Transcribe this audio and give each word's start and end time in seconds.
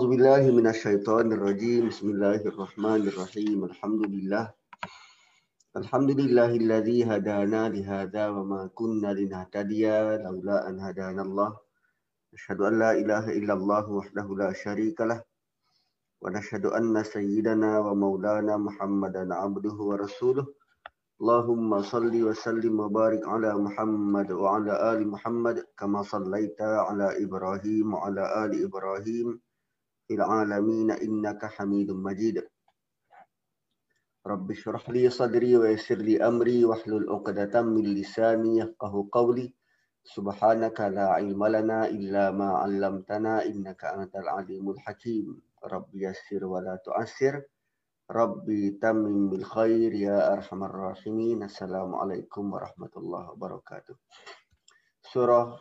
أعوذ 0.00 0.16
بالله 0.16 0.44
من 0.56 0.66
الشيطان 0.66 1.28
الرجيم. 1.32 1.92
بسم 1.92 2.08
الله 2.16 2.40
الرحمن 2.52 3.02
الرحيم. 3.12 3.64
الحمد 3.64 4.02
لله. 4.08 4.44
الحمد 5.76 6.10
لله 6.20 6.50
الذي 6.56 7.04
هدانا 7.04 7.68
لهذا 7.68 8.24
وما 8.28 8.72
كنا 8.72 9.12
لنهتدي 9.12 9.84
لولا 10.24 10.68
أن 10.68 10.80
هدانا 10.80 11.22
الله. 11.22 11.50
أشهد 12.32 12.60
أن 12.60 12.78
لا 12.78 12.90
إله 12.96 13.24
إلا 13.28 13.54
الله 13.60 13.84
وحده 13.92 14.26
لا 14.40 14.50
شريك 14.56 15.00
له. 15.00 15.20
ونشهد 16.24 16.64
أن 16.66 17.04
سيدنا 17.04 17.78
ومولانا 17.84 18.56
محمدا 18.56 19.34
عبده 19.34 19.76
ورسوله. 19.90 20.46
اللهم 21.20 21.82
صل 21.82 22.14
وسلم 22.28 22.80
وبارك 22.80 23.28
على 23.28 23.52
محمد 23.52 24.32
وعلى 24.32 24.72
آل 24.92 25.00
محمد 25.08 25.56
كما 25.76 26.00
صليت 26.02 26.56
على 26.88 27.24
إبراهيم 27.24 27.94
وعلى 27.94 28.24
آل 28.44 28.64
إبراهيم. 28.64 29.49
العالمين 30.10 30.90
إنك 30.90 31.44
حميد 31.44 31.90
مجيد. 31.90 32.46
رب 34.26 34.50
اشرح 34.50 34.90
لي 34.90 35.10
صدري 35.10 35.56
ويسر 35.56 35.94
لي 35.94 36.20
أمري 36.20 36.64
واحلل 36.64 37.10
عقدة 37.10 37.62
من 37.62 37.84
لساني 37.94 38.58
يفقه 38.58 39.08
قولي. 39.12 39.54
سبحانك 40.04 40.80
لا 40.80 41.06
علم 41.08 41.46
لنا 41.46 41.88
إلا 41.88 42.30
ما 42.30 42.48
علمتنا 42.64 43.44
إنك 43.44 43.84
أنت 43.84 44.16
العليم 44.16 44.70
الحكيم. 44.70 45.26
رب 45.64 45.90
يسر 45.94 46.44
ولا 46.44 46.76
تعسر 46.84 47.42
ربي 48.10 48.70
تمم 48.82 49.30
بالخير 49.30 49.92
يا 49.92 50.32
أرحم 50.32 50.64
الراحمين. 50.64 51.42
السلام 51.42 51.94
عليكم 51.94 52.52
ورحمة 52.52 52.94
الله 52.96 53.30
وبركاته. 53.30 53.94
Surah 55.10 55.58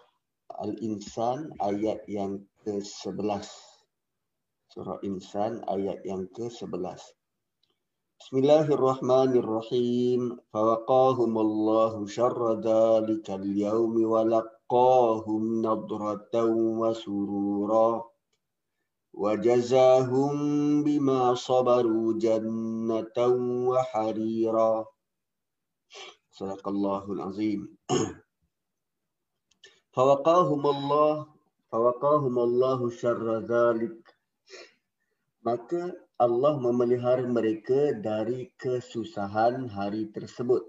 Al-Insan 0.50 1.54
ayat 1.62 2.06
yang 2.10 2.42
ke-11 2.66 3.69
Surah 4.70 5.02
Insan 5.02 5.66
ayat 5.66 6.06
yang 6.06 6.30
ke-11. 6.30 7.02
Bismillahirrahmanirrahim. 8.22 10.38
Fawaqahum 10.54 11.34
Allah 11.34 11.98
syarra 12.06 12.54
dhalika 12.62 13.42
al-yawm 13.42 13.98
wa 13.98 14.22
laqahum 14.22 15.66
nadratan 15.66 16.78
wa 16.78 16.94
surura. 16.94 18.06
Wa 19.10 19.42
jazahum 19.42 20.86
bima 20.86 21.34
sabaru 21.34 22.22
jannatan 22.22 23.74
wa 23.74 23.82
harira. 23.90 24.86
Sadaqallahul 26.30 27.26
azim. 27.26 27.74
Fawaqahum 29.98 30.62
Allah 30.62 31.26
Fawaqahum 31.70 32.38
Allah 32.38 32.82
syarra 32.90 33.46
dhalika 33.46 34.09
maka 35.40 35.96
Allah 36.20 36.60
memelihara 36.60 37.24
mereka 37.24 37.96
dari 37.96 38.52
kesusahan 38.60 39.72
hari 39.72 40.12
tersebut. 40.12 40.68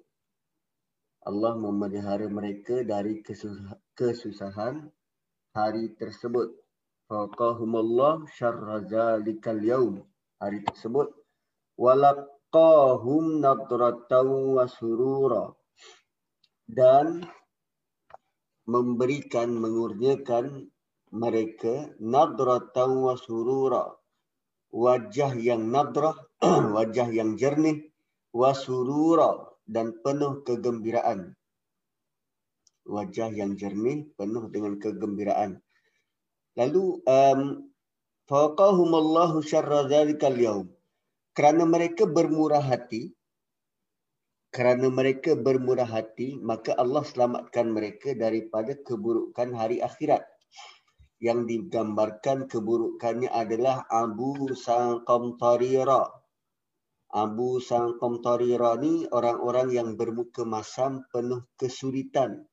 Allah 1.26 1.58
memelihara 1.58 2.30
mereka 2.30 2.86
dari 2.86 3.18
kesusahan 3.98 4.86
hari 5.50 5.90
tersebut. 5.98 6.54
Faqahumullah 7.10 8.30
syarra 8.30 8.86
zalikal 8.86 9.58
yaum. 9.58 10.06
Hari 10.38 10.62
tersebut. 10.62 11.10
Walaqahum 11.74 13.42
nadratan 13.42 14.54
wa 14.54 14.64
surura. 14.70 15.50
Dan 16.70 17.26
memberikan, 18.70 19.50
mengurniakan 19.58 20.70
mereka 21.10 21.90
nadratan 21.98 23.02
wa 23.02 23.18
surura 23.18 23.99
wajah 24.70 25.34
yang 25.34 25.70
nadrah, 25.70 26.14
wajah 26.76 27.10
yang 27.10 27.34
jernih, 27.34 27.90
wasurura 28.30 29.50
dan 29.66 29.94
penuh 30.02 30.42
kegembiraan. 30.46 31.34
Wajah 32.86 33.30
yang 33.30 33.54
jernih, 33.54 34.08
penuh 34.18 34.50
dengan 34.50 34.78
kegembiraan. 34.78 35.62
Lalu, 36.58 37.02
um, 37.06 37.40
faqahum 38.26 38.90
Allahu 38.94 39.42
syarra 39.42 39.86
dzalikal 39.86 40.38
yaum. 40.38 40.66
Kerana 41.34 41.62
mereka 41.62 42.10
bermurah 42.10 42.62
hati, 42.62 43.14
kerana 44.50 44.90
mereka 44.90 45.38
bermurah 45.38 45.86
hati, 45.86 46.34
maka 46.42 46.74
Allah 46.74 47.06
selamatkan 47.06 47.70
mereka 47.70 48.18
daripada 48.18 48.74
keburukan 48.74 49.54
hari 49.54 49.78
akhirat 49.78 50.26
yang 51.20 51.44
digambarkan 51.44 52.48
keburukannya 52.48 53.28
adalah 53.28 53.84
Abu 53.92 54.56
Sangqam 54.56 55.36
Tarira. 55.36 56.08
Abu 57.12 57.60
Sangqam 57.60 58.24
Tarira 58.24 58.80
ni 58.80 59.04
orang-orang 59.12 59.68
yang 59.68 59.88
bermuka 60.00 60.48
masam 60.48 61.04
penuh 61.12 61.44
kesulitan. 61.60 62.48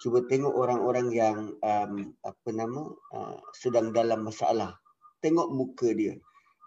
Cuba 0.00 0.24
tengok 0.28 0.52
orang-orang 0.52 1.08
yang 1.12 1.38
um, 1.60 1.92
apa 2.20 2.48
nama 2.52 2.84
uh, 3.16 3.40
sedang 3.56 3.96
dalam 3.96 4.28
masalah. 4.28 4.76
Tengok 5.24 5.48
muka 5.52 5.92
dia 5.92 6.16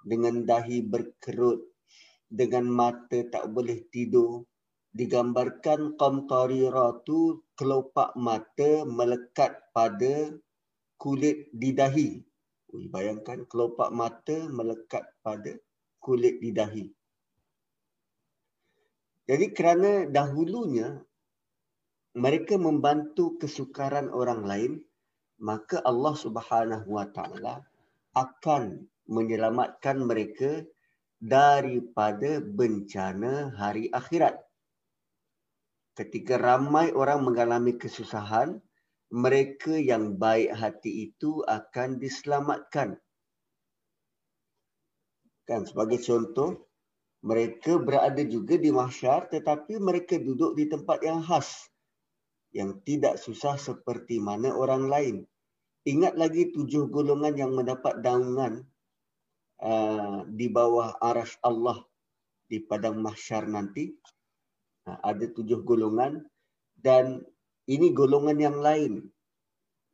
dengan 0.05 0.45
dahi 0.45 0.81
berkerut, 0.85 1.61
dengan 2.25 2.65
mata 2.69 3.21
tak 3.29 3.53
boleh 3.53 3.85
tidur. 3.89 4.49
Digambarkan 4.93 5.97
Qamtarira 5.97 7.01
tu 7.01 7.41
kelopak 7.57 8.13
mata 8.13 8.85
melekat 8.85 9.73
pada 9.73 10.29
kulit 11.03 11.51
di 11.51 11.75
dahi. 11.75 12.15
Ui, 12.71 12.87
bayangkan 12.87 13.43
kelopak 13.43 13.91
mata 13.91 14.47
melekat 14.47 15.03
pada 15.19 15.51
kulit 15.99 16.39
di 16.39 16.55
dahi. 16.55 16.87
Jadi 19.27 19.51
kerana 19.51 20.07
dahulunya 20.07 20.95
mereka 22.15 22.55
membantu 22.55 23.35
kesukaran 23.35 24.07
orang 24.15 24.47
lain, 24.47 24.73
maka 25.43 25.83
Allah 25.83 26.15
Subhanahu 26.15 26.87
Wa 26.87 27.11
Taala 27.11 27.67
akan 28.15 28.87
menyelamatkan 29.11 29.99
mereka 29.99 30.63
daripada 31.19 32.39
bencana 32.39 33.51
hari 33.59 33.91
akhirat. 33.91 34.39
Ketika 35.99 36.39
ramai 36.39 36.95
orang 36.95 37.27
mengalami 37.27 37.75
kesusahan, 37.75 38.62
mereka 39.13 39.77
yang 39.77 40.17
baik 40.17 40.57
hati 40.57 41.13
itu 41.13 41.45
akan 41.45 42.01
diselamatkan. 42.01 42.97
Kan 45.45 45.69
sebagai 45.69 46.01
contoh, 46.01 46.65
mereka 47.21 47.77
berada 47.77 48.25
juga 48.25 48.57
di 48.57 48.73
mahsyar 48.73 49.29
tetapi 49.29 49.77
mereka 49.77 50.17
duduk 50.17 50.57
di 50.57 50.65
tempat 50.65 51.05
yang 51.05 51.21
khas 51.21 51.69
yang 52.57 52.81
tidak 52.81 53.21
susah 53.21 53.53
seperti 53.53 54.17
mana 54.17 54.49
orang 54.49 54.89
lain. 54.89 55.15
Ingat 55.85 56.17
lagi 56.17 56.49
tujuh 56.49 56.89
golongan 56.89 57.37
yang 57.37 57.51
mendapat 57.53 58.01
daungan 58.01 58.65
uh, 59.61 60.25
di 60.25 60.47
bawah 60.49 60.95
aras 60.99 61.37
Allah 61.45 61.85
di 62.49 62.63
padang 62.65 62.97
mahsyar 63.03 63.45
nanti. 63.45 63.93
Uh, 64.89 64.99
ada 65.05 65.27
tujuh 65.27 65.61
golongan 65.63 66.23
dan 66.79 67.23
ini 67.67 67.95
golongan 67.95 68.37
yang 68.39 68.57
lain. 68.59 69.07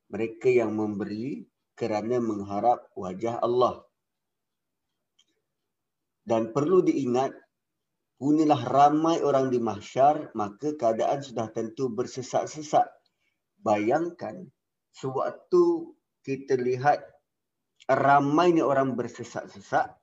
Mereka 0.09 0.50
yang 0.50 0.74
memberi 0.74 1.46
kerana 1.78 2.18
mengharap 2.18 2.90
wajah 2.97 3.38
Allah. 3.46 3.85
Dan 6.25 6.50
perlu 6.50 6.81
diingat, 6.81 7.34
punilah 8.18 8.62
ramai 8.66 9.22
orang 9.22 9.53
di 9.53 9.62
mahsyar, 9.62 10.34
maka 10.34 10.74
keadaan 10.74 11.22
sudah 11.22 11.50
tentu 11.53 11.94
bersesak-sesak. 11.94 12.90
Bayangkan, 13.62 14.50
sewaktu 14.94 15.94
kita 16.25 16.57
lihat 16.57 17.06
ramainya 17.86 18.65
orang 18.65 18.98
bersesak-sesak, 18.98 19.94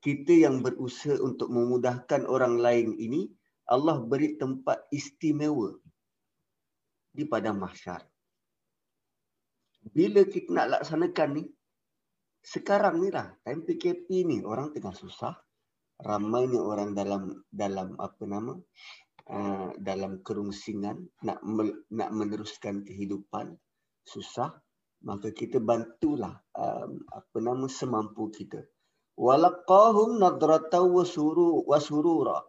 kita 0.00 0.48
yang 0.48 0.64
berusaha 0.64 1.20
untuk 1.20 1.52
memudahkan 1.52 2.24
orang 2.24 2.56
lain 2.56 2.96
ini, 2.96 3.28
Allah 3.68 4.00
beri 4.00 4.40
tempat 4.40 4.88
istimewa 4.88 5.76
di 7.10 7.26
padang 7.26 7.58
mahsyar. 7.58 8.02
Bila 9.90 10.22
kita 10.28 10.52
nak 10.52 10.80
laksanakan 10.80 11.28
ni, 11.40 11.44
sekarang 12.40 13.04
ni 13.04 13.08
lah, 13.12 13.32
time 13.44 13.64
PKP 13.64 14.24
ni, 14.24 14.40
orang 14.44 14.72
tengah 14.72 14.96
susah. 14.96 15.36
Ramai 16.00 16.48
ni 16.48 16.56
orang 16.56 16.96
dalam 16.96 17.44
dalam 17.52 17.92
apa 18.00 18.24
nama, 18.24 18.56
uh, 19.28 19.70
dalam 19.76 20.24
kerungsingan, 20.24 20.96
nak 21.24 21.44
nak 21.92 22.10
meneruskan 22.12 22.80
kehidupan, 22.88 23.52
susah. 24.08 24.56
Maka 25.00 25.32
kita 25.32 25.60
bantulah 25.60 26.40
um, 26.56 27.00
apa 27.08 27.38
nama 27.40 27.64
semampu 27.68 28.28
kita. 28.32 28.60
Nadratau 29.20 30.84
wasuru 30.96 31.64
wasurura. 31.68 32.40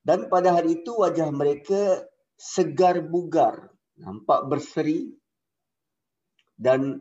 Dan 0.00 0.28
pada 0.32 0.56
hari 0.56 0.80
itu 0.80 0.92
wajah 0.96 1.28
mereka 1.32 2.04
segar 2.36 3.00
bugar, 3.04 3.75
nampak 3.96 4.48
berseri 4.48 5.12
dan 6.56 7.00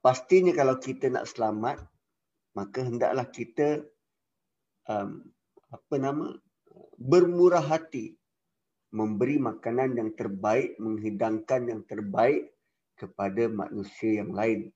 pastinya 0.00 0.52
kalau 0.56 0.80
kita 0.80 1.12
nak 1.12 1.28
selamat 1.28 1.80
maka 2.56 2.80
hendaklah 2.86 3.26
kita 3.28 3.84
um, 4.88 5.24
apa 5.68 5.94
nama 5.98 6.26
bermurah 6.96 7.64
hati 7.64 8.14
memberi 8.94 9.42
makanan 9.42 9.98
yang 9.98 10.10
terbaik 10.14 10.78
menghidangkan 10.78 11.66
yang 11.66 11.82
terbaik 11.84 12.54
kepada 12.94 13.50
manusia 13.50 14.22
yang 14.22 14.30
lain. 14.30 14.70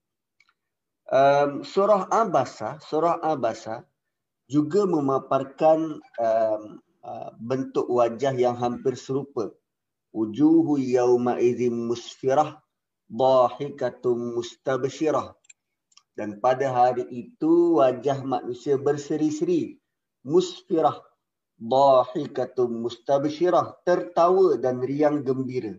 Um, 1.09 1.65
surah 1.65 2.11
abasa 2.13 2.83
surah 2.85 3.23
abasa 3.25 3.87
juga 4.51 4.85
memaparkan 4.85 6.03
um, 6.21 6.63
uh, 7.01 7.31
bentuk 7.41 7.89
wajah 7.89 8.35
yang 8.37 8.59
hampir 8.59 8.99
serupa 8.99 9.55
wujuhu 10.13 10.81
yauma 10.81 11.37
idzin 11.39 11.89
musfirah 11.89 12.61
dhahikatum 13.09 14.37
mustabshirah. 14.37 15.33
Dan 16.19 16.43
pada 16.43 16.75
hari 16.75 17.07
itu 17.09 17.79
wajah 17.79 18.27
manusia 18.27 18.75
berseri-seri. 18.75 19.79
Musfirah 20.27 20.99
dhahikatum 21.57 22.83
mustabshirah. 22.83 23.87
Tertawa 23.87 24.59
dan 24.59 24.83
riang 24.83 25.23
gembira. 25.23 25.79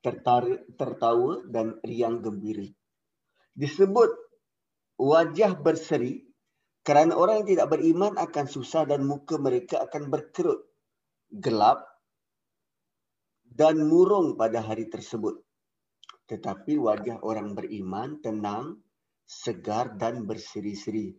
Tertawa, 0.00 0.56
tertawa 0.78 1.42
dan 1.50 1.76
riang 1.84 2.22
gembira. 2.24 2.64
Disebut 3.52 4.12
wajah 4.96 5.52
berseri 5.58 6.24
kerana 6.86 7.18
orang 7.18 7.42
yang 7.42 7.48
tidak 7.58 7.68
beriman 7.74 8.14
akan 8.14 8.46
susah 8.46 8.86
dan 8.86 9.02
muka 9.04 9.36
mereka 9.36 9.84
akan 9.84 10.08
berkerut. 10.08 10.62
Gelap 11.26 11.95
dan 13.56 13.80
murung 13.88 14.36
pada 14.36 14.60
hari 14.60 14.92
tersebut. 14.92 15.40
Tetapi 16.28 16.76
wajah 16.76 17.24
orang 17.24 17.56
beriman 17.56 18.20
tenang, 18.20 18.76
segar 19.24 19.96
dan 19.96 20.28
berseri-seri. 20.28 21.16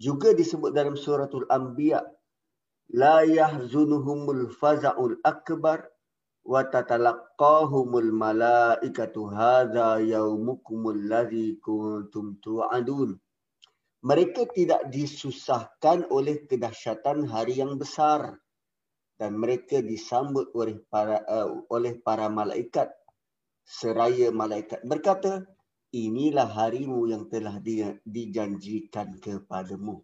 Juga 0.00 0.32
disebut 0.32 0.72
dalam 0.72 0.96
suratul 0.96 1.44
Anbiya, 1.52 2.00
la 2.96 3.20
yahzunuhumul 3.28 4.48
faza'ul 4.56 5.20
akbar 5.20 5.84
wa 6.48 6.64
tatalaqqahumul 6.64 8.10
malaikatu 8.16 9.28
hadza 9.28 10.00
yaumukumul 10.00 11.04
ladzi 11.04 11.60
kuntum 11.60 12.40
tu'adun. 12.40 13.12
Mereka 14.04 14.52
tidak 14.52 14.88
disusahkan 14.92 16.08
oleh 16.12 16.44
kedahsyatan 16.48 17.24
hari 17.28 17.60
yang 17.60 17.80
besar 17.80 18.43
dan 19.14 19.38
mereka 19.38 19.78
disambut 19.78 20.50
oleh 20.54 20.82
para 20.90 21.22
uh, 21.26 21.48
oleh 21.70 21.94
para 22.02 22.26
malaikat 22.26 22.90
seraya 23.62 24.34
malaikat. 24.34 24.82
Berkata 24.82 25.46
inilah 25.94 26.50
harimu 26.50 27.06
yang 27.06 27.30
telah 27.30 27.62
di, 27.62 27.80
dijanjikan 28.02 29.22
kepadamu. 29.22 30.02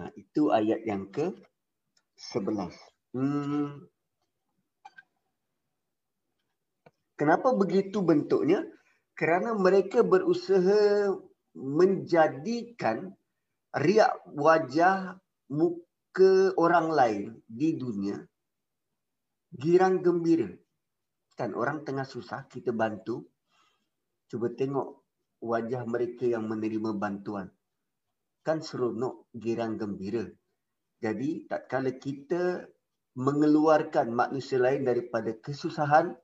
Nah 0.00 0.08
itu 0.16 0.48
ayat 0.48 0.80
yang 0.88 1.12
ke 1.12 1.36
11 2.32 2.72
hmm. 3.12 3.84
kenapa 7.20 7.52
begitu 7.52 8.00
bentuknya? 8.00 8.64
Kerana 9.12 9.52
mereka 9.52 10.00
berusaha 10.00 11.12
menjadikan 11.52 13.12
riak 13.76 14.16
wajah 14.32 15.20
muka 15.52 15.91
ke 16.12 16.52
orang 16.60 16.92
lain 16.92 17.40
di 17.48 17.74
dunia 17.80 18.20
girang 19.52 20.00
gembira. 20.00 20.48
Kan 21.36 21.52
orang 21.52 21.84
tengah 21.84 22.08
susah 22.08 22.48
kita 22.48 22.72
bantu. 22.72 23.28
Cuba 24.28 24.48
tengok 24.52 25.04
wajah 25.44 25.84
mereka 25.84 26.24
yang 26.24 26.48
menerima 26.48 26.96
bantuan. 26.96 27.52
Kan 28.40 28.64
seronok 28.64 29.28
girang 29.36 29.76
gembira. 29.76 30.24
Jadi 31.02 31.48
tak 31.50 31.68
kala 31.68 31.92
kita 31.98 32.64
mengeluarkan 33.12 34.08
manusia 34.08 34.56
lain 34.56 34.88
daripada 34.88 35.36
kesusahan 35.36 36.16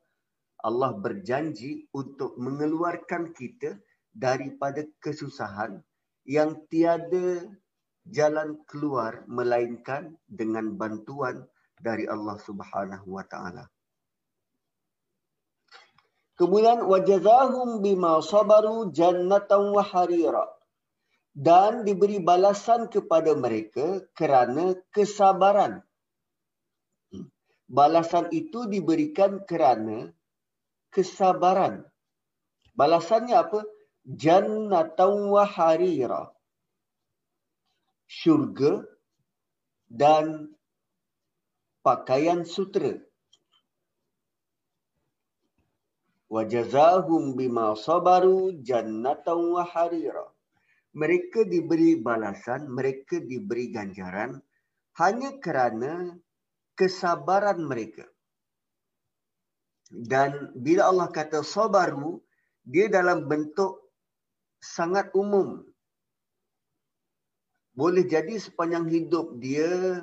Allah 0.58 0.90
berjanji 0.96 1.86
untuk 1.94 2.34
mengeluarkan 2.40 3.30
kita 3.36 3.78
daripada 4.10 4.82
kesusahan 4.98 5.78
yang 6.26 6.58
tiada 6.66 7.46
jalan 8.08 8.56
keluar 8.64 9.24
melainkan 9.28 10.16
dengan 10.28 10.76
bantuan 10.76 11.44
dari 11.78 12.08
Allah 12.08 12.36
Subhanahu 12.40 13.06
wa 13.08 13.24
taala. 13.28 13.68
Kemudian 16.38 16.86
wajazahum 16.86 17.82
bima 17.82 18.22
sabaru 18.22 18.94
jannatan 18.94 19.74
wa 19.74 19.82
harira. 19.82 20.46
Dan 21.38 21.86
diberi 21.86 22.18
balasan 22.18 22.90
kepada 22.90 23.30
mereka 23.38 24.02
kerana 24.10 24.74
kesabaran. 24.90 25.86
Balasan 27.70 28.26
itu 28.34 28.66
diberikan 28.66 29.46
kerana 29.46 30.10
kesabaran. 30.90 31.86
Balasannya 32.74 33.38
apa? 33.38 33.60
Jannatan 34.02 35.30
wa 35.30 35.46
harira 35.46 36.34
syurga 38.08 38.88
dan 39.84 40.48
pakaian 41.84 42.42
sutera. 42.48 42.96
Wajazahum 46.28 47.36
bima 47.36 47.72
sabaru 47.76 48.60
jannatan 48.64 49.40
wa 49.52 49.64
harira. 49.64 50.28
Mereka 50.92 51.44
diberi 51.44 52.00
balasan, 52.00 52.68
mereka 52.68 53.20
diberi 53.20 53.72
ganjaran 53.72 54.40
hanya 55.00 55.36
kerana 55.40 56.16
kesabaran 56.76 57.64
mereka. 57.64 58.04
Dan 59.88 60.52
bila 60.52 60.92
Allah 60.92 61.08
kata 61.08 61.40
sabaru, 61.40 62.20
dia 62.60 62.92
dalam 62.92 63.24
bentuk 63.24 63.88
sangat 64.60 65.08
umum 65.16 65.64
boleh 67.78 68.02
jadi 68.02 68.34
sepanjang 68.42 68.90
hidup 68.90 69.38
dia 69.38 70.02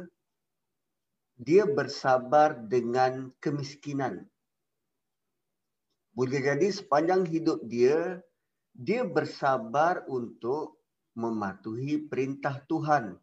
dia 1.36 1.68
bersabar 1.68 2.56
dengan 2.56 3.36
kemiskinan. 3.44 4.24
Boleh 6.16 6.40
jadi 6.40 6.72
sepanjang 6.72 7.28
hidup 7.28 7.60
dia 7.68 8.24
dia 8.72 9.04
bersabar 9.04 10.08
untuk 10.08 10.80
mematuhi 11.20 12.00
perintah 12.08 12.64
Tuhan. 12.72 13.20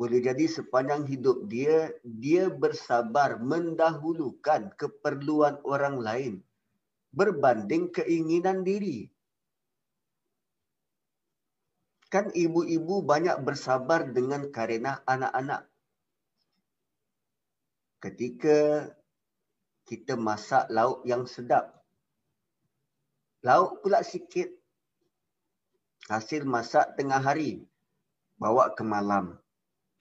Boleh 0.00 0.24
jadi 0.24 0.48
sepanjang 0.48 1.04
hidup 1.04 1.44
dia 1.52 1.92
dia 2.00 2.48
bersabar 2.48 3.36
mendahulukan 3.36 4.72
keperluan 4.80 5.60
orang 5.68 6.00
lain 6.00 6.34
berbanding 7.12 7.92
keinginan 7.92 8.64
diri. 8.64 9.12
Kan 12.08 12.32
ibu-ibu 12.32 13.04
banyak 13.04 13.36
bersabar 13.44 14.08
dengan 14.08 14.48
karena 14.48 15.04
anak-anak. 15.04 15.68
Ketika 18.00 18.88
kita 19.84 20.16
masak 20.16 20.68
lauk 20.72 21.04
yang 21.04 21.28
sedap. 21.28 21.84
Lauk 23.44 23.84
pula 23.84 24.00
sikit. 24.00 24.48
Hasil 26.08 26.48
masak 26.48 26.96
tengah 26.96 27.20
hari. 27.20 27.68
Bawa 28.40 28.72
ke 28.72 28.84
malam. 28.84 29.36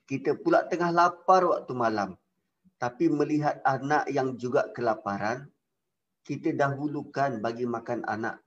Kita 0.08 0.40
pula 0.40 0.64
tengah 0.64 0.96
lapar 0.96 1.44
waktu 1.44 1.76
malam. 1.76 2.16
Tapi 2.78 3.10
melihat 3.10 3.58
anak 3.66 4.06
yang 4.14 4.38
juga 4.38 4.70
kelaparan, 4.70 5.50
kita 6.22 6.54
dahulukan 6.54 7.42
bagi 7.42 7.66
makan 7.66 8.06
anak. 8.06 8.38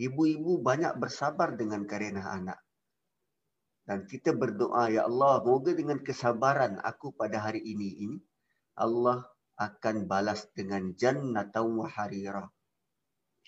Ibu-ibu 0.00 0.64
banyak 0.64 0.96
bersabar 0.96 1.52
dengan 1.52 1.84
karena 1.84 2.24
anak. 2.24 2.63
Dan 3.84 4.08
kita 4.08 4.32
berdoa, 4.32 4.88
Ya 4.88 5.04
Allah, 5.04 5.44
moga 5.44 5.76
dengan 5.76 6.00
kesabaran 6.00 6.80
aku 6.80 7.12
pada 7.12 7.36
hari 7.36 7.60
ini, 7.60 7.88
ini 8.08 8.18
Allah 8.80 9.28
akan 9.60 10.08
balas 10.08 10.48
dengan 10.56 10.96
jannah 10.96 11.46
wa 11.52 11.86
harira. 11.86 12.48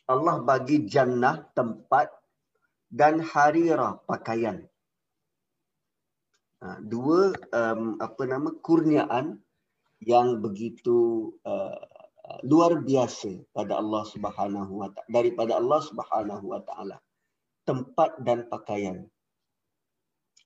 Allah 0.07 0.37
bagi 0.45 0.87
jannah 0.87 1.40
tempat 1.57 2.12
dan 2.93 3.19
harira 3.25 3.99
pakaian. 4.07 4.62
Ha, 6.62 6.81
dua 6.81 7.35
um, 7.52 8.00
apa 8.00 8.23
nama 8.25 8.49
kurniaan 8.64 9.40
yang 10.00 10.40
begitu 10.40 11.28
uh, 11.45 11.76
luar 12.47 12.81
biasa 12.81 13.45
pada 13.52 13.76
Allah 13.76 14.02
Subhanahu 14.09 14.73
wa 14.85 14.88
taala 14.88 15.11
daripada 15.11 15.59
Allah 15.61 15.81
Subhanahu 15.85 16.45
wa 16.49 16.61
taala 16.64 16.97
tempat 17.69 18.16
dan 18.25 18.49
pakaian 18.49 19.05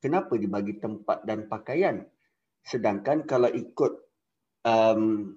kenapa 0.01 0.37
dibagi 0.37 0.81
tempat 0.81 1.23
dan 1.29 1.47
pakaian 1.47 2.09
sedangkan 2.65 3.25
kalau 3.25 3.49
ikut 3.49 3.93
um, 4.65 5.33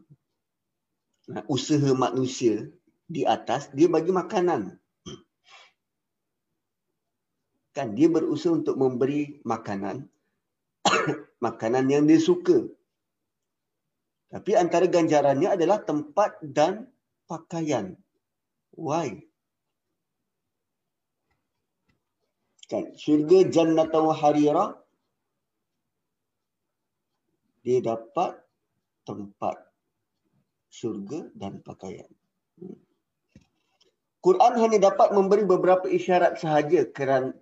usaha 1.48 1.92
manusia 1.96 2.68
di 3.08 3.24
atas 3.24 3.72
dia 3.72 3.88
bagi 3.88 4.12
makanan. 4.12 4.76
Kan 7.76 7.96
dia 7.96 8.12
berusaha 8.12 8.54
untuk 8.54 8.76
memberi 8.76 9.40
makanan 9.48 10.04
makanan 11.46 11.86
yang 11.88 12.04
dia 12.08 12.20
suka. 12.20 12.68
Tapi 14.34 14.58
antara 14.58 14.90
ganjarannya 14.90 15.54
adalah 15.54 15.86
tempat 15.86 16.42
dan 16.42 16.90
pakaian. 17.30 17.94
Why? 18.74 19.22
Kan 22.72 22.96
syurga 22.96 23.44
jannatan 23.52 24.08
harira 24.16 24.80
dia 27.64 27.80
dapat 27.80 28.40
tempat 29.08 29.56
syurga 30.72 31.28
dan 31.36 31.60
pakaian. 31.64 32.08
Quran 34.24 34.54
hanya 34.56 34.80
dapat 34.88 35.12
memberi 35.12 35.44
beberapa 35.44 35.84
isyarat 35.84 36.40
sahaja 36.40 36.88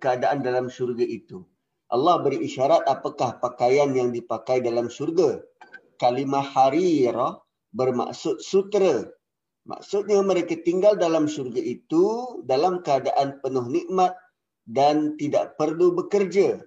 keadaan 0.02 0.42
dalam 0.42 0.66
syurga 0.66 1.06
itu. 1.06 1.46
Allah 1.92 2.18
beri 2.18 2.42
isyarat 2.42 2.82
apakah 2.90 3.38
pakaian 3.38 3.94
yang 3.94 4.10
dipakai 4.10 4.58
dalam 4.58 4.90
syurga. 4.90 5.38
Kalimah 6.02 6.42
harira 6.42 7.38
bermaksud 7.70 8.42
sutera. 8.42 9.06
Maksudnya 9.62 10.18
mereka 10.26 10.58
tinggal 10.66 10.98
dalam 10.98 11.30
syurga 11.30 11.62
itu 11.62 12.42
dalam 12.42 12.82
keadaan 12.82 13.38
penuh 13.38 13.70
nikmat 13.70 14.18
dan 14.66 15.18
tidak 15.18 15.58
perlu 15.58 15.94
bekerja. 15.94 16.62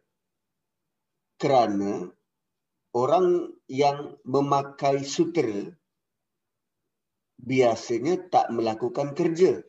Kerana 1.35 2.07
orang 2.95 3.51
yang 3.67 4.15
memakai 4.23 5.03
sutera 5.03 5.67
biasanya 7.35 8.31
tak 8.31 8.51
melakukan 8.55 9.11
kerja. 9.11 9.59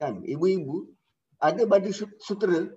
Kan 0.00 0.24
ibu-ibu 0.24 0.88
ada 1.36 1.62
baju 1.68 1.90
sutera 2.18 2.72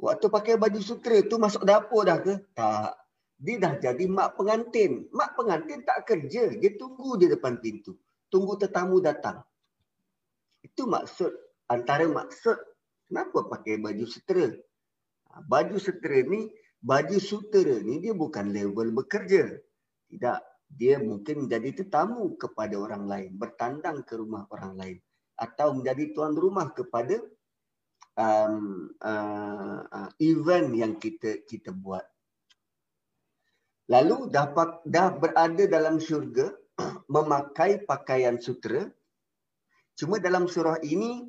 waktu 0.00 0.26
pakai 0.32 0.54
baju 0.56 0.80
sutera 0.80 1.20
tu 1.26 1.36
masuk 1.36 1.68
dapur 1.68 2.08
dah 2.08 2.18
ke? 2.22 2.40
Tak. 2.56 2.96
Dia 3.38 3.54
dah 3.62 3.74
jadi 3.78 4.04
mak 4.10 4.34
pengantin. 4.34 5.06
Mak 5.14 5.38
pengantin 5.38 5.86
tak 5.86 6.10
kerja. 6.10 6.50
Dia 6.58 6.74
tunggu 6.74 7.14
di 7.14 7.30
depan 7.30 7.62
pintu. 7.62 7.94
Tunggu 8.26 8.58
tetamu 8.58 8.98
datang. 8.98 9.46
Itu 10.58 10.90
maksud, 10.90 11.30
antara 11.68 12.04
maksud 12.08 12.56
kenapa 13.08 13.48
pakai 13.48 13.80
baju 13.80 14.04
sutera. 14.04 14.48
Ha, 15.32 15.44
baju 15.44 15.76
sutera 15.76 16.24
ni, 16.24 16.48
baju 16.80 17.16
sutera 17.20 17.76
ni 17.80 18.00
dia 18.02 18.12
bukan 18.12 18.52
level 18.52 18.92
bekerja. 18.92 19.56
Tidak 20.08 20.38
dia 20.68 21.00
mungkin 21.00 21.48
menjadi 21.48 21.84
tetamu 21.84 22.36
kepada 22.36 22.76
orang 22.76 23.08
lain, 23.08 23.30
bertandang 23.36 24.04
ke 24.04 24.20
rumah 24.20 24.44
orang 24.52 24.76
lain 24.76 24.98
atau 25.38 25.70
menjadi 25.72 26.12
tuan 26.12 26.34
rumah 26.34 26.74
kepada 26.74 27.22
um, 28.18 28.90
uh, 28.98 29.80
uh, 29.86 30.10
event 30.18 30.74
yang 30.74 30.98
kita 30.98 31.46
kita 31.46 31.70
buat. 31.70 32.02
Lalu 33.88 34.28
dapat 34.28 34.84
dah 34.84 35.14
berada 35.16 35.64
dalam 35.64 35.96
syurga 36.02 36.52
memakai 37.14 37.86
pakaian 37.86 38.36
sutera. 38.36 38.84
Cuma 39.96 40.20
dalam 40.20 40.46
surah 40.46 40.78
ini 40.84 41.26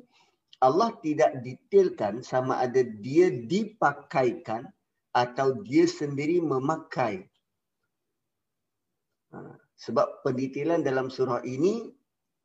Allah 0.60 0.92
tidak 1.00 1.40
detailkan 1.40 2.20
sama 2.20 2.60
ada 2.60 2.84
dia 2.84 3.32
dipakaikan 3.32 4.68
atau 5.10 5.64
dia 5.64 5.88
sendiri 5.88 6.38
memakai 6.38 7.30
Ha, 9.30 9.38
sebab 9.78 10.26
pendetailan 10.26 10.82
dalam 10.82 11.06
surah 11.06 11.46
ini 11.46 11.86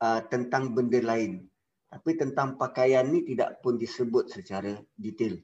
uh, 0.02 0.22
tentang 0.30 0.70
benda 0.70 1.02
lain. 1.02 1.42
Tapi 1.90 2.18
tentang 2.18 2.58
pakaian 2.58 3.06
ni 3.10 3.26
tidak 3.26 3.62
pun 3.62 3.78
disebut 3.78 4.30
secara 4.30 4.74
detail. 4.94 5.38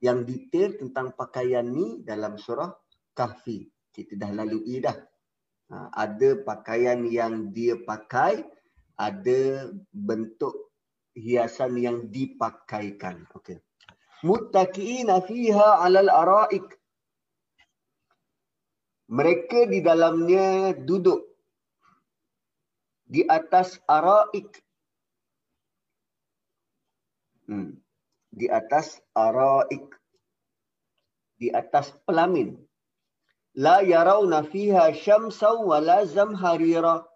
Yang 0.00 0.18
detail 0.28 0.70
tentang 0.80 1.16
pakaian 1.16 1.64
ni 1.64 2.00
dalam 2.04 2.36
surah 2.36 2.72
kahfi. 3.16 3.68
Kita 3.92 4.16
dah 4.16 4.32
lalui 4.32 4.84
dah. 4.84 4.96
Uh, 5.72 5.88
ada 5.96 6.36
pakaian 6.44 7.04
yang 7.08 7.52
dia 7.56 7.80
pakai, 7.80 8.44
ada 9.00 9.72
bentuk 9.92 10.69
hiasan 11.14 11.78
yang 11.80 11.98
dipakaikan. 12.10 13.26
Okay. 13.34 13.58
Muttaqi'ina 14.22 15.24
fiha 15.24 15.82
'alal 15.82 16.10
ara'ik 16.12 16.80
mereka 19.10 19.66
di 19.66 19.82
dalamnya 19.82 20.70
duduk 20.70 21.26
di 23.10 23.26
atas 23.26 23.82
araik. 23.90 24.62
Hmm. 27.50 27.74
Di 28.30 28.46
atas 28.46 29.02
araik. 29.18 29.90
Di 31.34 31.50
atas 31.50 31.90
pelamin. 32.06 32.54
La 33.58 33.82
yarawna 33.82 34.46
fiha 34.46 34.94
syamsa 34.94 35.58
wa 35.58 35.82
la 35.82 36.06
zamharira. 36.06 37.09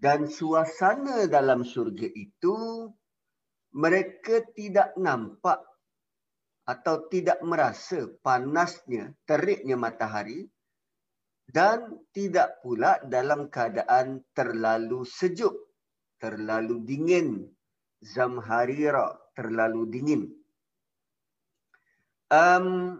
Dan 0.00 0.32
suasana 0.32 1.28
dalam 1.28 1.60
syurga 1.60 2.08
itu 2.08 2.88
mereka 3.76 4.40
tidak 4.56 4.96
nampak 4.96 5.60
atau 6.64 7.04
tidak 7.12 7.36
merasa 7.44 8.08
panasnya, 8.24 9.12
teriknya 9.28 9.76
matahari 9.76 10.48
dan 11.52 12.00
tidak 12.16 12.64
pula 12.64 12.96
dalam 13.04 13.52
keadaan 13.52 14.24
terlalu 14.32 15.04
sejuk, 15.04 15.52
terlalu 16.16 16.80
dingin, 16.88 17.44
zamharira, 18.00 19.20
terlalu 19.36 19.84
dingin. 19.84 20.22
Um, 22.32 22.96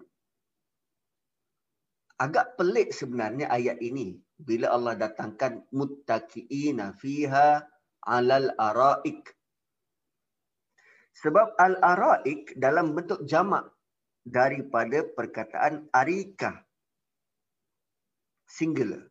agak 2.21 2.61
pelik 2.61 2.93
sebenarnya 2.93 3.49
ayat 3.49 3.81
ini 3.81 4.21
bila 4.41 4.73
Allah 4.73 4.97
datangkan 4.97 5.69
muttaqiina 5.71 6.97
fiha 6.97 7.61
alal 8.05 8.49
araik 8.57 9.37
sebab 11.21 11.53
al-araik 11.61 12.57
dalam 12.57 12.97
bentuk 12.97 13.21
jamak 13.29 13.69
daripada 14.25 15.05
perkataan 15.05 15.89
arika. 15.93 16.65
Singular. 18.49 19.07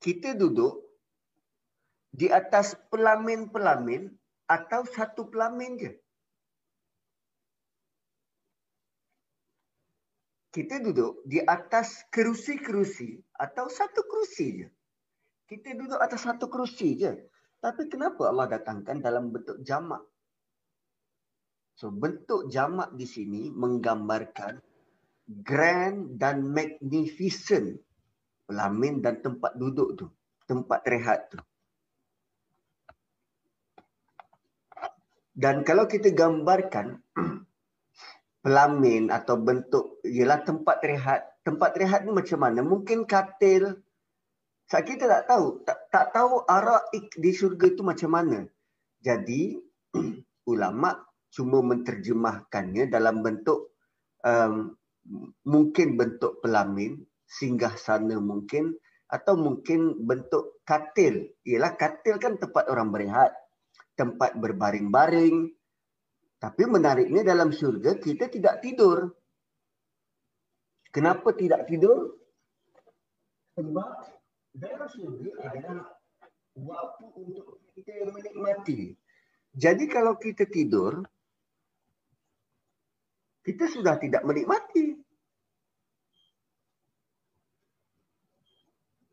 Kita 0.00 0.36
duduk 0.36 0.80
di 2.10 2.28
atas 2.28 2.76
pelamin-pelamin 2.90 4.10
atau 4.50 4.82
satu 4.84 5.28
pelamin 5.30 5.78
je. 5.78 5.92
Kita 10.50 10.82
duduk 10.82 11.22
di 11.22 11.38
atas 11.38 12.10
kerusi-kerusi 12.10 13.22
atau 13.38 13.70
satu 13.70 14.02
kerusi 14.02 14.66
je. 14.66 14.68
Kita 15.46 15.78
duduk 15.78 15.98
atas 16.02 16.26
satu 16.26 16.50
kerusi 16.50 16.98
je. 16.98 17.14
Tapi 17.62 17.86
kenapa 17.86 18.26
Allah 18.26 18.50
datangkan 18.58 18.98
dalam 18.98 19.30
bentuk 19.30 19.62
jamak? 19.62 20.02
So 21.78 21.94
bentuk 21.94 22.50
jamak 22.50 22.92
di 22.98 23.06
sini 23.06 23.48
menggambarkan 23.54 24.58
grand 25.30 26.18
dan 26.18 26.50
magnificent 26.50 27.78
pelamin 28.50 28.98
dan 28.98 29.22
tempat 29.22 29.54
duduk 29.54 29.94
tu, 29.94 30.06
tempat 30.50 30.82
rehat 30.90 31.30
tu. 31.30 31.38
Dan 35.30 35.62
kalau 35.62 35.86
kita 35.86 36.10
gambarkan 36.10 37.00
pelamin 38.40 39.12
atau 39.12 39.36
bentuk 39.36 40.00
ialah 40.04 40.40
tempat 40.44 40.80
rehat, 40.84 41.20
tempat 41.44 41.76
rehat 41.76 42.04
ni 42.04 42.12
macam 42.12 42.40
mana? 42.40 42.60
Mungkin 42.64 43.04
katil, 43.04 43.80
sebab 44.70 44.82
kita 44.86 45.04
tak 45.10 45.24
tahu, 45.28 45.46
tak, 45.66 45.78
tak 45.90 46.06
tahu 46.14 46.46
araik 46.46 47.10
di 47.18 47.30
syurga 47.34 47.66
itu 47.68 47.82
macam 47.82 48.10
mana. 48.14 48.38
Jadi, 49.02 49.58
ulama 50.52 50.94
cuma 51.30 51.58
menterjemahkannya 51.62 52.90
dalam 52.90 53.22
bentuk 53.22 53.74
um, 54.22 54.74
mungkin 55.46 55.98
bentuk 55.98 56.38
pelamin, 56.42 57.02
singgah 57.26 57.74
sana 57.78 58.18
mungkin 58.18 58.74
atau 59.10 59.34
mungkin 59.34 60.06
bentuk 60.06 60.62
katil. 60.62 61.34
Ialah 61.42 61.74
katil 61.74 62.22
kan 62.22 62.38
tempat 62.38 62.70
orang 62.70 62.94
berehat, 62.94 63.34
tempat 63.98 64.38
berbaring-baring. 64.38 65.50
Tapi 66.40 66.62
menariknya 66.64 67.20
dalam 67.20 67.52
syurga 67.52 68.00
kita 68.00 68.32
tidak 68.32 68.64
tidur. 68.64 69.12
Kenapa 70.88 71.36
tidak 71.36 71.68
tidur? 71.68 72.16
Sebab 73.60 73.92
dalam 74.56 74.88
syurga 74.88 75.30
adalah 75.44 76.00
waktu 76.56 77.04
untuk 77.12 77.60
kita 77.76 78.08
menikmati. 78.08 78.96
Jadi 79.52 79.84
kalau 79.84 80.16
kita 80.16 80.48
tidur, 80.48 81.04
kita 83.44 83.68
sudah 83.68 84.00
tidak 84.00 84.24
menikmati. 84.24 84.96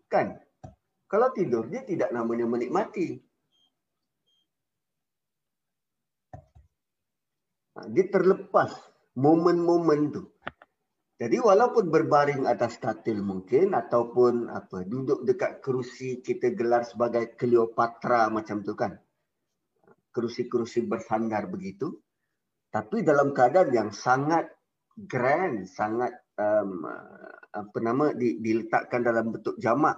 Kan? 0.08 0.40
Kalau 1.12 1.28
tidur, 1.36 1.68
dia 1.68 1.84
tidak 1.84 2.16
namanya 2.16 2.48
menikmati. 2.48 3.27
Dia 7.90 8.06
terlepas 8.10 8.74
momen-momen 9.18 10.02
tu. 10.14 10.24
Jadi 11.18 11.42
walaupun 11.42 11.90
berbaring 11.90 12.46
atas 12.46 12.78
katil 12.78 13.26
mungkin 13.26 13.74
ataupun 13.74 14.54
apa 14.54 14.86
duduk 14.86 15.26
dekat 15.26 15.66
kerusi 15.66 16.22
kita 16.22 16.54
gelar 16.54 16.86
sebagai 16.86 17.34
Cleopatra 17.34 18.30
macam 18.30 18.62
tu 18.62 18.78
kan. 18.78 18.94
Kerusi-kerusi 20.14 20.86
bersandar 20.86 21.50
begitu. 21.50 21.98
Tapi 22.70 23.02
dalam 23.02 23.34
keadaan 23.34 23.74
yang 23.74 23.90
sangat 23.90 24.46
grand, 24.94 25.66
sangat 25.66 26.14
um, 26.38 26.86
apa 27.50 27.78
nama 27.82 28.14
di, 28.14 28.38
diletakkan 28.38 29.02
dalam 29.02 29.34
bentuk 29.34 29.58
jamak. 29.58 29.98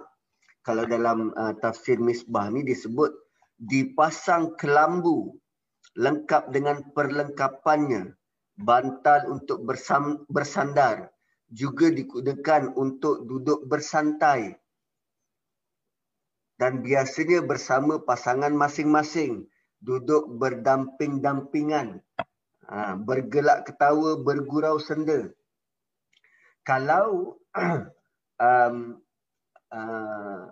Kalau 0.64 0.88
dalam 0.88 1.32
uh, 1.36 1.52
tafsir 1.60 2.00
misbah 2.00 2.48
ni 2.48 2.64
disebut 2.64 3.12
dipasang 3.60 4.56
kelambu 4.56 5.36
lengkap 5.96 6.52
dengan 6.54 6.82
perlengkapannya. 6.94 8.14
Bantal 8.60 9.24
untuk 9.32 9.64
bersam, 9.64 10.28
bersandar 10.28 11.08
juga 11.48 11.88
digunakan 11.88 12.70
untuk 12.76 13.24
duduk 13.24 13.64
bersantai. 13.64 14.52
Dan 16.60 16.84
biasanya 16.84 17.40
bersama 17.40 17.96
pasangan 18.04 18.52
masing-masing 18.52 19.48
duduk 19.80 20.28
berdamping-dampingan. 20.36 22.04
Ha, 22.68 22.94
bergelak 23.00 23.66
ketawa 23.66 24.20
bergurau 24.20 24.76
senda. 24.76 25.32
Kalau 26.62 27.40
um, 28.44 28.76
uh, 29.72 30.42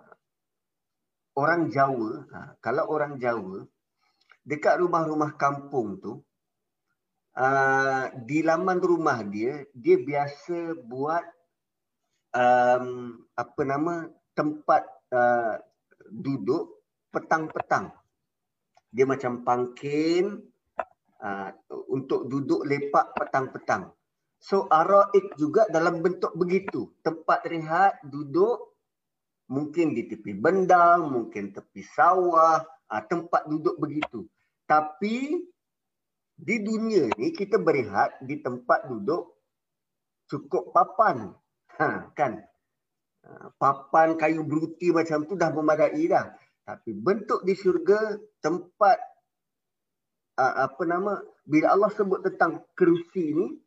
orang 1.37 1.69
Jawa 1.71 2.25
ha, 2.33 2.39
kalau 2.59 2.89
orang 2.89 3.21
Jawa 3.21 3.68
dekat 4.49 4.81
rumah-rumah 4.81 5.37
kampung 5.37 6.01
tu 6.01 6.17
uh, 7.37 8.09
di 8.25 8.41
laman 8.41 8.81
rumah 8.81 9.21
dia 9.21 9.61
dia 9.77 10.01
biasa 10.01 10.73
buat 10.89 11.21
um, 12.33 13.13
apa 13.37 13.61
nama 13.61 14.09
tempat 14.33 14.83
uh, 15.13 15.61
duduk 16.09 16.81
petang-petang. 17.13 17.93
Dia 18.89 19.05
macam 19.05 19.45
pangkin 19.45 20.41
uh, 21.21 21.49
untuk 21.93 22.25
duduk 22.25 22.65
lepak 22.65 23.13
petang-petang. 23.13 23.93
So 24.41 24.65
araik 24.71 25.37
juga 25.37 25.69
dalam 25.69 26.01
bentuk 26.01 26.33
begitu. 26.33 26.89
Tempat 27.05 27.45
rehat 27.45 28.01
duduk 28.01 28.69
mungkin 29.49 29.97
di 29.97 30.05
tepi 30.05 30.37
bendang 30.37 31.09
mungkin 31.09 31.49
tepi 31.49 31.81
sawah 31.81 32.61
uh, 32.61 33.03
tempat 33.09 33.49
duduk 33.49 33.81
begitu 33.81 34.29
tapi 34.69 35.33
di 36.37 36.55
dunia 36.61 37.09
ni 37.17 37.33
kita 37.33 37.57
berehat 37.57 38.21
di 38.21 38.37
tempat 38.37 38.85
duduk 38.85 39.33
cukup 40.29 40.69
papan. 40.69 41.33
Ha, 41.81 42.13
kan? 42.13 42.37
Ha, 43.25 43.49
papan 43.57 44.13
kayu 44.13 44.45
beruti 44.45 44.93
macam 44.93 45.25
tu 45.25 45.33
dah 45.33 45.49
memadai 45.49 46.05
dah. 46.05 46.29
Tapi 46.69 46.93
bentuk 46.93 47.41
di 47.41 47.57
syurga 47.57 48.13
tempat 48.45 49.01
apa 50.39 50.83
nama 50.87 51.19
bila 51.43 51.75
Allah 51.75 51.91
sebut 51.91 52.23
tentang 52.23 52.63
kerusi 52.77 53.35
ni 53.35 53.59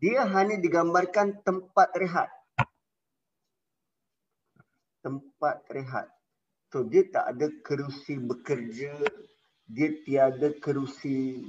dia 0.00 0.26
hanya 0.26 0.58
digambarkan 0.58 1.44
tempat 1.44 1.92
rehat. 1.94 2.32
Tempat 5.04 5.68
rehat. 5.70 6.08
So 6.72 6.82
dia 6.82 7.06
tak 7.12 7.38
ada 7.38 7.46
kerusi 7.62 8.18
bekerja, 8.18 8.98
dia 9.68 9.96
tiada 10.04 10.52
kerusi 10.60 11.40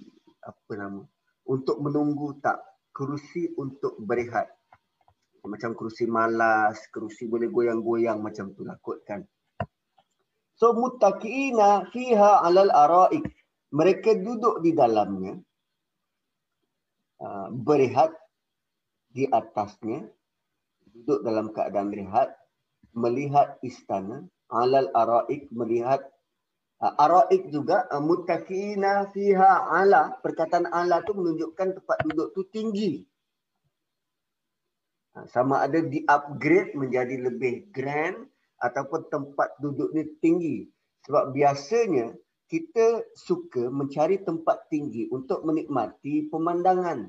apa 0.44 0.74
nama 0.76 1.04
untuk 1.46 1.82
menunggu 1.84 2.40
tak. 2.40 2.62
Kerusi 2.96 3.52
untuk 3.60 4.00
berehat. 4.00 4.48
Macam 5.44 5.76
kerusi 5.76 6.08
malas 6.08 6.80
kerusi 6.96 7.28
boleh 7.28 7.52
goyang-goyang 7.52 8.24
macam 8.24 8.56
tu 8.56 8.64
lah 8.64 8.80
kot 8.80 9.04
kan. 9.04 9.20
So 10.56 10.72
muttaqina 10.72 11.92
fiha 11.92 12.40
alal 12.40 12.72
araik. 12.72 13.28
Mereka 13.76 14.24
duduk 14.24 14.64
di 14.64 14.72
dalamnya 14.72 15.36
uh, 17.20 17.52
berehat 17.52 18.16
di 19.12 19.28
atasnya 19.28 20.08
duduk 20.96 21.20
dalam 21.28 21.52
keadaan 21.52 21.92
berehat 21.92 22.32
melihat 22.96 23.60
istana 23.60 24.24
alal 24.48 24.88
araik 24.96 25.52
melihat 25.52 26.00
Araik 26.76 27.48
juga 27.56 27.88
uh, 27.88 28.04
mutakina 28.04 29.08
fiha 29.16 29.72
ala 29.72 30.20
perkataan 30.20 30.68
ala 30.68 31.00
tu 31.08 31.16
menunjukkan 31.16 31.80
tempat 31.80 31.98
duduk 32.04 32.36
tu 32.36 32.44
tinggi. 32.52 33.08
Uh, 35.16 35.24
sama 35.32 35.64
ada 35.64 35.80
di 35.80 36.04
upgrade 36.04 36.76
menjadi 36.76 37.32
lebih 37.32 37.72
grand 37.72 38.28
ataupun 38.60 39.08
tempat 39.08 39.56
duduk 39.64 39.88
ni 39.96 40.04
tinggi. 40.20 40.58
Sebab 41.08 41.32
biasanya 41.32 42.12
kita 42.52 43.08
suka 43.16 43.72
mencari 43.72 44.20
tempat 44.20 44.68
tinggi 44.68 45.08
untuk 45.16 45.48
menikmati 45.48 46.28
pemandangan. 46.28 47.08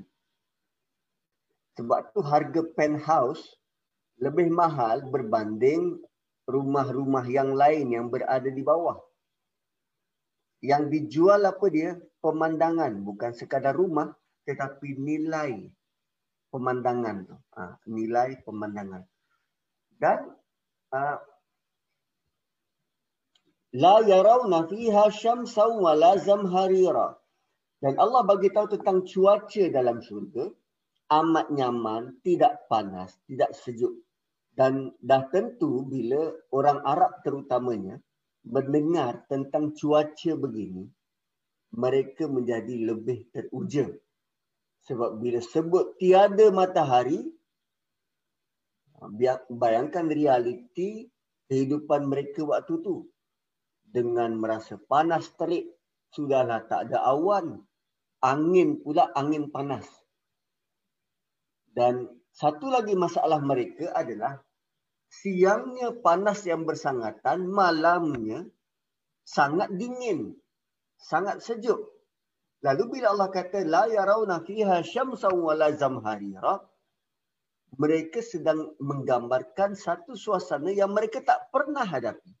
Sebab 1.75 2.15
tu 2.15 2.23
harga 2.23 2.63
penthouse 2.71 3.59
lebih 4.17 4.47
mahal 4.47 5.03
berbanding 5.11 5.99
rumah-rumah 6.47 7.27
yang 7.27 7.51
lain 7.51 7.91
yang 7.91 8.07
berada 8.07 8.47
di 8.47 8.63
bawah 8.63 8.97
yang 10.61 10.89
dijual 10.89 11.45
apa 11.45 11.65
dia? 11.69 11.97
Pemandangan 12.17 12.91
bukan 13.05 13.31
sekadar 13.31 13.77
rumah 13.77 14.11
tetapi 14.47 14.97
nilai 14.97 15.69
pemandangan 16.49 17.27
tu. 17.27 17.35
Ha, 17.55 17.77
nilai 17.91 18.41
pemandangan. 18.41 19.03
Dan 19.97 20.33
ha, 20.95 21.21
la 23.77 23.95
yarawna 24.01 24.65
fiha 24.65 25.11
syamsa 25.13 25.67
wa 25.67 25.93
la 25.93 26.17
zamharira. 26.17 27.15
Dan 27.77 27.93
Allah 28.01 28.25
bagi 28.25 28.49
tahu 28.49 28.73
tentang 28.73 29.05
cuaca 29.05 29.63
dalam 29.69 30.01
syurga 30.01 30.49
amat 31.13 31.47
nyaman 31.53 32.19
tidak 32.25 32.65
panas 32.67 33.15
tidak 33.29 33.53
sejuk. 33.53 33.93
Dan 34.57 34.89
dah 34.97 35.29
tentu 35.29 35.85
bila 35.85 36.33
orang 36.49 36.81
Arab 36.81 37.21
terutamanya 37.21 38.01
mendengar 38.47 39.27
tentang 39.27 39.75
cuaca 39.75 40.31
begini, 40.39 40.87
mereka 41.75 42.25
menjadi 42.31 42.95
lebih 42.95 43.27
teruja. 43.35 43.91
Sebab 44.87 45.19
bila 45.19 45.43
sebut 45.43 45.99
tiada 45.99 46.47
matahari, 46.47 47.27
bayangkan 49.51 50.07
realiti 50.07 51.11
kehidupan 51.51 52.07
mereka 52.07 52.47
waktu 52.47 52.79
tu. 52.79 53.11
Dengan 53.87 54.35
merasa 54.35 54.75
panas 54.79 55.31
terik, 55.35 55.67
sudahlah 56.11 56.63
tak 56.67 56.91
ada 56.91 57.03
awan. 57.07 57.63
Angin 58.23 58.79
pula 58.81 59.11
angin 59.15 59.51
panas. 59.51 59.85
Dan 61.71 62.09
satu 62.33 62.73
lagi 62.73 62.97
masalah 62.97 63.37
mereka 63.37 63.93
adalah 63.93 64.41
siangnya 65.07 65.95
panas 66.03 66.43
yang 66.43 66.67
bersangatan, 66.67 67.47
malamnya 67.47 68.45
sangat 69.23 69.71
dingin, 69.75 70.35
sangat 70.99 71.43
sejuk. 71.43 71.79
Lalu 72.65 72.99
bila 72.99 73.13
Allah 73.13 73.29
kata 73.29 73.61
la 73.63 73.85
yarawna 73.85 74.41
fiha 74.41 74.81
syamsan 74.81 75.35
wala 75.37 75.69
zamharira, 75.75 76.63
mereka 77.75 78.23
sedang 78.23 78.73
menggambarkan 78.79 79.75
satu 79.77 80.15
suasana 80.15 80.71
yang 80.71 80.89
mereka 80.95 81.19
tak 81.21 81.51
pernah 81.51 81.83
hadapi. 81.83 82.33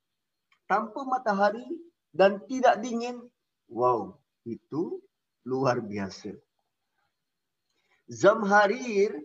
Tanpa 0.65 1.03
matahari 1.03 1.63
dan 2.15 2.43
tidak 2.47 2.79
dingin. 2.81 3.21
Wow, 3.67 4.19
itu 4.47 5.03
luar 5.43 5.83
biasa. 5.83 6.35
Zamharir 8.07 9.19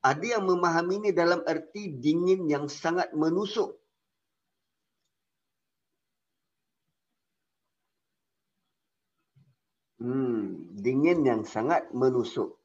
ada 0.00 0.24
yang 0.24 0.48
memahami 0.48 1.04
ini 1.04 1.10
dalam 1.12 1.44
erti 1.44 1.92
dingin 2.00 2.48
yang 2.48 2.72
sangat 2.72 3.12
menusuk. 3.12 3.76
Hmm, 10.00 10.72
dingin 10.80 11.20
yang 11.28 11.44
sangat 11.44 11.92
menusuk. 11.92 12.56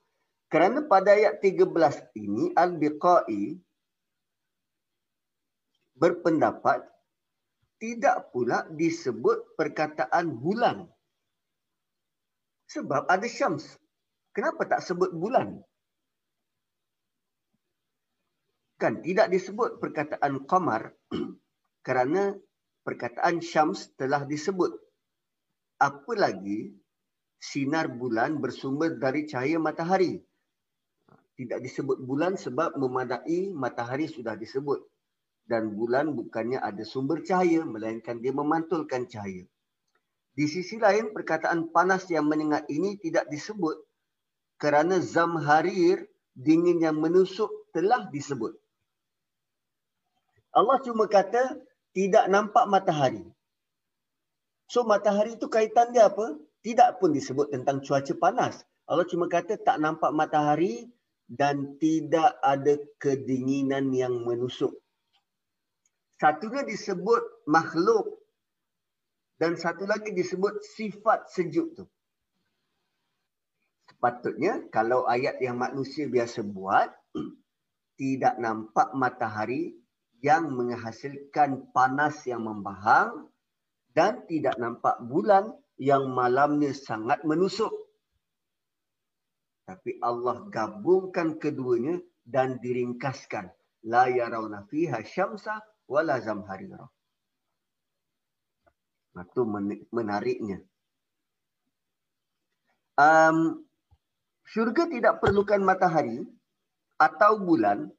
Kerana 0.47 0.87
pada 0.87 1.11
ayat 1.11 1.43
13 1.43 1.67
ini 2.15 2.55
Al-Biqai 2.55 3.59
berpendapat 5.99 6.87
tidak 7.75 8.31
pula 8.31 8.63
disebut 8.71 9.59
perkataan 9.59 10.31
bulan. 10.31 10.87
Sebab 12.71 13.11
ada 13.11 13.27
syams. 13.27 13.67
Kenapa 14.31 14.63
tak 14.63 14.79
sebut 14.79 15.11
bulan? 15.11 15.59
Kan 18.75 18.99
tidak 18.99 19.31
disebut 19.31 19.79
perkataan 19.79 20.43
qamar 20.43 20.91
kerana 21.85 22.35
perkataan 22.83 23.39
syams 23.39 23.91
telah 23.95 24.27
disebut. 24.27 24.75
Apa 25.79 26.13
lagi 26.15 26.71
sinar 27.39 27.91
bulan 27.91 28.39
bersumber 28.39 28.95
dari 28.95 29.27
cahaya 29.27 29.59
matahari. 29.59 30.19
Tidak 31.35 31.59
disebut 31.59 31.99
bulan 31.99 32.39
sebab 32.39 32.79
memadai 32.79 33.51
matahari 33.51 34.07
sudah 34.07 34.39
disebut. 34.39 34.79
Dan 35.45 35.77
bulan 35.77 36.15
bukannya 36.15 36.57
ada 36.57 36.81
sumber 36.81 37.21
cahaya 37.21 37.61
melainkan 37.67 38.17
dia 38.17 38.33
memantulkan 38.33 39.05
cahaya. 39.05 39.45
Di 40.35 40.49
sisi 40.49 40.81
lain 40.81 41.13
perkataan 41.13 41.69
panas 41.69 42.09
yang 42.09 42.25
menyengat 42.25 42.65
ini 42.67 42.97
tidak 42.97 43.29
disebut 43.29 43.77
kerana 44.57 44.97
zamharir 44.99 46.07
dingin 46.33 46.81
yang 46.81 46.97
menusuk 46.97 47.51
telah 47.71 48.09
disebut. 48.09 48.64
Allah 50.55 50.79
cuma 50.79 51.11
kata 51.11 51.59
tidak 51.91 52.25
nampak 52.31 52.65
matahari. 52.71 53.27
So 54.71 54.87
matahari 54.87 55.35
itu 55.35 55.51
kaitan 55.51 55.91
dia 55.91 56.07
apa? 56.07 56.39
tidak 56.65 56.97
pun 56.97 57.13
disebut 57.13 57.53
tentang 57.53 57.85
cuaca 57.85 58.13
panas. 58.17 58.65
Allah 58.89 59.05
cuma 59.05 59.29
kata 59.29 59.61
tak 59.61 59.77
nampak 59.77 60.09
matahari 60.09 60.89
dan 61.29 61.77
tidak 61.77 62.41
ada 62.41 62.81
kedinginan 62.97 63.93
yang 63.93 64.25
menusuk. 64.25 64.73
Satunya 66.17 66.65
disebut 66.65 67.45
makhluk 67.45 68.17
dan 69.37 69.53
satu 69.59 69.85
lagi 69.85 70.09
disebut 70.09 70.57
sifat 70.63 71.29
sejuk 71.29 71.77
tu. 71.77 71.85
Sepatutnya 73.85 74.65
kalau 74.73 75.05
ayat 75.05 75.37
yang 75.45 75.61
manusia 75.61 76.09
biasa 76.09 76.41
buat 76.41 76.89
tidak 78.01 78.41
nampak 78.41 78.89
matahari 78.97 79.77
yang 80.25 80.49
menghasilkan 80.57 81.69
panas 81.69 82.25
yang 82.25 82.41
membahang 82.41 83.29
dan 83.93 84.25
tidak 84.25 84.57
nampak 84.57 84.97
bulan 85.05 85.53
yang 85.77 86.09
malamnya 86.09 86.73
sangat 86.73 87.21
menusuk. 87.21 87.69
Tapi 89.69 90.01
Allah 90.01 90.49
gabungkan 90.49 91.38
keduanya 91.38 92.01
dan 92.25 92.57
diringkaskan. 92.57 93.53
La 93.85 94.09
yarawna 94.09 94.65
fiha 94.65 95.05
syamsa 95.05 95.61
wala 95.85 96.17
zamharira. 96.17 96.89
Itu 99.13 99.45
menariknya. 99.93 100.65
Um, 102.97 103.61
syurga 104.49 104.89
tidak 104.89 105.21
perlukan 105.21 105.61
matahari 105.61 106.25
atau 106.97 107.38
bulan 107.38 107.93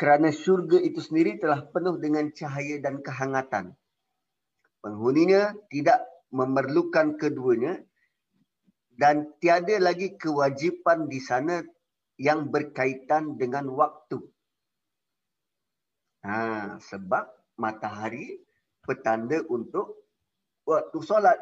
kerana 0.00 0.32
syurga 0.32 0.80
itu 0.80 0.96
sendiri 1.04 1.36
telah 1.36 1.60
penuh 1.60 2.00
dengan 2.00 2.32
cahaya 2.32 2.80
dan 2.80 3.04
kehangatan. 3.04 3.76
Penghuninya 4.80 5.52
tidak 5.68 6.00
memerlukan 6.32 7.20
keduanya 7.20 7.76
dan 8.96 9.28
tiada 9.44 9.76
lagi 9.76 10.16
kewajipan 10.16 11.04
di 11.04 11.20
sana 11.20 11.60
yang 12.16 12.48
berkaitan 12.48 13.36
dengan 13.36 13.68
waktu. 13.76 14.24
Ha, 16.24 16.80
sebab 16.80 17.28
matahari 17.60 18.40
petanda 18.80 19.44
untuk 19.52 20.08
waktu 20.64 20.96
solat. 21.04 21.36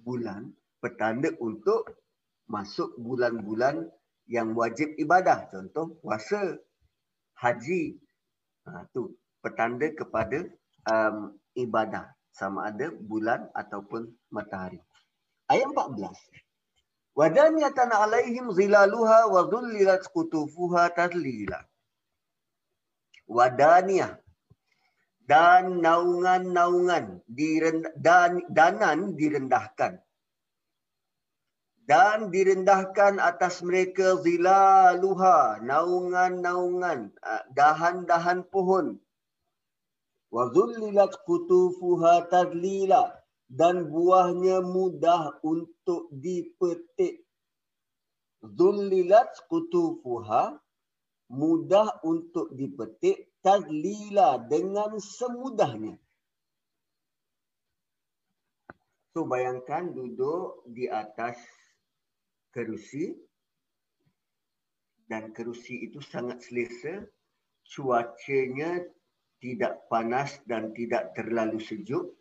Bulan 0.00 0.48
petanda 0.80 1.28
untuk 1.44 1.92
masuk 2.48 2.96
bulan-bulan 2.96 3.84
yang 4.32 4.56
wajib 4.56 4.96
ibadah. 4.96 5.52
Contoh 5.52 6.00
puasa, 6.00 6.56
haji. 7.42 7.98
Ha, 8.62 8.86
tu 8.94 9.10
petanda 9.42 9.90
kepada 9.90 10.46
um, 10.86 11.34
ibadah 11.58 12.14
sama 12.30 12.70
ada 12.70 12.94
bulan 12.94 13.50
ataupun 13.58 14.06
matahari. 14.30 14.78
Ayat 15.50 15.66
14. 15.74 16.06
Wadaniyatan 17.18 17.90
alaihim 17.92 18.54
zilaluha 18.54 19.28
wa 19.28 19.42
dhullilat 19.50 20.06
qutufuha 20.14 20.94
tadlila. 20.94 21.60
Wadaniyah 23.26 24.22
dan 25.26 25.78
naungan-naungan 25.82 27.22
direndah, 27.30 27.92
dan 27.98 28.42
danan 28.50 29.14
direndahkan 29.14 30.02
dan 31.82 32.30
direndahkan 32.30 33.18
atas 33.18 33.58
mereka 33.66 34.14
zilaluha 34.22 35.58
naungan-naungan 35.66 37.10
ah, 37.18 37.42
dahan-dahan 37.50 38.46
pohon. 38.46 39.02
Wa 40.30 40.48
dhullilat 40.48 41.12
qutufuha 41.26 42.30
tadlila 42.30 43.12
dan 43.50 43.90
buahnya 43.90 44.62
mudah 44.64 45.42
untuk 45.44 46.08
dipetik. 46.14 47.26
Dhullilat 48.40 49.34
qutufuha 49.50 50.56
mudah 51.28 52.00
untuk 52.06 52.54
dipetik 52.56 53.28
tadlila 53.44 54.40
dengan 54.40 54.96
semudahnya. 55.02 55.98
So 59.12 59.28
bayangkan 59.28 59.92
duduk 59.92 60.64
di 60.72 60.88
atas 60.88 61.36
kerusi 62.52 63.16
dan 65.10 65.32
kerusi 65.32 65.88
itu 65.88 65.98
sangat 66.00 66.44
selesa 66.44 67.04
cuacanya 67.66 68.80
tidak 69.42 69.90
panas 69.90 70.38
dan 70.46 70.70
tidak 70.72 71.12
terlalu 71.18 71.58
sejuk. 71.58 72.14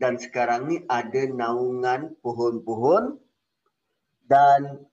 Dan 0.00 0.16
sekarang 0.16 0.72
ni 0.72 0.80
ada 0.88 1.28
naungan 1.28 2.16
pohon-pohon 2.24 3.20
dan 4.24 4.88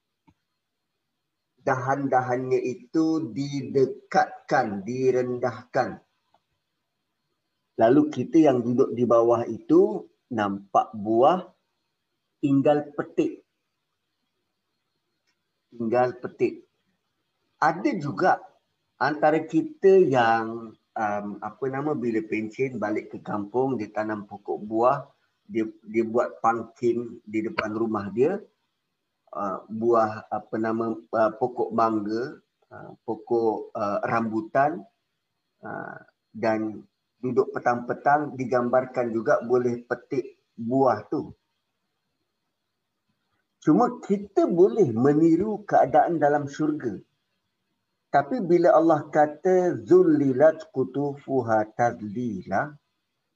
dahan-dahannya 1.64 2.60
itu 2.60 3.32
didekatkan, 3.32 4.84
direndahkan. 4.84 6.04
Lalu 7.80 8.02
kita 8.12 8.52
yang 8.52 8.68
duduk 8.68 8.92
di 8.92 9.08
bawah 9.08 9.48
itu 9.48 10.12
nampak 10.28 10.92
buah 10.92 11.46
tinggal 12.44 12.92
petik. 12.92 13.47
Tinggal 15.72 16.16
petik. 16.24 16.64
Ada 17.58 17.92
juga 17.98 18.40
antara 18.98 19.42
kita 19.44 20.02
yang 20.02 20.74
um, 20.98 21.28
apa 21.40 21.66
nama 21.70 21.94
bila 21.94 22.20
pencen 22.26 22.82
balik 22.82 23.14
ke 23.14 23.20
kampung 23.22 23.78
dia 23.78 23.90
tanam 23.94 24.26
pokok 24.26 24.58
buah 24.66 25.06
dia 25.46 25.70
dia 25.86 26.04
buat 26.04 26.42
pumpkin 26.42 27.22
di 27.24 27.46
depan 27.46 27.78
rumah 27.78 28.10
dia 28.12 28.42
uh, 29.38 29.64
buah 29.70 30.28
apa 30.34 30.56
nama 30.58 30.98
uh, 30.98 31.32
pokok 31.38 31.70
mangga 31.72 32.42
uh, 32.74 32.92
pokok 33.06 33.72
uh, 33.78 34.00
rambutan 34.04 34.82
uh, 35.62 35.98
dan 36.34 36.82
duduk 37.22 37.54
petang-petang 37.54 38.34
digambarkan 38.34 39.14
juga 39.14 39.42
boleh 39.46 39.86
petik 39.86 40.42
buah 40.58 41.06
tu 41.10 41.34
cuma 43.68 44.00
kita 44.08 44.48
boleh 44.48 44.96
meniru 44.96 45.68
keadaan 45.68 46.16
dalam 46.24 46.48
syurga 46.48 46.96
tapi 48.08 48.40
bila 48.40 48.72
Allah 48.72 49.04
kata 49.12 49.84
zullilat 49.84 50.72
kutufuha 50.72 51.68
tadlila, 51.76 52.72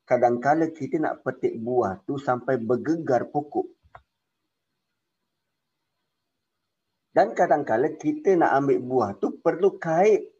kadang-kala 0.08 0.72
kita 0.72 0.96
nak 0.96 1.28
petik 1.28 1.60
buah 1.60 2.00
tu 2.08 2.15
sampai 2.15 2.56
bergegar 2.56 3.28
pokok. 3.28 3.67
Dan 7.12 7.36
kadang-kala 7.36 8.00
kita 8.00 8.39
nak 8.39 8.63
ambil 8.63 8.80
buah 8.80 9.10
tu 9.20 9.36
perlu 9.44 9.76
kait 9.76 10.32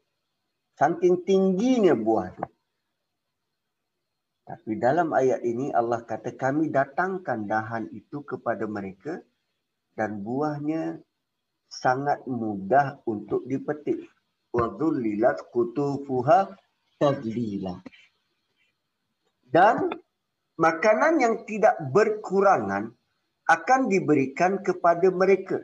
saking 0.80 1.28
tingginya 1.28 1.92
buah 1.92 2.32
tu. 2.32 2.48
Tapi 4.48 4.80
dalam 4.80 5.12
ayat 5.12 5.44
ini 5.44 5.76
Allah 5.76 6.08
kata 6.08 6.40
kami 6.40 6.72
datangkan 6.72 7.44
dahan 7.44 7.92
itu 7.92 8.24
kepada 8.24 8.64
mereka 8.64 9.20
dan 9.96 10.24
buahnya 10.24 11.00
sangat 11.72 12.24
mudah 12.28 13.00
untuk 13.08 13.48
dipetik 13.48 14.04
wa 14.52 14.68
dhullilat 14.76 15.48
qutufuha 15.52 16.52
tadlila. 17.00 17.80
Dan 19.52 19.92
makanan 20.60 21.20
yang 21.20 21.36
tidak 21.48 21.76
berkurangan 21.92 22.92
akan 23.48 23.82
diberikan 23.92 24.64
kepada 24.64 25.12
mereka. 25.12 25.60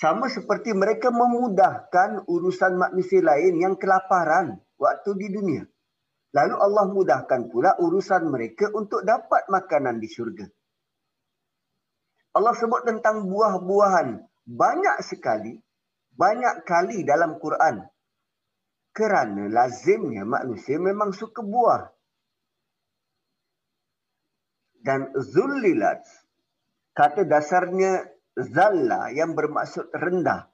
Sama 0.00 0.28
seperti 0.28 0.72
mereka 0.72 1.08
memudahkan 1.12 2.28
urusan 2.28 2.76
manusia 2.76 3.20
lain 3.24 3.60
yang 3.60 3.74
kelaparan 3.76 4.58
waktu 4.76 5.10
di 5.16 5.28
dunia. 5.32 5.64
Lalu 6.34 6.54
Allah 6.58 6.84
mudahkan 6.90 7.46
pula 7.46 7.78
urusan 7.78 8.26
mereka 8.26 8.66
untuk 8.74 9.06
dapat 9.06 9.46
makanan 9.46 10.02
di 10.02 10.08
syurga. 10.10 10.50
Allah 12.34 12.54
sebut 12.58 12.82
tentang 12.82 13.30
buah-buahan. 13.30 14.18
Banyak 14.44 15.00
sekali 15.06 15.56
banyak 16.14 16.62
kali 16.66 17.02
dalam 17.02 17.38
Quran. 17.42 17.82
Kerana 18.94 19.50
lazimnya 19.50 20.22
manusia 20.22 20.78
memang 20.78 21.10
suka 21.10 21.42
buah. 21.42 21.90
Dan 24.84 25.10
zullilat 25.16 26.04
kata 26.94 27.26
dasarnya 27.26 28.06
zalla 28.38 29.10
yang 29.10 29.34
bermaksud 29.34 29.90
rendah. 29.90 30.46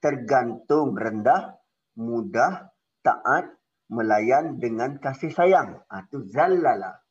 Tergantung 0.00 0.96
rendah 0.96 1.60
mudah 1.98 2.72
taat 3.04 3.52
melayan 3.92 4.56
dengan 4.56 4.96
kasih 4.96 5.34
sayang. 5.34 5.76
Itu 6.08 6.24
ha, 6.24 6.28
zallala 6.32 7.02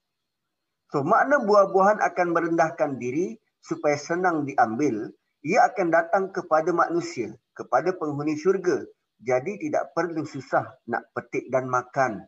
so 0.91 1.07
makna 1.07 1.39
buah-buahan 1.39 2.03
akan 2.03 2.27
merendahkan 2.35 2.99
diri 2.99 3.39
supaya 3.61 3.97
senang 3.97 4.43
diambil 4.43 5.09
ia 5.41 5.65
akan 5.69 5.87
datang 5.89 6.23
kepada 6.33 6.69
manusia 6.73 7.33
kepada 7.57 7.93
penghuni 7.95 8.37
syurga 8.37 8.85
jadi 9.21 9.57
tidak 9.61 9.93
perlu 9.93 10.25
susah 10.25 10.65
nak 10.89 11.05
petik 11.13 11.49
dan 11.53 11.69
makan 11.69 12.25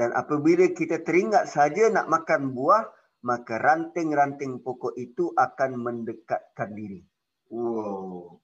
dan 0.00 0.16
apabila 0.16 0.64
kita 0.72 1.04
teringat 1.04 1.44
saja 1.52 1.92
nak 1.92 2.08
makan 2.08 2.56
buah, 2.56 2.88
maka 3.20 3.60
ranting-ranting 3.60 4.64
pokok 4.64 4.96
itu 4.96 5.28
akan 5.36 5.76
mendekatkan 5.76 6.72
diri. 6.72 7.04
Wow. 7.52 8.40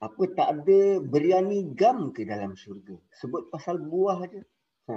Apa 0.00 0.22
tak 0.32 0.48
ada 0.56 0.80
beriani 1.04 1.68
gam 1.76 2.16
ke 2.16 2.24
dalam 2.24 2.56
syurga? 2.56 2.96
Sebut 3.12 3.52
pasal 3.52 3.76
buah 3.76 4.24
aja. 4.24 4.40
Ha. 4.88 4.96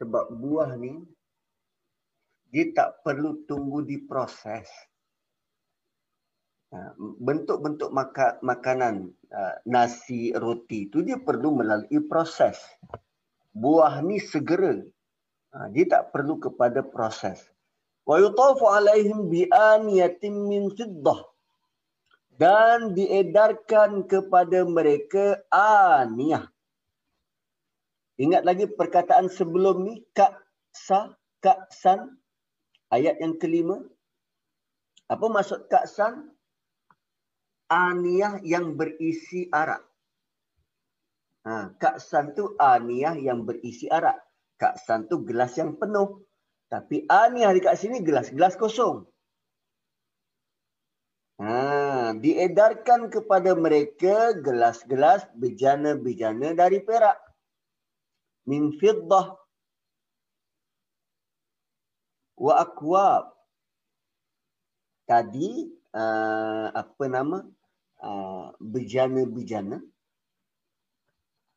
Sebab 0.00 0.32
buah 0.32 0.80
ni 0.80 0.96
dia 2.50 2.72
tak 2.74 3.04
perlu 3.06 3.44
tunggu 3.46 3.84
diproses. 3.84 4.66
Ha, 6.70 6.94
bentuk-bentuk 6.98 7.90
maka, 7.90 8.38
makanan 8.46 9.10
uh, 9.30 9.54
nasi 9.66 10.30
roti 10.34 10.86
tu 10.88 11.02
dia 11.02 11.18
perlu 11.20 11.62
melalui 11.62 12.00
proses. 12.08 12.58
Buah 13.52 14.00
ni 14.00 14.22
segera. 14.22 14.78
Uh, 15.50 15.66
dia 15.74 15.84
tak 15.86 16.14
perlu 16.14 16.38
kepada 16.38 16.80
proses. 16.80 17.42
Wa 18.06 18.18
yutafu 18.22 18.70
alaihim 18.70 19.28
bi 19.28 19.46
aniyatin 19.50 20.46
min 20.48 20.70
fiddah. 20.74 21.26
Dan 22.40 22.96
diedarkan 22.96 24.08
kepada 24.08 24.64
mereka 24.64 25.44
aniyah 25.52 26.48
ingat 28.20 28.44
lagi 28.44 28.68
perkataan 28.68 29.32
sebelum 29.32 29.88
ni 29.88 30.04
kaksa 30.12 31.16
kaksan 31.40 32.20
ayat 32.92 33.16
yang 33.16 33.40
kelima 33.40 33.80
apa 35.08 35.26
maksud 35.26 35.66
kaksan 35.72 36.30
aniyah 37.70 38.42
yang 38.42 38.74
berisi 38.74 39.46
arak. 39.54 39.82
Ha, 41.46 41.72
kaksan 41.80 42.36
tu 42.36 42.58
aniyah 42.58 43.16
yang 43.16 43.46
berisi 43.46 43.86
arak. 43.86 44.18
Kaksan 44.60 45.08
tu 45.08 45.24
gelas 45.24 45.56
yang 45.56 45.78
penuh. 45.78 46.20
Tapi 46.68 47.06
aniyah 47.08 47.54
dekat 47.54 47.74
sini 47.80 48.02
gelas-gelas 48.02 48.54
kosong. 48.54 49.06
Ha, 51.40 52.12
diedarkan 52.20 53.08
kepada 53.08 53.56
mereka 53.56 54.36
gelas-gelas 54.36 55.24
bejana-bejana 55.34 56.52
dari 56.52 56.84
perak. 56.84 57.16
Min 58.46 58.72
fiddah. 58.78 59.36
Wa 62.40 62.52
akwab. 62.64 63.34
Tadi 65.04 65.66
uh, 65.90 66.70
apa 66.70 67.04
nama 67.10 67.42
Ah, 68.00 68.56
bejana-bejana 68.56 69.76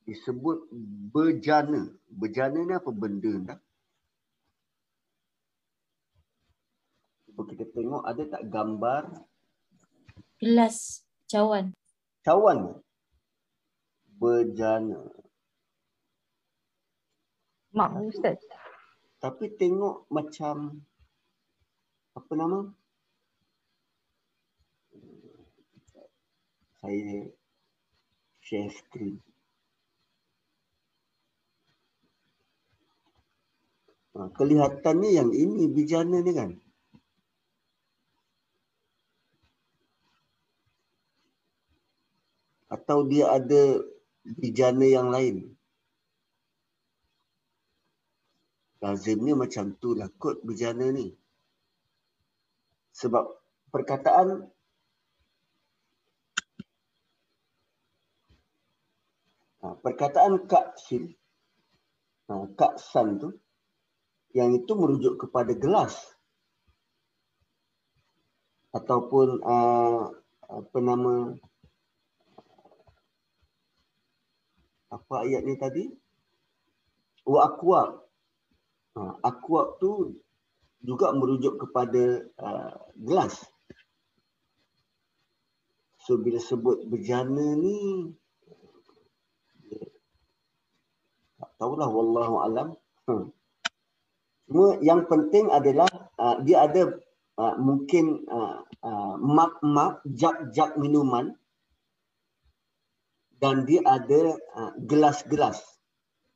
disebut 0.03 0.67
bejana. 1.15 1.87
Bejana 2.11 2.59
ni 2.67 2.75
apa 2.75 2.91
benda 2.91 3.31
tak? 3.47 3.59
Cuba 7.23 7.41
kita 7.47 7.63
tengok 7.71 8.03
ada 8.03 8.23
tak 8.27 8.43
gambar 8.51 9.03
gelas 10.35 11.07
cawan. 11.31 11.71
Cawan. 12.27 12.83
Bejana. 14.19 14.99
Mak 17.73 17.91
Ustaz. 18.05 18.39
Tapi 19.17 19.45
tengok 19.57 20.05
macam 20.13 20.77
apa 22.13 22.31
nama? 22.37 22.59
saya 26.83 27.31
share 28.43 28.67
screen. 28.75 29.23
Ha, 34.19 34.27
kelihatannya 34.35 35.09
yang 35.15 35.31
ini 35.31 35.71
bijana 35.71 36.19
ni 36.19 36.31
kan. 36.35 36.51
Atau 42.67 43.07
dia 43.07 43.31
ada 43.31 43.79
bijana 44.27 44.83
yang 44.83 45.07
lain. 45.07 45.55
Lazimnya 48.83 49.39
macam 49.39 49.79
tu 49.79 49.95
lah 49.95 50.11
kot 50.19 50.43
bijana 50.43 50.91
ni. 50.91 51.15
Sebab 52.91 53.23
perkataan 53.71 54.51
Ha, 59.63 59.79
perkataan 59.79 60.43
Kak 60.43 60.75
Sil, 60.75 61.07
ha, 62.27 62.43
Kak 62.51 62.83
San 62.83 63.15
tu, 63.15 63.31
yang 64.35 64.51
itu 64.59 64.75
merujuk 64.75 65.15
kepada 65.15 65.55
gelas. 65.55 65.95
Ataupun 68.75 69.39
uh, 69.39 70.11
apa 70.51 70.77
nama, 70.83 71.39
apa 74.91 75.13
ayat 75.23 75.47
ni 75.47 75.55
tadi? 75.55 75.87
Wa 77.23 77.47
akwab. 77.47 78.02
Ha, 78.93 79.17
akwab 79.25 79.81
tu 79.81 80.21
juga 80.83 81.09
merujuk 81.15 81.57
kepada 81.57 82.27
uh, 82.37 82.75
gelas. 82.99 83.41
So 86.03 86.19
bila 86.19 86.37
sebut 86.37 86.83
bejana 86.91 87.55
ni 87.55 88.11
tahulah 91.57 91.87
wallahu 91.87 92.35
alam. 92.43 92.67
Hmm. 93.07 93.31
Cuma 94.51 94.77
yang 94.83 95.07
penting 95.07 95.47
adalah 95.47 95.87
uh, 96.19 96.43
dia 96.43 96.67
ada 96.67 96.99
uh, 97.39 97.55
mungkin 97.55 98.27
uh, 98.27 98.61
uh, 98.83 99.15
mak-mak 99.17 100.03
jak-jak 100.11 100.75
minuman 100.75 101.33
dan 103.39 103.63
dia 103.63 103.79
ada 103.87 104.35
uh, 104.59 104.71
gelas-gelas 104.83 105.63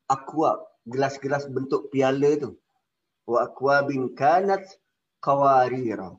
aqua 0.08 0.63
gelas-gelas 0.88 1.45
bentuk 1.52 1.91
piala 1.91 2.32
tu. 2.39 2.56
Wa 3.28 3.84
bin 3.84 4.15
kanat 4.15 4.63
qawarira. 5.19 6.15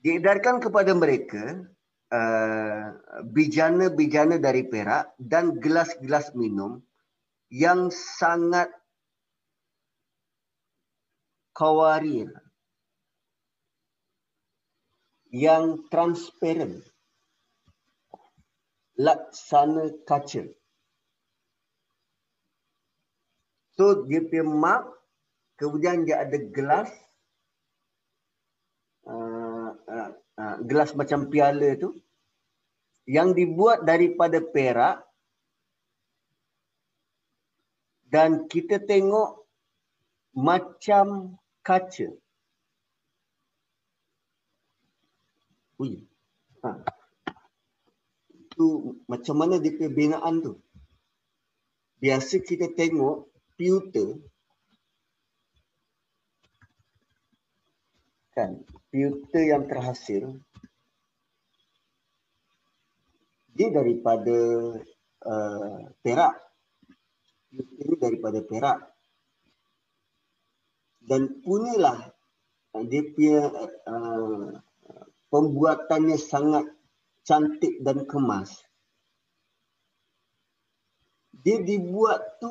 Diedarkan 0.00 0.62
kepada 0.62 0.94
mereka 0.96 1.66
Uh, 2.10 2.90
bijana-bijana 3.30 4.42
dari 4.42 4.66
perak 4.66 5.14
dan 5.22 5.62
gelas-gelas 5.62 6.34
minum 6.34 6.82
yang 7.54 7.86
sangat 7.94 8.66
kawarir 11.54 12.34
yang 15.30 15.86
transparent. 15.86 16.82
Laksana 18.98 19.94
kaca 20.02 20.50
so 23.80 24.04
dia 24.04 24.20
punya 24.20 24.44
mark 24.44 24.84
kemudian 25.56 26.04
dia 26.04 26.20
ada 26.20 26.36
gelas 26.36 26.92
Ha, 30.40 30.56
gelas 30.64 30.96
macam 30.96 31.28
piala 31.28 31.76
tu 31.76 31.92
yang 33.04 33.36
dibuat 33.36 33.84
daripada 33.84 34.40
perak 34.40 35.04
dan 38.08 38.48
kita 38.50 38.80
tengok 38.82 39.44
macam 40.32 41.36
kaca. 41.60 42.08
Ui. 45.80 46.08
Ha. 46.64 46.70
Itu 48.32 48.96
macam 49.08 49.36
mana 49.44 49.60
dia 49.60 49.88
binaan 49.92 50.44
tu? 50.44 50.56
Biasa 52.00 52.40
kita 52.40 52.72
tengok 52.72 53.29
pewter 53.60 54.16
kan 58.32 58.56
filter 58.88 59.44
yang 59.52 59.68
terhasil 59.68 60.40
Dia 63.60 63.68
daripada 63.76 64.38
uh, 65.28 65.80
perak. 66.00 66.32
Ini 67.52 67.94
daripada 68.00 68.40
perak. 68.40 68.78
Dan 71.04 71.44
punyalah 71.44 72.08
uh, 72.72 72.84
dia 72.88 73.04
punya 73.12 73.52
uh, 73.84 74.48
pembuatannya 75.28 76.16
sangat 76.16 76.72
cantik 77.26 77.84
dan 77.84 78.08
kemas. 78.08 78.64
Dia 81.36 81.60
dibuat 81.60 82.40
tu 82.40 82.48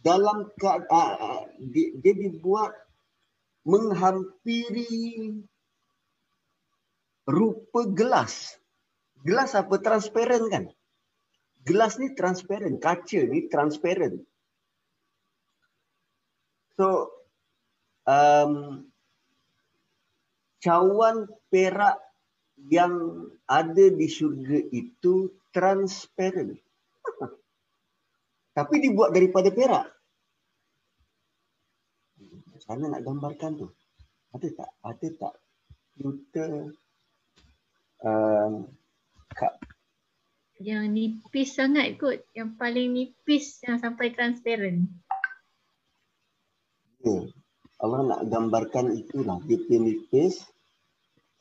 dalam 0.00 0.48
keadaan 0.56 1.48
dia, 1.72 1.92
dia 2.00 2.14
dibuat 2.16 2.72
menghampiri 3.64 5.36
rupa 7.28 7.86
gelas. 7.92 8.56
Gelas 9.20 9.52
apa 9.52 9.76
transparent 9.76 10.46
kan? 10.48 10.64
Gelas 11.60 12.00
ni 12.00 12.16
transparent, 12.16 12.80
kaca 12.80 13.20
ni 13.28 13.52
transparent. 13.52 14.24
So 16.80 17.12
um, 18.08 18.88
cawan 20.64 21.28
perak 21.52 22.00
yang 22.72 23.28
ada 23.44 23.86
di 23.92 24.08
syurga 24.08 24.64
itu 24.72 25.28
transparent. 25.52 26.56
Tapi 28.50 28.74
dibuat 28.82 29.14
daripada 29.14 29.48
perak. 29.54 29.86
Sana 32.60 32.86
nak 32.86 33.02
gambarkan 33.02 33.56
tu. 33.56 33.68
Ada 34.30 34.48
tak? 34.54 34.70
Ada 34.86 35.08
tak? 35.18 35.34
Kita 35.98 36.44
um, 38.06 38.52
kak. 39.34 39.54
Yang 40.60 40.84
nipis 40.92 41.56
sangat 41.56 41.96
kot. 41.96 42.20
Yang 42.36 42.50
paling 42.60 42.88
nipis 42.94 43.64
yang 43.64 43.80
sampai 43.80 44.12
transparent. 44.12 44.86
Ya. 47.00 47.26
Allah 47.80 48.00
nak 48.04 48.22
gambarkan 48.28 48.92
itulah. 48.92 49.40
Dia 49.48 49.78
nipis 49.80 50.44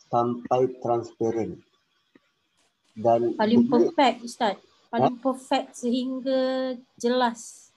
sampai 0.08 0.72
transparent. 0.80 1.60
Dan 2.96 3.36
paling 3.36 3.68
perfect 3.68 4.24
Ustaz. 4.24 4.56
Paling 4.90 5.18
ha? 5.18 5.22
perfect 5.22 5.86
sehingga 5.86 6.74
jelas. 6.98 7.70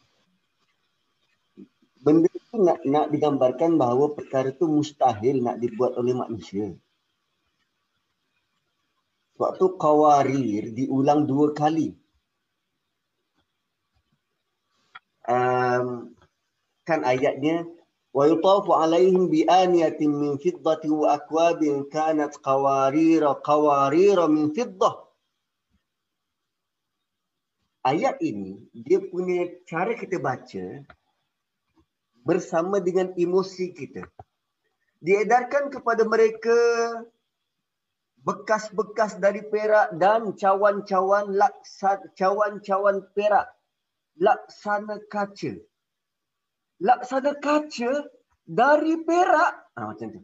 Benda 2.00 2.26
itu 2.32 2.56
nak, 2.56 2.80
nak 2.88 3.06
digambarkan 3.12 3.76
bahawa 3.76 4.16
perkara 4.16 4.50
itu 4.50 4.64
mustahil 4.66 5.44
nak 5.44 5.60
dibuat 5.60 5.94
oleh 6.00 6.16
manusia. 6.16 6.72
Waktu 9.36 9.66
kawarir 9.76 10.72
diulang 10.72 11.28
dua 11.28 11.52
kali. 11.52 11.94
Um, 15.22 16.16
kan 16.82 17.06
ayatnya 17.06 17.62
wa 18.10 18.26
yutafu 18.26 18.74
alaihim 18.74 19.30
bi 19.30 19.46
aniyatin 19.46 20.10
min 20.10 20.32
fiddati 20.42 20.90
wa 20.90 21.14
akwabin 21.14 21.86
kanat 21.86 22.34
qawarir 22.42 23.22
qawarir 23.46 24.18
min 24.26 24.50
fiddah 24.50 25.11
ayat 27.82 28.18
ini 28.22 28.62
dia 28.72 29.02
punya 29.02 29.50
cara 29.66 29.94
kita 29.94 30.18
baca 30.22 30.86
bersama 32.22 32.78
dengan 32.78 33.10
emosi 33.18 33.74
kita. 33.74 34.06
Diedarkan 35.02 35.74
kepada 35.74 36.06
mereka 36.06 36.58
bekas-bekas 38.22 39.18
dari 39.18 39.42
perak 39.42 39.98
dan 39.98 40.30
cawan-cawan 40.38 41.34
laksana 41.34 42.06
cawan-cawan 42.14 43.02
perak. 43.10 43.50
Laksana 44.22 45.02
kaca. 45.10 45.58
Laksana 46.78 47.34
kaca 47.42 48.06
dari 48.46 48.94
perak. 49.02 49.74
Ah 49.74 49.90
macam 49.90 50.08
tu. 50.14 50.22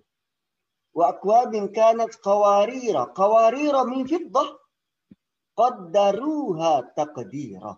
Wa 0.94 1.18
aqwabin 1.18 1.74
kanat 1.74 2.14
qawarira. 2.22 3.10
Qawarira 3.18 3.82
min 3.90 4.06
fiddah 4.06 4.46
qaddaruha 5.58 6.94
taqdira 6.94 7.74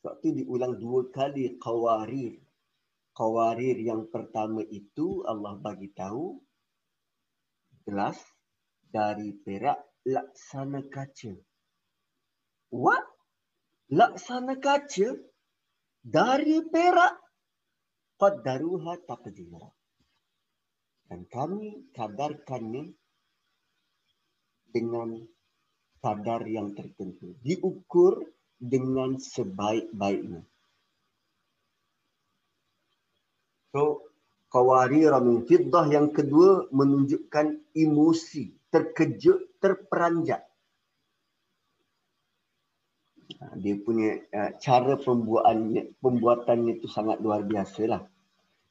sebab 0.00 0.14
tu 0.24 0.28
diulang 0.32 0.80
dua 0.80 1.12
kali 1.12 1.60
qawarir 1.60 2.40
qawarir 3.12 3.76
yang 3.76 4.08
pertama 4.08 4.64
itu 4.64 5.20
Allah 5.28 5.60
bagi 5.60 5.92
tahu 5.92 6.40
gelas 7.84 8.16
dari 8.90 9.36
perak 9.36 9.78
laksana 10.06 10.82
kaca. 10.88 11.34
What? 12.70 13.04
Laksana 13.90 14.56
kaca 14.62 15.08
dari 16.00 16.62
perak 16.70 17.14
qaddaruha 18.18 18.94
taqdira. 19.04 19.68
Dan 21.10 21.26
kami 21.26 21.90
kadarkannya 21.90 22.94
dengan 24.72 25.20
kadar 26.00 26.48
yang 26.48 26.72
tertentu. 26.72 27.36
Diukur 27.44 28.24
dengan 28.56 29.20
sebaik-baiknya. 29.20 30.42
So, 33.70 34.10
Qawarira 34.50 35.22
min 35.22 35.46
fiddah 35.46 35.86
yang 35.86 36.10
kedua 36.10 36.66
menunjukkan 36.74 37.70
emosi, 37.70 38.50
terkejut, 38.74 39.62
terperanjat. 39.62 40.42
Ha, 43.38 43.54
dia 43.54 43.78
punya 43.78 44.18
uh, 44.34 44.50
cara 44.58 44.98
pembuatannya, 44.98 45.94
pembuatannya 46.02 46.82
itu 46.82 46.90
sangat 46.90 47.22
luar 47.22 47.46
biasa 47.46 47.80
lah. 47.86 48.02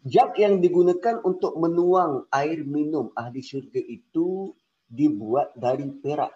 Jak 0.03 0.35
yang 0.35 0.59
digunakan 0.59 1.23
untuk 1.23 1.55
menuang 1.55 2.27
air 2.35 2.67
minum 2.67 3.15
ahli 3.15 3.39
syurga 3.39 3.79
itu 3.79 4.51
dibuat 4.89 5.53
dari 5.53 5.87
perak. 6.01 6.33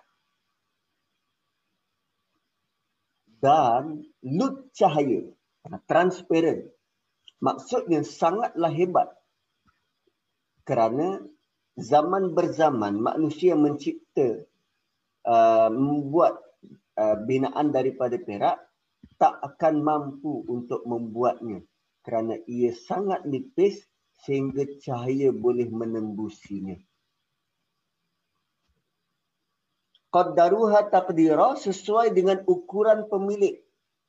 Dan 3.43 4.07
lut 4.23 4.71
cahaya, 4.71 5.27
transparent. 5.83 6.71
Maksudnya 7.43 8.07
sangatlah 8.07 8.71
hebat 8.71 9.11
kerana 10.63 11.19
zaman 11.75 12.31
berzaman 12.31 13.03
manusia 13.03 13.59
mencipta 13.59 14.47
uh, 15.27 15.67
membuat 15.67 16.39
uh, 16.95 17.19
binaan 17.27 17.75
daripada 17.75 18.15
perak 18.15 18.63
tak 19.19 19.35
akan 19.43 19.83
mampu 19.83 20.47
untuk 20.47 20.87
membuatnya 20.87 21.67
kerana 22.03 22.39
ia 22.47 22.71
sangat 22.71 23.27
nipis 23.27 23.83
sehingga 24.23 24.63
cahaya 24.79 25.35
boleh 25.35 25.67
menembusinya. 25.67 26.79
Qaddaruha 30.13 30.93
taqdira 30.93 31.57
sesuai 31.57 32.13
dengan 32.13 32.45
ukuran 32.45 33.09
pemilik. 33.09 33.57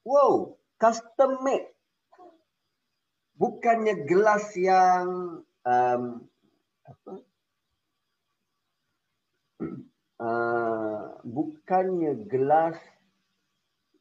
Wow, 0.04 0.60
custom 0.76 1.40
made. 1.40 1.72
Bukannya 3.40 4.04
gelas 4.04 4.52
yang 4.54 5.40
um, 5.64 6.02
apa 6.84 7.12
uh, 10.22 11.02
bukannya 11.24 12.28
gelas 12.28 12.78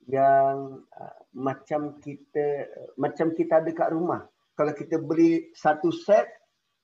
yang 0.06 0.84
uh, 0.92 1.18
macam 1.32 1.98
kita 2.04 2.68
macam 3.00 3.32
kita 3.32 3.64
ada 3.64 3.72
kat 3.72 3.90
rumah 3.96 4.28
kalau 4.60 4.76
kita 4.76 5.00
beli 5.00 5.50
satu 5.56 5.90
set 5.90 6.28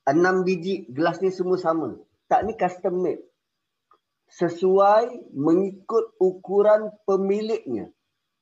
enam 0.07 0.47
biji 0.47 0.87
gelas 0.89 1.19
ni 1.21 1.29
semua 1.29 1.59
sama 1.59 1.99
tak 2.31 2.47
ni 2.47 2.55
custom 2.55 3.03
made 3.03 3.28
sesuai 4.29 5.33
mengikut 5.33 6.13
ukuran 6.21 6.93
pemiliknya 7.09 7.89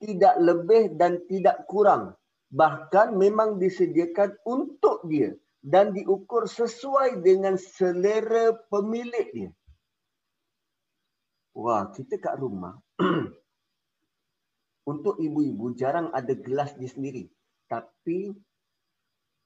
tidak 0.04 0.36
lebih 0.38 0.94
dan 1.00 1.24
tidak 1.32 1.64
kurang 1.66 2.14
bahkan 2.52 3.16
memang 3.16 3.60
disediakan 3.60 4.36
untuk 4.48 5.04
dia 5.08 5.36
dan 5.64 5.92
diukur 5.92 6.48
sesuai 6.48 7.20
dengan 7.20 7.60
selera 7.60 8.56
pemiliknya. 8.72 9.52
Wah, 11.58 11.90
kita 11.92 12.22
kat 12.22 12.38
rumah. 12.38 12.78
Untuk 14.92 15.20
ibu-ibu 15.20 15.76
jarang 15.76 16.14
ada 16.16 16.32
gelas 16.32 16.72
dia 16.80 16.88
sendiri. 16.88 17.28
Tapi 17.68 18.32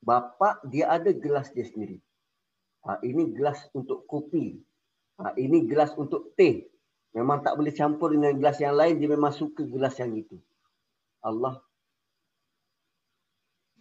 bapa 0.06 0.62
dia 0.70 0.94
ada 0.94 1.10
gelas 1.10 1.50
dia 1.50 1.66
sendiri. 1.66 1.98
Ha, 2.86 3.02
ini 3.02 3.34
gelas 3.34 3.66
untuk 3.74 4.06
kopi. 4.06 4.62
Ha, 5.20 5.36
ini 5.36 5.68
gelas 5.68 5.92
untuk 6.00 6.32
teh. 6.40 6.64
Memang 7.12 7.44
tak 7.44 7.60
boleh 7.60 7.76
campur 7.76 8.16
dengan 8.16 8.32
gelas 8.40 8.62
yang 8.64 8.78
lain. 8.78 9.02
Dia 9.02 9.10
memang 9.12 9.36
suka 9.36 9.68
gelas 9.68 10.00
yang 10.00 10.16
itu. 10.16 10.40
Allah 11.22 11.60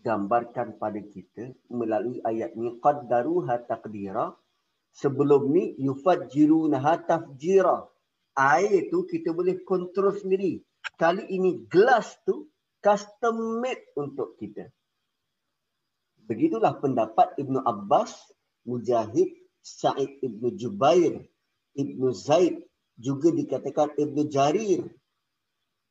gambarkan 0.01 0.81
pada 0.81 0.97
kita 0.97 1.53
melalui 1.69 2.25
ayat 2.25 2.57
ini 2.57 2.81
qaddaruha 2.81 3.69
taqdira 3.69 4.33
Sebelum 4.91 5.55
ni 5.55 5.79
yufajjiruna 5.79 6.83
tafjira. 7.07 7.87
Air 8.35 8.91
tu 8.91 9.07
kita 9.07 9.31
boleh 9.35 9.63
kontrol 9.63 10.15
sendiri. 10.15 10.63
Kali 10.97 11.27
ini 11.31 11.67
gelas 11.71 12.19
tu 12.27 12.49
custom 12.81 13.61
made 13.61 13.85
untuk 13.95 14.39
kita. 14.41 14.71
Begitulah 16.25 16.79
pendapat 16.79 17.35
Ibnu 17.43 17.59
Abbas, 17.59 18.15
Mujahid, 18.65 19.35
Sa'id 19.61 20.21
Ibnu 20.25 20.57
Jubair, 20.57 21.25
Ibnu 21.77 22.09
Zaid, 22.17 22.65
juga 23.01 23.33
dikatakan 23.33 23.97
Ibnu 23.97 24.29
Jarir. 24.29 24.89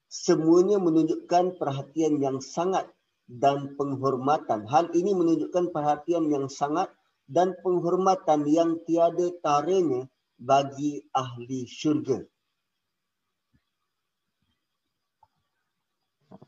Semuanya 0.09 0.81
menunjukkan 0.81 1.61
perhatian 1.61 2.17
yang 2.17 2.41
sangat 2.41 2.89
dan 3.29 3.77
penghormatan. 3.77 4.65
Hal 4.65 4.89
ini 4.97 5.13
menunjukkan 5.13 5.69
perhatian 5.69 6.33
yang 6.33 6.49
sangat 6.49 6.89
dan 7.29 7.53
penghormatan 7.61 8.41
yang 8.49 8.81
tiada 8.89 9.29
taranya 9.45 10.09
bagi 10.41 11.05
ahli 11.13 11.69
syurga. 11.69 12.25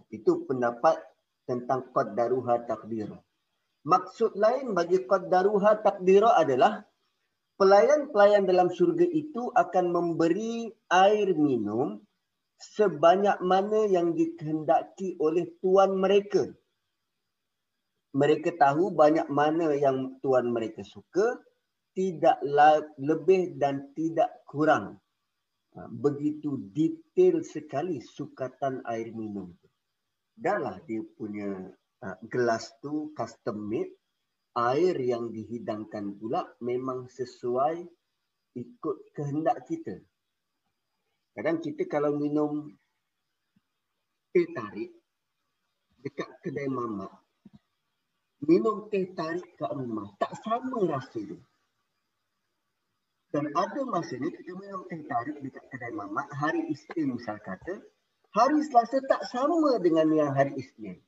Itu 0.09 0.43
pendapat 0.49 0.97
tentang 1.45 1.93
qaddaruha 1.93 2.65
takdira. 2.65 3.21
Maksud 3.85 4.33
lain 4.37 4.73
bagi 4.73 5.05
qaddaruha 5.05 5.85
takdira 5.85 6.33
adalah 6.33 6.81
pelayan-pelayan 7.61 8.49
dalam 8.49 8.73
syurga 8.73 9.05
itu 9.05 9.53
akan 9.53 9.93
memberi 9.93 10.73
air 10.89 11.29
minum 11.37 12.01
sebanyak 12.57 13.37
mana 13.45 13.85
yang 13.85 14.17
dikehendaki 14.17 15.21
oleh 15.21 15.45
tuan 15.61 15.93
mereka. 15.93 16.49
Mereka 18.17 18.57
tahu 18.57 18.89
banyak 18.89 19.29
mana 19.29 19.77
yang 19.77 20.17
tuan 20.25 20.49
mereka 20.49 20.81
suka, 20.81 21.37
tidak 21.93 22.41
lebih 22.97 23.61
dan 23.61 23.93
tidak 23.93 24.41
kurang. 24.49 24.97
Ha, 25.77 25.85
begitu 25.87 26.57
detail 26.73 27.45
sekali 27.45 28.01
sukatan 28.03 28.83
air 28.89 29.13
minum 29.15 29.55
dahlah 30.41 30.81
dia 30.89 31.05
punya 31.13 31.69
uh, 32.01 32.17
gelas 32.25 32.73
tu 32.81 33.13
custom 33.13 33.61
made 33.61 33.93
air 34.55 34.95
yang 34.99 35.31
dihidangkan 35.31 36.19
pula 36.19 36.43
memang 36.59 37.07
sesuai 37.07 37.87
ikut 38.55 38.97
kehendak 39.15 39.63
kita 39.67 40.03
kadang 41.35 41.63
kita 41.63 41.87
kalau 41.87 42.19
minum 42.19 42.67
teh 44.35 44.47
tarik 44.51 44.91
dekat 46.03 46.29
kedai 46.43 46.67
mama 46.67 47.07
minum 48.43 48.91
teh 48.91 49.07
tarik 49.15 49.55
kat 49.55 49.71
rumah 49.71 50.11
tak 50.19 50.35
sama 50.43 50.83
rasa 50.87 51.19
dia 51.23 51.39
dan 53.31 53.47
ada 53.55 53.81
masanya 53.87 54.27
kita 54.35 54.51
minum 54.59 54.83
teh 54.91 54.99
tarik 55.07 55.39
dekat 55.39 55.63
kedai 55.71 55.95
mama 55.95 56.27
hari 56.35 56.67
Isnin 56.67 57.15
misal 57.15 57.39
kata 57.39 57.79
hari 58.31 58.63
Selasa 58.63 58.99
tak 59.07 59.27
sama 59.27 59.75
dengan 59.83 60.07
yang 60.11 60.31
hari 60.31 60.55
Isnin. 60.55 60.99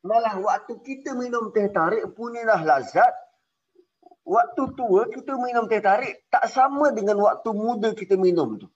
Malah 0.00 0.40
waktu 0.40 0.80
kita 0.80 1.12
minum 1.12 1.52
teh 1.52 1.68
tarik 1.68 2.16
punyalah 2.16 2.64
lazat. 2.64 3.12
Waktu 4.24 4.62
tua 4.78 5.10
kita 5.12 5.36
minum 5.36 5.68
teh 5.68 5.82
tarik 5.84 6.24
tak 6.32 6.48
sama 6.48 6.92
dengan 6.96 7.20
waktu 7.20 7.50
muda 7.52 7.92
kita 7.92 8.16
minum 8.16 8.56
tu. 8.56 8.68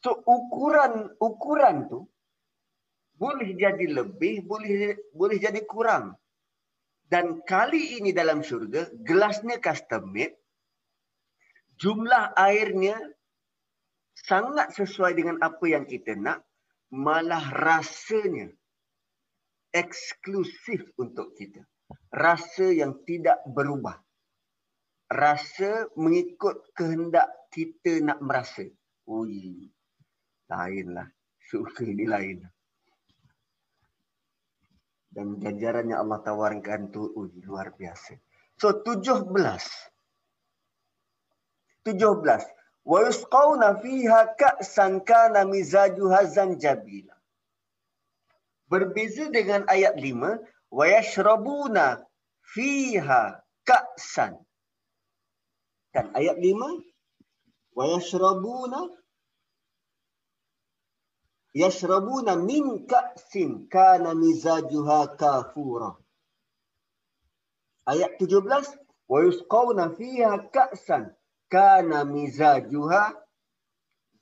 So 0.00 0.22
ukuran 0.24 1.12
ukuran 1.20 1.90
tu 1.90 2.08
boleh 3.18 3.58
jadi 3.58 3.86
lebih, 3.90 4.46
boleh 4.46 4.96
boleh 5.12 5.36
jadi 5.36 5.60
kurang. 5.66 6.16
Dan 7.08 7.40
kali 7.42 7.98
ini 7.98 8.12
dalam 8.12 8.44
syurga, 8.44 8.84
gelasnya 9.00 9.56
custom 9.64 10.12
made, 10.12 10.36
jumlah 11.80 12.36
airnya 12.36 13.00
sangat 14.12 14.76
sesuai 14.76 15.16
dengan 15.16 15.36
apa 15.40 15.64
yang 15.66 15.88
kita 15.88 16.12
nak 16.20 16.44
malah 16.92 17.42
rasanya 17.48 18.52
eksklusif 19.78 20.82
untuk 20.98 21.38
kita. 21.38 21.62
Rasa 22.10 22.74
yang 22.74 23.06
tidak 23.06 23.38
berubah. 23.46 23.94
Rasa 25.08 25.88
mengikut 25.94 26.74
kehendak 26.74 27.30
kita 27.54 28.02
nak 28.02 28.18
merasa. 28.20 28.66
Ui, 29.08 29.70
lainlah. 30.50 31.08
Syurga 31.48 31.84
ini 31.86 32.04
lain. 32.04 32.38
Dan 35.08 35.40
ganjarannya 35.40 35.96
Allah 35.96 36.20
tawarkan 36.20 36.92
tu 36.92 37.08
ui, 37.16 37.32
luar 37.40 37.72
biasa. 37.72 38.18
So, 38.60 38.84
tujuh 38.84 39.24
belas. 39.32 39.64
Tujuh 41.88 42.20
belas 42.20 42.44
yusqawna 42.88 43.76
fiha 43.84 44.32
ka'san 44.36 45.04
kana 45.04 45.44
mizajuha 45.44 46.24
zanjabila. 46.24 47.17
Berbeza 48.68 49.32
dengan 49.32 49.64
ayat 49.64 49.96
5, 49.96 50.44
wa 50.68 50.84
yashrabuna 50.84 52.04
fiha 52.52 53.40
ka'san. 53.64 54.36
Kan 55.96 56.12
ayat 56.12 56.36
5 56.36 56.84
wa 57.72 57.84
yashrabuna 57.88 58.92
yashrabuna 61.56 62.36
min 62.36 62.84
ka'sin 62.84 63.68
kana 63.72 64.12
mizajuha 64.12 65.16
kafura. 65.16 65.96
Ayat 67.88 68.20
17 68.20 68.44
wa 69.08 69.18
yusqawna 69.24 69.96
fiha 69.96 70.52
ka'san 70.52 71.16
kana 71.48 72.04
mizajuha 72.04 73.16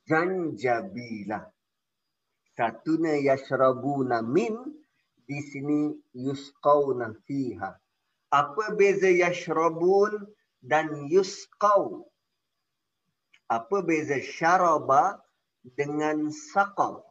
zanjabila. 0.07 1.56
Satuna 2.57 3.21
yashrabuna 3.21 4.25
min 4.25 4.57
di 5.29 5.39
sini 5.45 5.93
yusqawna 6.17 7.13
fiha. 7.29 7.77
Apa 8.33 8.73
beza 8.73 9.13
yashrabun 9.13 10.25
dan 10.65 11.07
yusqaw? 11.13 12.01
Apa 13.53 13.77
beza 13.85 14.19
syaraba 14.19 15.21
dengan 15.63 16.33
saqa? 16.33 17.05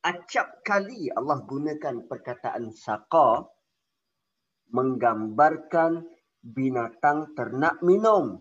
Acap 0.00 0.64
kali 0.64 1.12
Allah 1.12 1.44
gunakan 1.44 2.08
perkataan 2.08 2.72
saqa 2.72 3.44
menggambarkan 4.72 6.06
binatang 6.40 7.36
ternak 7.36 7.82
minum. 7.84 8.40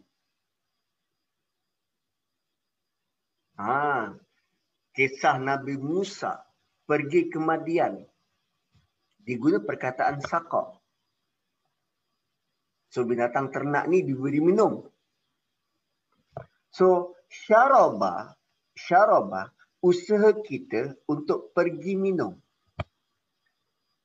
Ha, 3.59 4.15
kisah 5.00 5.39
Nabi 5.39 5.80
Musa 5.80 6.43
pergi 6.84 7.32
ke 7.32 7.39
Madian. 7.39 8.04
Diguna 9.16 9.64
perkataan 9.64 10.20
sakok. 10.20 10.76
So 12.91 13.08
binatang 13.08 13.47
ternak 13.56 13.88
ni 13.88 14.04
diberi 14.04 14.43
minum. 14.43 14.84
So 16.68 17.16
syaraba, 17.32 18.36
syaraba 18.76 19.47
usaha 19.80 20.36
kita 20.36 21.00
untuk 21.08 21.56
pergi 21.56 21.95
minum. 21.95 22.36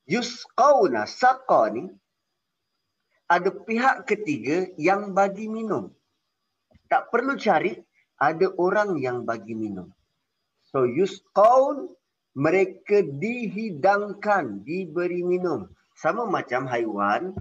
Yusqawna 0.07 1.11
saqa 1.11 1.75
ni 1.75 1.91
ada 3.27 3.51
pihak 3.51 4.07
ketiga 4.07 4.71
yang 4.79 5.11
bagi 5.11 5.51
minum. 5.51 5.91
Tak 6.87 7.11
perlu 7.11 7.35
cari 7.35 7.75
ada 8.15 8.47
orang 8.55 8.95
yang 8.95 9.27
bagi 9.27 9.51
minum. 9.51 9.91
So 10.75 10.83
yusqaun 10.83 11.87
mereka 12.35 12.99
dihidangkan, 12.99 14.67
diberi 14.67 15.23
minum. 15.23 15.71
Sama 15.95 16.27
macam 16.27 16.67
haiwan, 16.67 17.31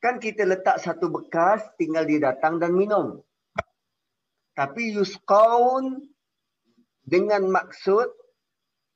kan 0.00 0.16
kita 0.16 0.48
letak 0.48 0.80
satu 0.80 1.12
bekas 1.12 1.60
tinggal 1.76 2.08
dia 2.08 2.32
datang 2.32 2.56
dan 2.56 2.72
minum. 2.72 3.20
Tapi 4.56 4.96
yusqaun 4.96 6.00
dengan 7.04 7.44
maksud 7.52 8.08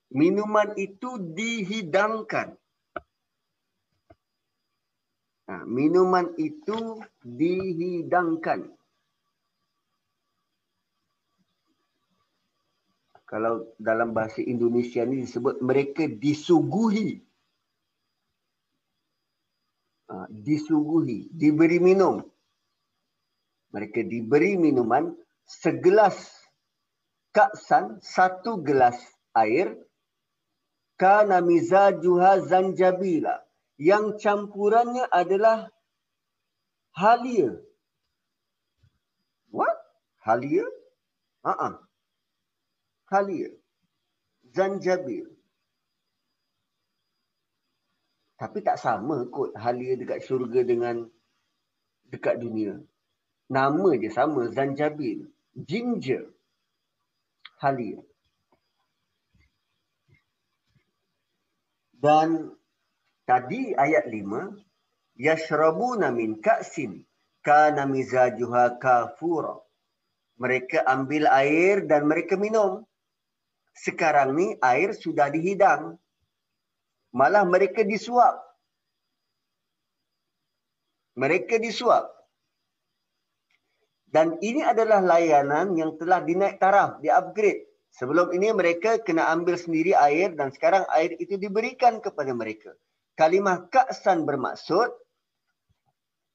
minuman 0.09 0.73
itu 0.81 1.21
dihidangkan. 1.37 2.57
Nah, 5.53 5.63
minuman 5.69 6.33
itu 6.41 7.05
dihidangkan. 7.21 8.73
Kalau 13.27 13.75
dalam 13.83 14.15
bahasa 14.15 14.39
Indonesia 14.39 15.03
ni 15.03 15.27
disebut 15.27 15.59
mereka 15.59 16.07
disuguhi. 16.07 17.27
Ha, 20.07 20.31
disuguhi 20.31 21.27
diberi 21.35 21.83
minum. 21.83 22.23
Mereka 23.75 24.07
diberi 24.07 24.55
minuman 24.55 25.11
segelas 25.43 26.17
kaksan 27.35 27.99
satu 27.99 28.63
gelas 28.63 28.97
air 29.35 29.75
kana 30.95 31.43
mizajuha 31.43 32.47
zanjabila. 32.47 33.43
Yang 33.77 34.23
campurannya 34.25 35.05
adalah 35.13 35.69
halia. 36.97 37.61
Halia? 40.27 40.67
Ha-ha. 41.47 41.86
Halia. 43.07 43.51
Zanjabil. 44.55 45.27
Tapi 48.37 48.59
tak 48.61 48.77
sama 48.77 49.25
kot 49.33 49.57
halia 49.57 49.97
dekat 49.97 50.21
syurga 50.21 50.61
dengan 50.61 51.09
dekat 52.13 52.37
dunia. 52.37 52.77
Nama 53.49 53.91
je 53.97 54.11
sama, 54.11 54.51
Zanjabil. 54.53 55.25
Ginger. 55.57 56.29
Halia. 57.63 58.03
Dan 61.97 62.53
tadi 63.25 63.73
ayat 63.73 64.05
lima, 64.13 64.53
yashrabuna 65.17 66.13
min 66.13 66.43
ka'sin 66.45 67.07
kana 67.41 67.89
mizajuha 67.89 68.77
kafura. 68.83 69.57
Mereka 70.37 70.85
ambil 70.85 71.25
air 71.33 71.89
dan 71.89 72.05
mereka 72.05 72.37
minum. 72.37 72.85
Sekarang 73.77 74.33
ni 74.33 74.57
air 74.65 74.97
sudah 74.97 75.29
dihidang. 75.29 76.01
Malah 77.13 77.45
mereka 77.45 77.85
disuap. 77.85 78.41
Mereka 81.17 81.61
disuap. 81.61 82.09
Dan 84.09 84.41
ini 84.41 84.65
adalah 84.65 85.05
layanan 85.05 85.77
yang 85.77 85.93
telah 86.01 86.25
dinaik 86.25 86.57
taraf, 86.57 87.01
di 87.05 87.13
upgrade. 87.13 87.69
Sebelum 87.97 88.33
ini 88.33 88.53
mereka 88.53 89.01
kena 89.01 89.29
ambil 89.33 89.57
sendiri 89.57 89.97
air 89.97 90.33
dan 90.37 90.53
sekarang 90.53 90.85
air 90.93 91.17
itu 91.17 91.41
diberikan 91.41 92.01
kepada 92.01 92.33
mereka. 92.37 92.77
Kalimah 93.17 93.73
kaksan 93.73 94.29
bermaksud 94.29 94.93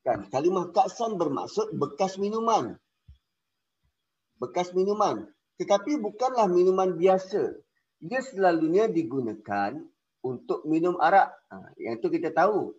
kan 0.02 0.26
kalimah 0.34 0.74
kaksan 0.74 1.22
bermaksud 1.22 1.78
bekas 1.78 2.18
minuman. 2.18 2.82
Bekas 4.42 4.74
minuman. 4.74 5.30
Tetapi 5.62 6.02
bukanlah 6.02 6.50
minuman 6.50 6.98
biasa. 6.98 7.54
Dia 8.02 8.26
selalunya 8.26 8.90
digunakan 8.90 9.78
untuk 10.26 10.66
minum 10.66 10.98
arak. 10.98 11.30
Ha, 11.54 11.78
yang 11.78 12.02
itu 12.02 12.10
kita 12.10 12.34
tahu. 12.34 12.74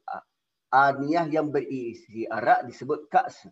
Aniyah 0.74 1.30
yang 1.30 1.54
berisi 1.54 2.26
arak 2.26 2.66
disebut 2.66 3.06
kaks. 3.06 3.46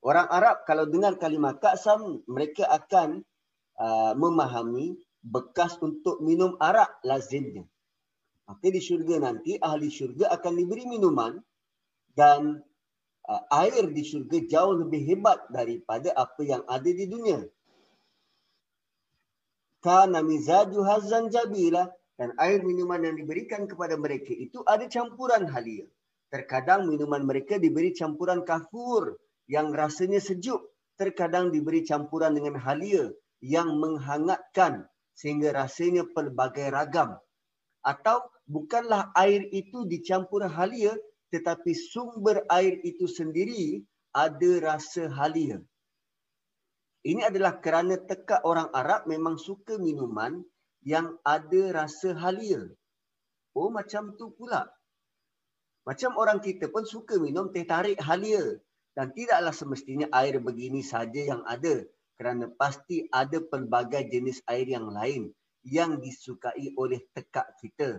Orang 0.00 0.32
Arab 0.32 0.64
kalau 0.64 0.88
dengar 0.88 1.20
kalimah 1.20 1.60
kaksan, 1.60 2.24
mereka 2.24 2.64
akan 2.72 3.20
Uh, 3.80 4.12
memahami 4.12 4.92
bekas 5.24 5.80
untuk 5.80 6.20
minum 6.20 6.52
arak 6.60 7.00
lazimnya. 7.00 7.64
Maka 8.44 8.68
di 8.68 8.76
syurga 8.76 9.16
nanti 9.16 9.56
ahli 9.56 9.88
syurga 9.88 10.28
akan 10.36 10.52
diberi 10.60 10.84
minuman 10.84 11.40
dan 12.12 12.60
uh, 13.24 13.42
air 13.64 13.88
di 13.88 14.04
syurga 14.04 14.36
jauh 14.44 14.84
lebih 14.84 15.00
hebat 15.08 15.48
daripada 15.48 16.12
apa 16.12 16.44
yang 16.44 16.60
ada 16.68 16.92
di 16.92 17.08
dunia. 17.08 17.40
Kana 19.80 20.20
mizaju 20.20 20.84
hazan 20.84 21.32
jabila 21.32 21.88
dan 22.20 22.36
air 22.36 22.60
minuman 22.60 23.00
yang 23.00 23.16
diberikan 23.16 23.64
kepada 23.64 23.96
mereka 23.96 24.36
itu 24.36 24.60
ada 24.68 24.84
campuran 24.92 25.48
halia. 25.48 25.88
Terkadang 26.28 26.84
minuman 26.84 27.24
mereka 27.24 27.56
diberi 27.56 27.96
campuran 27.96 28.44
kafur 28.44 29.16
yang 29.48 29.72
rasanya 29.72 30.20
sejuk. 30.20 30.60
Terkadang 31.00 31.48
diberi 31.48 31.80
campuran 31.80 32.36
dengan 32.36 32.60
halia 32.60 33.08
yang 33.40 33.80
menghangatkan 33.80 34.84
sehingga 35.16 35.56
rasanya 35.56 36.04
pelbagai 36.12 36.68
ragam. 36.68 37.16
Atau 37.80 38.20
bukanlah 38.44 39.08
air 39.16 39.48
itu 39.48 39.88
dicampur 39.88 40.44
halia 40.44 40.92
tetapi 41.32 41.72
sumber 41.72 42.44
air 42.52 42.76
itu 42.84 43.08
sendiri 43.08 43.80
ada 44.12 44.52
rasa 44.60 45.08
halia. 45.08 45.62
Ini 47.00 47.32
adalah 47.32 47.56
kerana 47.64 47.96
tekak 47.96 48.44
orang 48.44 48.68
Arab 48.76 49.08
memang 49.08 49.40
suka 49.40 49.80
minuman 49.80 50.44
yang 50.84 51.16
ada 51.24 51.84
rasa 51.84 52.12
halia. 52.12 52.60
Oh 53.56 53.72
macam 53.72 54.12
tu 54.20 54.36
pula. 54.36 54.68
Macam 55.88 56.12
orang 56.20 56.44
kita 56.44 56.68
pun 56.68 56.84
suka 56.84 57.16
minum 57.16 57.48
teh 57.48 57.64
tarik 57.64 57.96
halia. 58.04 58.60
Dan 58.92 59.16
tidaklah 59.16 59.54
semestinya 59.54 60.12
air 60.12 60.42
begini 60.42 60.84
saja 60.84 61.24
yang 61.24 61.40
ada 61.48 61.88
kerana 62.20 62.52
pasti 62.52 63.08
ada 63.08 63.40
pelbagai 63.40 64.12
jenis 64.12 64.44
air 64.44 64.68
yang 64.68 64.92
lain 64.92 65.32
yang 65.64 66.04
disukai 66.04 66.76
oleh 66.76 67.00
tekak 67.16 67.48
kita. 67.64 67.96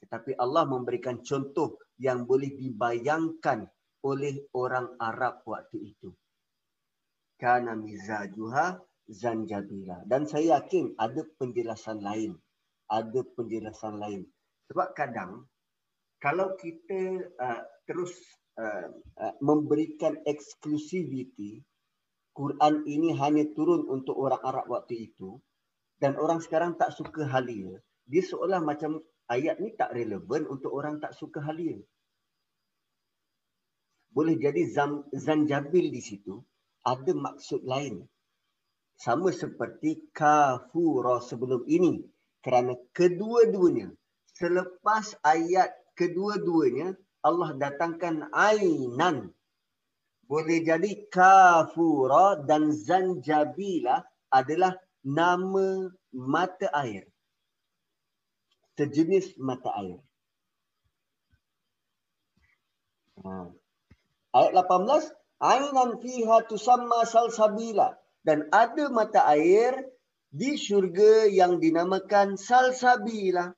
Tetapi 0.00 0.40
Allah 0.40 0.64
memberikan 0.64 1.20
contoh 1.20 1.76
yang 2.00 2.24
boleh 2.24 2.54
dibayangkan 2.54 3.68
oleh 4.06 4.46
orang 4.56 4.96
Arab 4.96 5.44
waktu 5.44 5.92
itu. 5.92 6.14
Kana 7.38 7.78
mizajuha 7.78 8.82
zanjabila. 9.08 10.04
Dan 10.04 10.26
saya 10.26 10.60
yakin 10.60 10.98
ada 10.98 11.22
penjelasan 11.38 12.02
lain. 12.02 12.34
Ada 12.90 13.24
penjelasan 13.38 13.96
lain. 13.96 14.26
Sebab 14.68 14.92
kadang 14.92 15.48
kalau 16.18 16.58
kita 16.58 17.24
uh, 17.38 17.62
terus 17.86 18.12
uh, 18.58 18.90
uh, 19.22 19.34
memberikan 19.38 20.18
eksklusiviti 20.26 21.62
Quran 22.34 22.86
ini 22.86 23.14
hanya 23.18 23.46
turun 23.54 23.86
untuk 23.86 24.18
orang 24.18 24.42
Arab 24.42 24.66
waktu 24.70 25.10
itu 25.10 25.38
dan 25.98 26.14
orang 26.14 26.38
sekarang 26.38 26.78
tak 26.78 26.94
suka 26.94 27.26
halia, 27.26 27.82
dia 28.06 28.22
seolah 28.22 28.62
macam 28.62 29.02
ayat 29.26 29.58
ni 29.58 29.74
tak 29.74 29.90
relevan 29.90 30.46
untuk 30.46 30.70
orang 30.70 31.02
tak 31.02 31.10
suka 31.18 31.42
halia. 31.42 31.82
Boleh 34.14 34.38
jadi 34.38 34.70
zam, 34.70 35.06
zanjabil 35.10 35.90
di 35.90 35.98
situ 35.98 36.38
ada 36.84 37.12
maksud 37.14 37.64
lain. 37.64 38.04
Sama 38.98 39.30
seperti 39.30 40.10
kafura 40.10 41.22
sebelum 41.22 41.62
ini. 41.70 42.02
Kerana 42.42 42.74
kedua-duanya, 42.94 43.90
selepas 44.34 45.14
ayat 45.26 45.70
kedua-duanya, 45.94 46.94
Allah 47.22 47.54
datangkan 47.58 48.30
ainan 48.30 49.34
boleh 50.28 50.60
jadi 50.60 51.08
kafura 51.08 52.44
dan 52.44 52.68
zanjabila 52.68 54.04
adalah 54.28 54.76
nama 55.00 55.88
mata 56.12 56.68
air. 56.84 57.08
Sejenis 58.76 59.40
mata 59.40 59.72
air. 59.80 59.98
Ha. 63.24 63.48
Ayat 64.36 64.52
18. 64.52 65.17
Ainan 65.38 66.02
fiha 66.02 66.46
tusamma 66.50 67.06
salsabila. 67.06 67.94
Dan 68.26 68.50
ada 68.52 68.90
mata 68.90 69.24
air 69.30 69.86
di 70.28 70.58
syurga 70.58 71.30
yang 71.30 71.62
dinamakan 71.62 72.36
salsabila. 72.36 73.54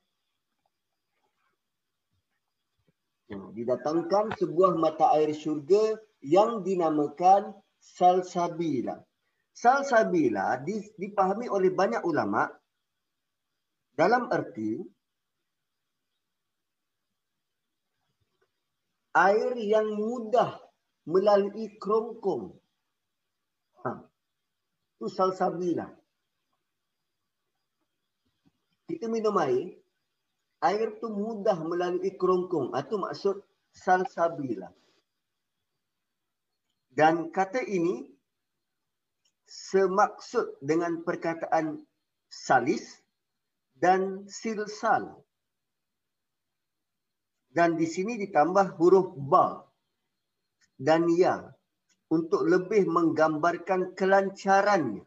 Didatangkan 3.31 4.35
sebuah 4.39 4.79
mata 4.79 5.11
air 5.19 5.35
syurga 5.35 5.99
yang 6.23 6.63
dinamakan 6.63 7.57
salsabila. 7.81 9.01
Salsabila 9.57 10.63
dipahami 10.97 11.51
oleh 11.51 11.73
banyak 11.75 12.05
ulama 12.07 12.47
dalam 13.99 14.31
erti 14.33 14.81
air 19.13 19.53
yang 19.59 19.91
mudah 19.99 20.70
melalui 21.11 21.75
kerongkong. 21.75 22.55
Ha. 23.83 23.91
Itu 24.95 25.11
salsabila. 25.11 25.91
Kita 28.87 29.07
minum 29.11 29.35
air, 29.43 29.75
air 30.63 30.89
tu 31.03 31.11
mudah 31.11 31.59
melalui 31.67 32.15
kerongkong. 32.15 32.71
Itu 32.79 33.03
maksud 33.03 33.43
salsabila. 33.75 34.71
Dan 36.91 37.31
kata 37.35 37.63
ini 37.67 38.07
semaksud 39.47 40.63
dengan 40.63 41.03
perkataan 41.03 41.83
salis 42.31 43.03
dan 43.79 44.27
silsal. 44.31 45.23
Dan 47.51 47.75
di 47.75 47.87
sini 47.87 48.15
ditambah 48.15 48.79
huruf 48.79 49.11
ba 49.19 49.70
dan 50.81 51.05
ya 51.13 51.53
untuk 52.09 52.49
lebih 52.49 52.89
menggambarkan 52.89 53.93
kelancarannya. 53.93 55.05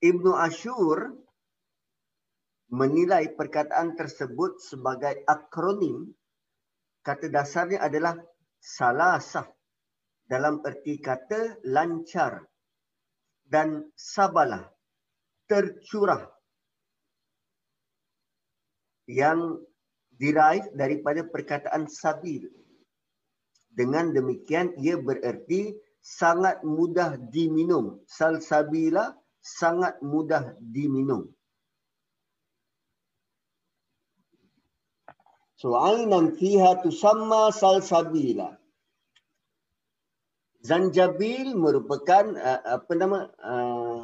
Ibnu 0.00 0.32
Ashur 0.32 1.12
menilai 2.72 3.36
perkataan 3.36 3.94
tersebut 3.94 4.64
sebagai 4.64 5.22
akronim. 5.28 6.08
Kata 7.04 7.30
dasarnya 7.30 7.86
adalah 7.86 8.18
salasah 8.58 9.46
dalam 10.26 10.58
erti 10.66 10.98
kata 10.98 11.62
lancar 11.70 12.42
dan 13.46 13.86
sabalah 13.94 14.66
tercurah 15.46 16.26
yang 19.06 19.62
diraih 20.18 20.66
daripada 20.74 21.22
perkataan 21.22 21.86
sabil. 21.86 22.50
Dengan 23.76 24.16
demikian 24.16 24.72
ia 24.80 24.96
bererti 24.96 25.76
sangat 26.00 26.64
mudah 26.64 27.20
diminum. 27.28 28.00
Salsabila 28.08 29.12
sangat 29.44 30.00
mudah 30.00 30.56
diminum. 30.58 31.28
So 35.60 35.76
ainan 35.76 36.36
fiha 36.36 36.80
tusamma 36.80 37.52
salsabila. 37.52 38.56
Zanjabil 40.64 41.52
merupakan 41.54 42.32
uh, 42.32 42.60
apa 42.80 42.92
nama 42.96 43.18
uh, 43.38 44.00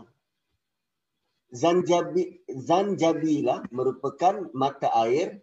zanjabil 1.53 2.41
zanjabila 2.49 3.67
merupakan 3.69 4.49
mata 4.57 4.89
air 5.05 5.43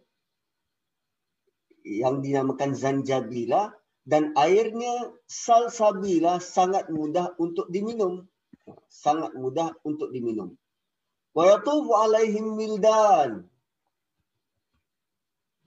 yang 1.85 2.23
dinamakan 2.23 2.73
zanjabila 2.73 3.78
dan 4.09 4.33
airnya 4.33 5.13
salsabila 5.29 6.41
sangat 6.41 6.89
mudah 6.89 7.37
untuk 7.37 7.69
diminum. 7.69 8.25
Sangat 8.89 9.37
mudah 9.37 9.69
untuk 9.85 10.09
diminum. 10.09 10.57
Wa 11.37 11.53
yatufu 11.53 11.93
alaihim 11.93 12.57
wildan. 12.57 13.45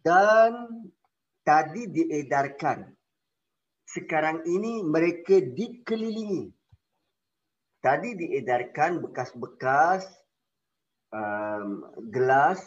Dan 0.02 0.52
tadi 1.46 1.86
diedarkan. 1.86 2.90
Sekarang 3.86 4.42
ini 4.42 4.82
mereka 4.82 5.38
dikelilingi. 5.38 6.50
Tadi 7.78 8.10
diedarkan 8.18 8.98
bekas-bekas 9.06 10.02
um, 11.14 11.86
gelas 12.10 12.58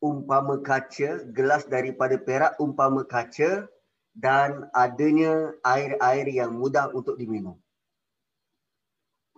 umpama 0.00 0.64
kaca, 0.64 1.20
gelas 1.36 1.68
daripada 1.68 2.16
perak 2.16 2.56
umpama 2.56 3.04
kaca 3.04 3.68
dan 4.12 4.68
adanya 4.76 5.56
air-air 5.64 6.28
yang 6.28 6.56
mudah 6.56 6.92
untuk 6.92 7.16
diminum. 7.16 7.56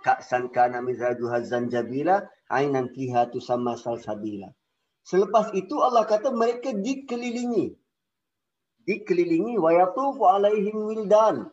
Kak 0.04 0.20
sankana 0.20 0.84
mizaju 0.84 1.32
hazan 1.32 1.72
jabila 1.72 2.28
ainan 2.52 2.92
fiha 2.92 3.30
tusamma 3.32 3.78
salsabila. 3.80 4.52
Selepas 5.04 5.52
itu 5.56 5.80
Allah 5.80 6.04
kata 6.04 6.28
mereka 6.28 6.76
dikelilingi. 6.76 7.72
Dikelilingi 8.84 9.56
wa 9.56 9.72
yatufu 9.72 10.28
alaihim 10.28 10.76
wildan. 10.92 11.48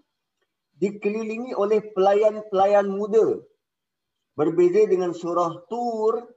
Dikelilingi 0.75 1.55
oleh 1.55 1.79
pelayan-pelayan 1.95 2.91
muda. 2.91 3.39
Berbeza 4.35 4.83
dengan 4.87 5.15
surah 5.15 5.63
Tur 5.71 6.27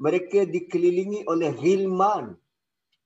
mereka 0.00 0.48
dikelilingi 0.48 1.28
oleh 1.28 1.52
Hilman. 1.54 2.34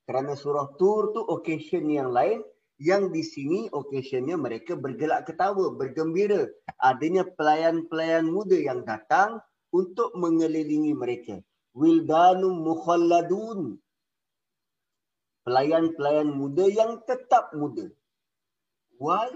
Kerana 0.06 0.38
surah 0.38 0.72
Tur 0.78 1.12
tu 1.12 1.20
occasion 1.20 1.84
yang 1.90 2.14
lain. 2.14 2.40
Yang 2.82 3.04
di 3.14 3.22
sini 3.22 3.60
occasionnya 3.70 4.34
mereka 4.34 4.74
bergelak 4.74 5.30
ketawa, 5.30 5.70
bergembira. 5.78 6.50
Adanya 6.82 7.22
pelayan-pelayan 7.22 8.26
muda 8.26 8.58
yang 8.58 8.82
datang 8.82 9.38
untuk 9.70 10.10
mengelilingi 10.18 10.90
mereka. 10.90 11.38
Wildanum 11.74 12.66
mukhalladun. 12.66 13.78
Pelayan-pelayan 15.46 16.34
muda 16.34 16.66
yang 16.66 16.98
tetap 17.06 17.54
muda. 17.54 17.86
Why? 18.98 19.30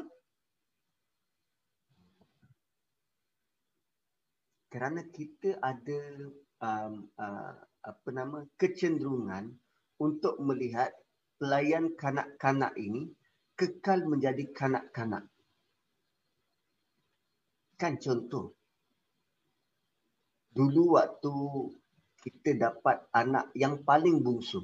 Kerana 4.68 5.00
kita 5.14 5.58
ada 5.62 6.00
um, 6.60 7.08
uh, 7.16 7.54
apa 7.86 8.08
nama 8.10 8.44
kecenderungan 8.60 9.54
untuk 9.96 10.36
melihat 10.42 10.92
pelayan 11.38 11.94
kanak-kanak 11.96 12.74
ini 12.76 13.08
kekal 13.58 14.06
menjadi 14.06 14.46
kanak-kanak. 14.54 15.26
Kan 17.74 17.98
contoh. 17.98 18.54
Dulu 20.54 20.94
waktu 20.94 21.34
kita 22.22 22.54
dapat 22.54 23.02
anak 23.10 23.50
yang 23.58 23.82
paling 23.82 24.22
bungsu. 24.22 24.62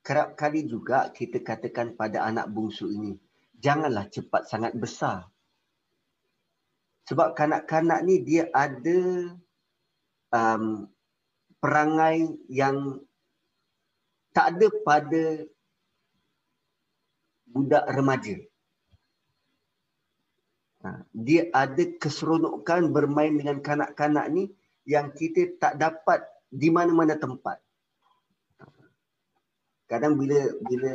Kerap 0.00 0.38
kali 0.38 0.64
juga 0.64 1.12
kita 1.12 1.42
katakan 1.44 1.98
pada 1.98 2.24
anak 2.24 2.48
bungsu 2.48 2.88
ini, 2.88 3.18
janganlah 3.58 4.06
cepat 4.08 4.46
sangat 4.46 4.72
besar. 4.76 5.26
Sebab 7.10 7.34
kanak-kanak 7.34 8.06
ni 8.06 8.22
dia 8.22 8.46
ada 8.54 9.00
um, 10.30 10.86
perangai 11.58 12.38
yang 12.46 13.02
tak 14.30 14.54
ada 14.54 14.68
pada 14.84 15.48
budak 17.46 17.86
remaja. 17.88 18.36
Ha, 20.84 21.02
dia 21.10 21.50
ada 21.50 21.82
keseronokan 21.98 22.94
bermain 22.94 23.34
dengan 23.34 23.58
kanak-kanak 23.58 24.26
ni 24.30 24.52
yang 24.86 25.10
kita 25.10 25.58
tak 25.58 25.80
dapat 25.82 26.22
di 26.46 26.70
mana-mana 26.70 27.18
tempat. 27.18 27.58
Kadang 29.86 30.18
bila 30.18 30.50
bila 30.66 30.92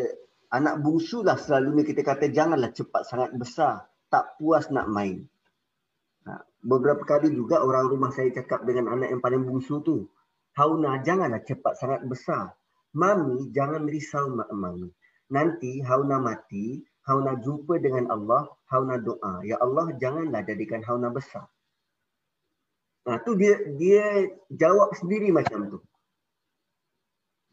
anak 0.52 0.84
bungsu 0.84 1.24
lah 1.24 1.40
selalunya 1.40 1.88
kita 1.88 2.04
kata 2.04 2.32
janganlah 2.32 2.72
cepat 2.72 3.04
sangat 3.08 3.32
besar. 3.36 3.88
Tak 4.12 4.36
puas 4.36 4.68
nak 4.68 4.92
main. 4.92 5.24
Ha, 6.28 6.44
beberapa 6.60 7.02
kali 7.08 7.32
juga 7.32 7.64
orang 7.64 7.88
rumah 7.88 8.12
saya 8.12 8.32
cakap 8.36 8.68
dengan 8.68 8.92
anak 8.92 9.16
yang 9.16 9.24
paling 9.24 9.48
bungsu 9.48 9.80
tu. 9.82 10.08
Hauna 10.60 11.00
janganlah 11.00 11.40
cepat 11.48 11.80
sangat 11.80 12.04
besar. 12.04 12.52
Mami 12.92 13.48
jangan 13.56 13.88
risau 13.88 14.36
mak 14.36 14.52
mami. 14.52 14.92
Nanti 15.32 15.80
Hauna 15.80 16.20
mati, 16.20 16.84
Hauna 17.08 17.40
jumpa 17.40 17.80
dengan 17.80 18.12
Allah, 18.12 18.52
Hauna 18.68 19.00
doa. 19.00 19.40
Ya 19.48 19.56
Allah 19.64 19.96
janganlah 19.96 20.44
jadikan 20.44 20.84
Hauna 20.84 21.08
besar. 21.08 21.48
Nah 23.08 23.18
tu 23.24 23.34
dia 23.40 23.58
dia 23.80 24.28
jawab 24.52 24.94
sendiri 25.00 25.32
macam 25.32 25.72
tu. 25.72 25.80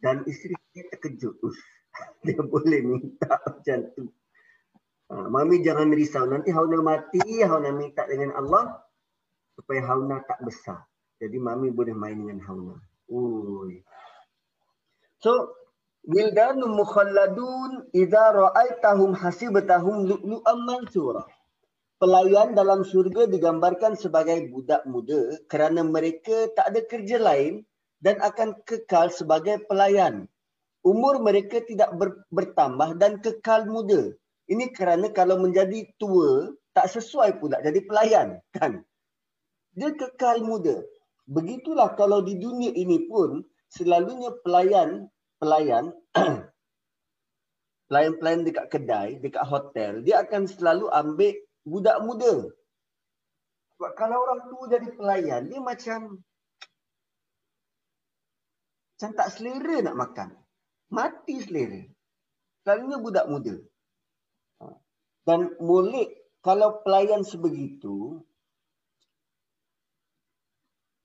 Dan 0.02 0.26
isteri 0.26 0.58
dia 0.74 0.90
terkejut. 0.90 1.38
Ush, 1.42 1.62
dia 2.26 2.42
boleh 2.42 2.82
minta 2.82 3.30
macam 3.46 3.78
tu. 3.94 4.10
Ha, 5.08 5.24
mami 5.30 5.64
jangan 5.64 5.88
risau. 5.94 6.28
Nanti 6.28 6.52
Hauna 6.52 6.82
mati, 6.84 7.40
Hauna 7.40 7.72
minta 7.72 8.04
dengan 8.04 8.36
Allah 8.36 8.76
supaya 9.56 9.80
Hauna 9.86 10.20
tak 10.26 10.42
besar. 10.44 10.84
Jadi 11.18 11.38
mami 11.40 11.72
boleh 11.72 11.94
main 11.96 12.14
dengan 12.14 12.42
Hauna. 12.44 12.76
Ui. 13.08 13.80
So, 15.18 15.57
Wildan 16.08 16.64
mukhalladun 16.64 17.84
idza 17.92 18.32
ra'aitahum 18.32 19.12
hasibatahum 19.12 20.08
lu'lu'an 20.08 20.58
mansura. 20.64 21.20
Pelayan 22.00 22.56
dalam 22.56 22.80
syurga 22.80 23.28
digambarkan 23.28 23.92
sebagai 23.92 24.48
budak 24.48 24.88
muda 24.88 25.36
kerana 25.52 25.84
mereka 25.84 26.48
tak 26.56 26.72
ada 26.72 26.80
kerja 26.88 27.20
lain 27.20 27.60
dan 28.00 28.16
akan 28.24 28.56
kekal 28.64 29.12
sebagai 29.12 29.60
pelayan. 29.68 30.24
Umur 30.80 31.20
mereka 31.20 31.60
tidak 31.60 31.92
ber, 32.00 32.24
bertambah 32.32 32.96
dan 32.96 33.20
kekal 33.20 33.68
muda. 33.68 34.08
Ini 34.48 34.72
kerana 34.72 35.12
kalau 35.12 35.36
menjadi 35.36 35.92
tua, 36.00 36.56
tak 36.72 36.88
sesuai 36.88 37.36
pula 37.36 37.60
jadi 37.60 37.84
pelayan. 37.84 38.40
kan? 38.56 38.80
Dia 39.76 39.92
kekal 39.92 40.40
muda. 40.40 40.80
Begitulah 41.28 41.92
kalau 42.00 42.24
di 42.24 42.40
dunia 42.40 42.72
ini 42.72 43.04
pun, 43.04 43.44
selalunya 43.68 44.32
pelayan, 44.40 45.12
pelayan, 45.38 45.94
pelayan-pelayan 47.88 48.42
dekat 48.44 48.66
kedai, 48.68 49.08
dekat 49.22 49.44
hotel, 49.46 50.02
dia 50.04 50.22
akan 50.26 50.44
selalu 50.46 50.86
ambil 50.92 51.32
budak 51.64 51.98
muda. 52.04 52.34
Sebab 53.78 53.92
kalau 53.94 54.26
orang 54.26 54.42
tua 54.50 54.64
jadi 54.66 54.88
pelayan, 54.98 55.42
dia 55.46 55.60
macam 55.62 56.18
macam 58.98 59.10
tak 59.14 59.28
selera 59.30 59.76
nak 59.86 59.94
makan. 59.94 60.28
Mati 60.90 61.38
selera. 61.38 61.86
Selalunya 62.66 62.98
budak 62.98 63.26
muda. 63.30 63.54
Dan 65.22 65.54
molek 65.62 66.18
kalau 66.42 66.82
pelayan 66.82 67.22
sebegitu, 67.22 68.18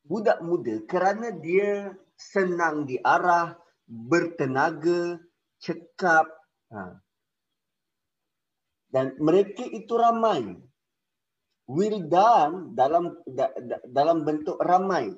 budak 0.07 0.41
muda 0.41 0.81
kerana 0.89 1.29
dia 1.37 1.93
senang 2.17 2.89
diarah, 2.89 3.57
bertenaga, 3.87 5.19
cekap. 5.59 6.27
Ha. 6.71 6.99
Dan 8.93 9.17
mereka 9.17 9.65
itu 9.65 9.93
ramai. 9.97 10.57
Wildan 11.65 12.75
dalam 12.75 13.15
dalam 13.89 14.27
bentuk 14.27 14.59
ramai. 14.59 15.15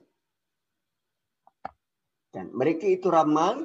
Dan 2.29 2.51
mereka 2.53 2.85
itu 2.85 3.07
ramai 3.09 3.63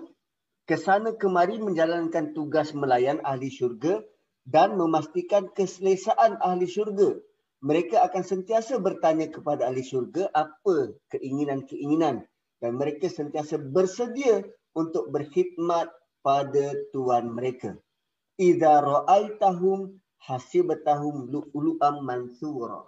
kesana 0.64 1.18
kemari 1.18 1.58
menjalankan 1.58 2.30
tugas 2.30 2.70
melayan 2.70 3.18
ahli 3.26 3.50
syurga 3.50 3.98
dan 4.46 4.78
memastikan 4.78 5.50
keselesaan 5.50 6.38
ahli 6.38 6.70
syurga. 6.70 7.18
Mereka 7.60 8.00
akan 8.08 8.22
sentiasa 8.24 8.80
bertanya 8.80 9.28
kepada 9.28 9.68
ahli 9.68 9.84
syurga 9.84 10.32
apa 10.32 10.96
keinginan-keinginan 11.12 12.24
dan 12.62 12.72
mereka 12.78 13.10
sentiasa 13.10 13.60
bersedia 13.60 14.46
untuk 14.74 15.10
berkhidmat 15.10 15.90
pada 16.20 16.66
tuan 16.92 17.32
mereka. 17.32 17.76
Idza 18.40 18.80
ra'aitahum 18.80 20.00
hasibtahum 20.24 21.28
lu'lu'am 21.28 22.04
mansura. 22.04 22.84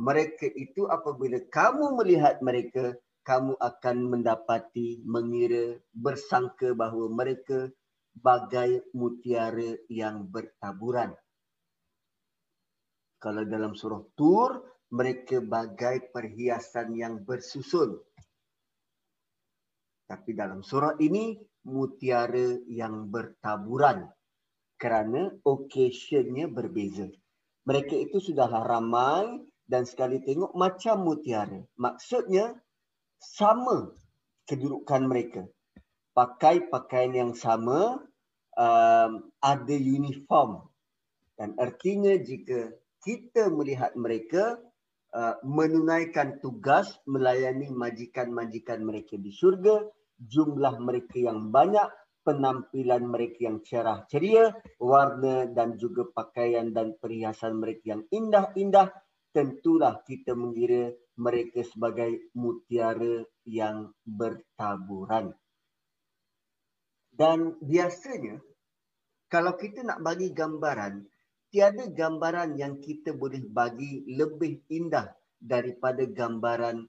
Mereka 0.00 0.48
itu 0.56 0.88
apabila 0.88 1.38
kamu 1.52 2.00
melihat 2.00 2.40
mereka, 2.40 2.96
kamu 3.20 3.52
akan 3.60 3.96
mendapati 4.08 5.04
mengira 5.04 5.76
bersangka 5.92 6.72
bahawa 6.72 7.12
mereka 7.12 7.68
bagai 8.16 8.82
mutiara 8.96 9.76
yang 9.92 10.24
bertaburan. 10.26 11.12
Kalau 13.20 13.44
dalam 13.44 13.76
surah 13.76 14.00
Tur, 14.16 14.64
mereka 14.90 15.38
bagai 15.44 16.10
perhiasan 16.10 16.96
yang 16.96 17.22
bersusun. 17.22 18.00
Tapi 20.10 20.34
dalam 20.34 20.66
surah 20.66 20.98
ini, 20.98 21.38
mutiara 21.70 22.58
yang 22.66 23.06
bertaburan 23.14 24.10
kerana 24.74 25.30
occasionnya 25.46 26.50
berbeza. 26.50 27.06
Mereka 27.68 27.94
itu 27.94 28.18
sudahlah 28.18 28.66
ramai 28.66 29.44
dan 29.70 29.86
sekali 29.86 30.18
tengok 30.24 30.50
macam 30.58 31.06
mutiara. 31.06 31.62
Maksudnya 31.78 32.58
sama 33.22 33.94
kedudukan 34.50 35.06
mereka. 35.06 35.46
Pakai 36.10 36.66
pakaian 36.66 37.14
yang 37.14 37.32
sama, 37.38 38.02
um, 38.58 39.30
ada 39.38 39.76
uniform. 39.76 40.66
Dan 41.38 41.54
artinya 41.60 42.18
jika 42.18 42.74
kita 43.06 43.46
melihat 43.52 43.94
mereka 43.94 44.58
uh, 45.14 45.38
menunaikan 45.46 46.42
tugas 46.42 46.98
melayani 47.06 47.70
majikan-majikan 47.70 48.82
mereka 48.82 49.14
di 49.16 49.30
syurga, 49.30 49.86
jumlah 50.20 50.76
mereka 50.78 51.16
yang 51.16 51.48
banyak, 51.48 51.88
penampilan 52.20 53.08
mereka 53.08 53.48
yang 53.48 53.58
cerah 53.64 54.04
ceria, 54.04 54.52
warna 54.76 55.48
dan 55.48 55.80
juga 55.80 56.04
pakaian 56.12 56.70
dan 56.70 56.94
perhiasan 57.00 57.56
mereka 57.56 57.96
yang 57.96 58.02
indah-indah, 58.12 58.92
tentulah 59.32 60.04
kita 60.04 60.36
mengira 60.36 60.92
mereka 61.16 61.64
sebagai 61.64 62.30
mutiara 62.36 63.24
yang 63.48 63.92
bertaburan. 64.04 65.32
Dan 67.10 67.56
biasanya, 67.60 68.40
kalau 69.28 69.54
kita 69.56 69.84
nak 69.84 70.00
bagi 70.00 70.32
gambaran, 70.32 71.04
tiada 71.52 71.84
gambaran 71.90 72.56
yang 72.56 72.78
kita 72.80 73.12
boleh 73.12 73.44
bagi 73.44 74.06
lebih 74.08 74.64
indah 74.70 75.10
daripada 75.36 76.06
gambaran 76.06 76.86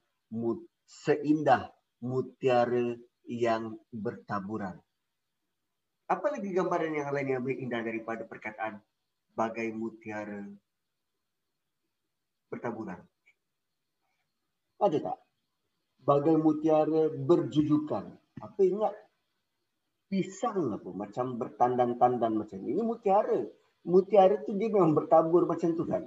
seindah 0.87 1.71
mutiara 2.01 2.95
yang 3.25 3.77
bertaburan. 3.93 4.77
Apa 6.11 6.27
lagi 6.27 6.51
gambaran 6.51 6.91
yang 6.91 7.09
lain 7.15 7.27
yang 7.31 7.39
lebih 7.45 7.57
indah 7.63 7.81
daripada 7.87 8.27
perkataan 8.27 8.83
bagai 9.31 9.71
mutiara 9.71 10.43
bertaburan? 12.51 12.99
Ada 14.81 14.97
tak? 14.99 15.17
Bagai 16.03 16.35
mutiara 16.35 17.13
berjujukan. 17.15 18.05
Apa 18.41 18.61
ingat? 18.65 18.91
Pisang 20.11 20.75
apa? 20.75 20.89
Macam 20.91 21.39
bertandan-tandan 21.39 22.33
macam 22.35 22.57
ini. 22.65 22.75
Ini 22.75 22.83
mutiara. 22.83 23.39
Mutiara 23.87 24.43
tu 24.43 24.57
dia 24.59 24.67
memang 24.67 24.91
bertabur 24.91 25.47
macam 25.47 25.71
tu 25.77 25.87
kan? 25.87 26.03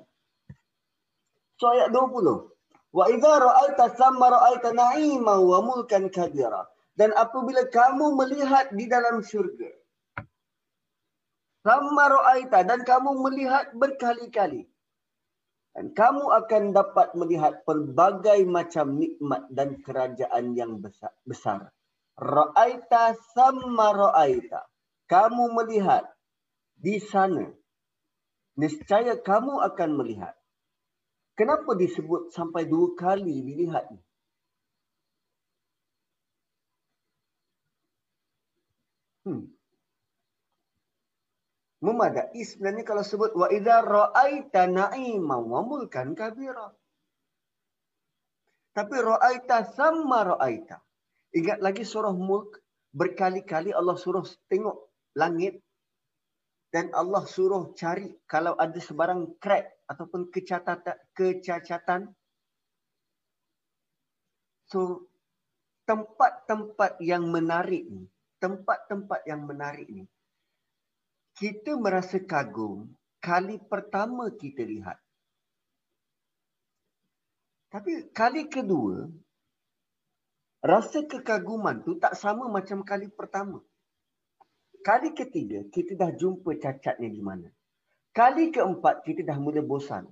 So 1.57 1.71
ayat 1.73 1.95
20. 1.95 2.93
Wa 2.93 3.05
idza 3.09 3.33
ra'aita 3.41 3.95
thamma 3.97 4.27
ra'aita 4.31 4.71
na'ima 4.77 5.41
wa 5.41 5.59
mulkan 5.65 6.12
kabira. 6.12 6.74
Dan 6.95 7.11
apabila 7.14 7.66
kamu 7.66 8.14
melihat 8.14 8.70
di 8.70 8.86
dalam 8.86 9.18
syurga, 9.22 9.70
Ramma 11.64 12.12
ro'aita 12.12 12.61
dan 12.68 12.84
kamu 12.84 13.24
melihat 13.24 13.72
berkali-kali. 13.72 14.68
Dan 15.74 15.90
kamu 15.97 16.30
akan 16.45 16.62
dapat 16.76 17.16
melihat 17.18 17.64
pelbagai 17.66 18.45
macam 18.47 19.01
nikmat 19.01 19.49
dan 19.51 19.80
kerajaan 19.80 20.55
yang 20.55 20.78
besar. 21.24 21.72
Ro'aita 22.20 23.18
sama 23.34 23.90
ro'aita. 23.97 24.70
Kamu 25.11 25.57
melihat 25.57 26.07
di 26.78 27.01
sana. 27.01 27.49
Niscaya 28.55 29.18
kamu 29.18 29.64
akan 29.66 29.90
melihat. 29.99 30.36
Kenapa 31.34 31.74
disebut 31.74 32.30
sampai 32.30 32.70
dua 32.70 32.95
kali 32.95 33.42
dilihat 33.42 33.90
ni? 33.90 33.99
Hmm 39.25 39.55
memadai 41.85 42.41
sebenarnya 42.41 42.85
kalau 42.89 43.05
sebut 43.05 43.37
wa 43.37 43.53
idza 43.53 43.85
ra'aita 43.85 44.64
na'ima 44.64 45.37
wa 45.37 45.61
mulkan 45.61 46.16
kabira. 46.16 46.72
Tapi 48.72 48.97
ra'aita 48.97 49.68
sama 49.77 50.25
ra'aita. 50.33 50.81
Ingat 51.37 51.61
lagi 51.61 51.85
surah 51.85 52.16
Mulk 52.16 52.64
berkali-kali 52.97 53.75
Allah 53.77 53.99
suruh 54.01 54.25
tengok 54.49 54.89
langit 55.18 55.61
dan 56.72 56.91
Allah 56.97 57.27
suruh 57.29 57.75
cari 57.77 58.16
kalau 58.25 58.57
ada 58.57 58.79
sebarang 58.81 59.37
crack 59.39 59.85
ataupun 59.91 60.33
kecacatan 60.33 60.97
kecacatan. 61.12 62.11
So 64.70 65.11
tempat-tempat 65.85 66.97
yang 67.05 67.29
menarik 67.29 67.85
ni, 67.85 68.09
tempat-tempat 68.45 69.24
yang 69.24 69.49
menarik 69.49 69.88
ni 69.88 70.05
kita 71.34 71.74
merasa 71.74 72.22
kagum 72.22 72.95
kali 73.18 73.59
pertama 73.59 74.30
kita 74.30 74.62
lihat. 74.62 74.99
Tapi 77.74 78.14
kali 78.14 78.47
kedua, 78.47 79.11
rasa 80.62 81.03
kekaguman 81.03 81.82
tu 81.82 81.99
tak 81.99 82.14
sama 82.14 82.47
macam 82.47 82.86
kali 82.86 83.11
pertama. 83.11 83.59
Kali 84.84 85.11
ketiga, 85.11 85.66
kita 85.74 85.99
dah 85.99 86.14
jumpa 86.14 86.55
cacatnya 86.61 87.11
di 87.11 87.18
mana. 87.18 87.51
Kali 88.14 88.55
keempat, 88.55 89.03
kita 89.03 89.26
dah 89.26 89.40
mula 89.42 89.59
bosan. 89.64 90.07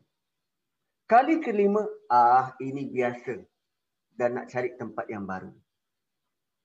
Kali 1.06 1.38
kelima, 1.38 1.86
ah 2.10 2.56
ini 2.58 2.90
biasa. 2.90 3.36
Dan 4.10 4.42
nak 4.42 4.50
cari 4.50 4.74
tempat 4.74 5.06
yang 5.06 5.22
baru. 5.22 5.54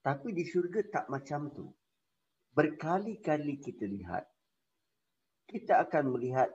Tapi 0.08 0.32
di 0.32 0.48
syurga 0.48 0.80
tak 0.88 1.12
macam 1.12 1.52
tu. 1.52 1.68
Berkali-kali 2.56 3.60
kita 3.60 3.84
lihat, 3.84 4.24
kita 5.52 5.84
akan 5.84 6.16
melihat 6.16 6.48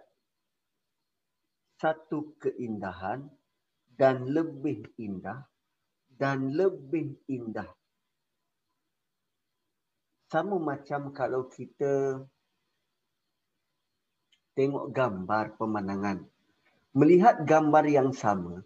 satu 1.76 2.32
keindahan 2.40 3.28
dan 3.92 4.24
lebih 4.24 4.88
indah 4.96 5.44
dan 6.16 6.56
lebih 6.56 7.12
indah. 7.28 7.68
Sama 10.32 10.56
macam 10.56 11.12
kalau 11.12 11.44
kita 11.52 12.24
tengok 14.56 14.96
gambar 14.96 15.60
pemandangan. 15.60 16.24
Melihat 16.96 17.44
gambar 17.44 17.84
yang 17.84 18.16
sama 18.16 18.64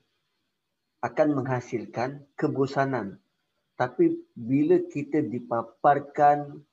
akan 1.03 1.29
menghasilkan 1.43 2.23
kebosanan. 2.39 3.19
Tapi 3.77 4.17
bila 4.33 4.81
kita 4.89 5.21
dipaparkan 5.21 6.65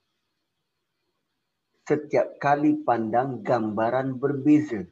setiap 1.84 2.40
kali 2.40 2.80
pandang 2.80 3.44
gambaran 3.44 4.16
berbeza. 4.16 4.88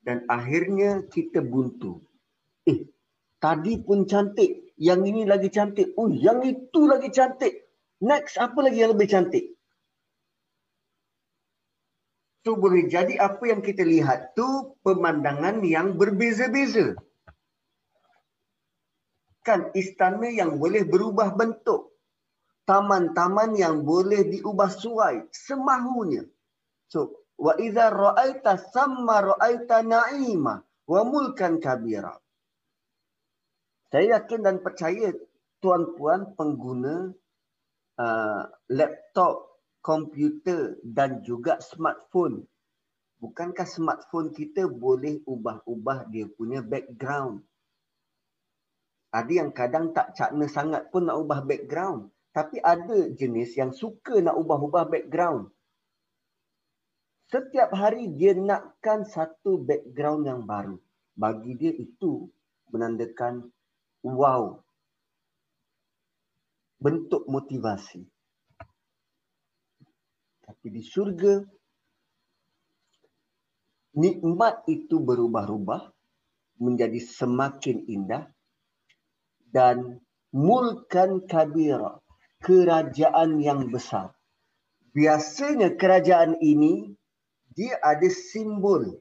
Dan 0.00 0.24
akhirnya 0.28 1.04
kita 1.08 1.44
buntu. 1.44 2.00
Eh, 2.64 2.88
tadi 3.40 3.80
pun 3.80 4.08
cantik. 4.08 4.72
Yang 4.80 5.00
ini 5.12 5.22
lagi 5.28 5.48
cantik. 5.52 5.92
Oh, 6.00 6.08
yang 6.08 6.40
itu 6.44 6.80
lagi 6.88 7.08
cantik. 7.12 7.68
Next, 8.04 8.40
apa 8.40 8.58
lagi 8.64 8.84
yang 8.84 8.96
lebih 8.96 9.08
cantik? 9.08 9.52
Tu 12.44 12.52
boleh 12.52 12.84
jadi 12.92 13.16
apa 13.16 13.40
yang 13.48 13.64
kita 13.64 13.80
lihat 13.80 14.36
tu 14.36 14.76
pemandangan 14.84 15.64
yang 15.64 15.96
berbeza-beza. 15.96 16.92
Kan 19.44 19.70
istana 19.76 20.32
yang 20.32 20.56
boleh 20.56 20.88
berubah 20.88 21.36
bentuk 21.36 21.94
taman-taman 22.64 23.54
yang 23.54 23.84
boleh 23.84 24.24
diubah 24.24 24.72
suai 24.72 25.28
semahunya. 25.30 26.24
So, 26.88 27.28
wa 27.36 27.52
idza 27.60 27.92
ra'aita 27.92 28.56
samma 28.72 29.36
ra'aita 29.36 29.84
na'ima 29.84 30.64
wa 30.64 31.00
mulkan 31.04 31.60
kabira. 31.60 32.16
Saya 33.92 34.18
yakin 34.18 34.40
dan 34.42 34.56
percaya 34.58 35.14
tuan-puan 35.62 36.34
pengguna 36.34 37.14
uh, 38.00 38.42
laptop, 38.72 39.60
komputer 39.84 40.80
dan 40.82 41.22
juga 41.22 41.60
smartphone. 41.62 42.42
Bukankah 43.22 43.68
smartphone 43.68 44.34
kita 44.34 44.66
boleh 44.66 45.22
ubah-ubah 45.24 46.10
dia 46.10 46.26
punya 46.26 46.58
background? 46.60 47.44
Ada 49.14 49.30
yang 49.30 49.50
kadang 49.54 49.94
tak 49.94 50.10
cakna 50.18 50.50
sangat 50.50 50.90
pun 50.90 51.06
nak 51.06 51.22
ubah 51.22 51.46
background. 51.46 52.10
Tapi 52.34 52.58
ada 52.58 53.14
jenis 53.14 53.54
yang 53.54 53.70
suka 53.70 54.18
nak 54.18 54.34
ubah-ubah 54.34 54.90
background. 54.90 55.54
setiap 57.30 57.70
hari 57.74 58.10
dia 58.14 58.34
nakkan 58.34 59.06
satu 59.06 59.62
background 59.62 60.26
yang 60.26 60.42
baru. 60.42 60.78
Bagi 61.14 61.54
dia 61.54 61.70
itu 61.70 62.26
menandakan 62.74 63.54
wow. 64.02 64.58
Bentuk 66.82 67.22
motivasi. 67.30 68.02
Tapi 70.42 70.66
di 70.74 70.82
syurga, 70.82 71.38
nikmat 73.94 74.66
itu 74.66 74.98
berubah-ubah 74.98 75.86
menjadi 76.58 76.98
semakin 76.98 77.86
indah 77.86 78.26
dan 79.54 80.02
mulkan 80.34 81.22
kabira, 81.30 82.02
kerajaan 82.42 83.38
yang 83.38 83.70
besar. 83.70 84.10
Biasanya 84.90 85.78
kerajaan 85.78 86.42
ini 86.42 86.90
dia 87.54 87.78
ada 87.78 88.10
simbol. 88.10 88.98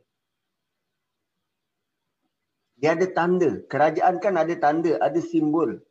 Dia 2.78 2.94
ada 2.94 3.10
tanda. 3.10 3.66
Kerajaan 3.66 4.22
kan 4.22 4.38
ada 4.38 4.54
tanda, 4.62 5.02
ada 5.02 5.18
simbol. 5.18 5.82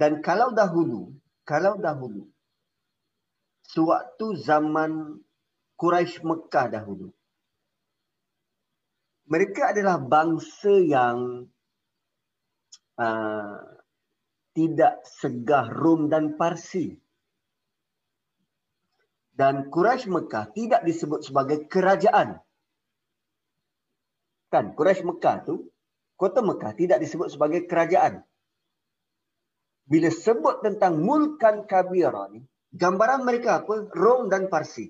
Dan 0.00 0.24
kalau 0.24 0.56
dahulu, 0.56 1.12
kalau 1.44 1.76
dahulu, 1.76 2.32
sewaktu 3.68 4.40
zaman 4.40 5.20
Quraisy 5.76 6.24
Mekah 6.24 6.66
dahulu, 6.72 7.12
mereka 9.28 9.72
adalah 9.72 10.00
bangsa 10.00 10.72
yang 10.82 11.48
uh, 12.98 13.58
tidak 14.54 15.02
segah 15.06 15.66
Rom 15.70 16.06
dan 16.06 16.38
Parsi. 16.38 16.94
Dan 19.34 19.66
Quraisy 19.66 20.06
Mekah 20.06 20.54
tidak 20.54 20.86
disebut 20.86 21.26
sebagai 21.26 21.66
kerajaan. 21.66 22.38
Kan, 24.46 24.78
Quraisy 24.78 25.02
Mekah 25.02 25.42
tu, 25.42 25.66
kota 26.14 26.38
Mekah 26.38 26.70
tidak 26.78 27.02
disebut 27.02 27.34
sebagai 27.34 27.66
kerajaan. 27.66 28.22
Bila 29.84 30.08
sebut 30.08 30.62
tentang 30.62 31.02
mulkan 31.02 31.66
kabira 31.66 32.30
ni, 32.30 32.46
gambaran 32.78 33.26
mereka 33.26 33.66
apa? 33.66 33.90
Rom 33.90 34.30
dan 34.30 34.46
Parsi. 34.46 34.88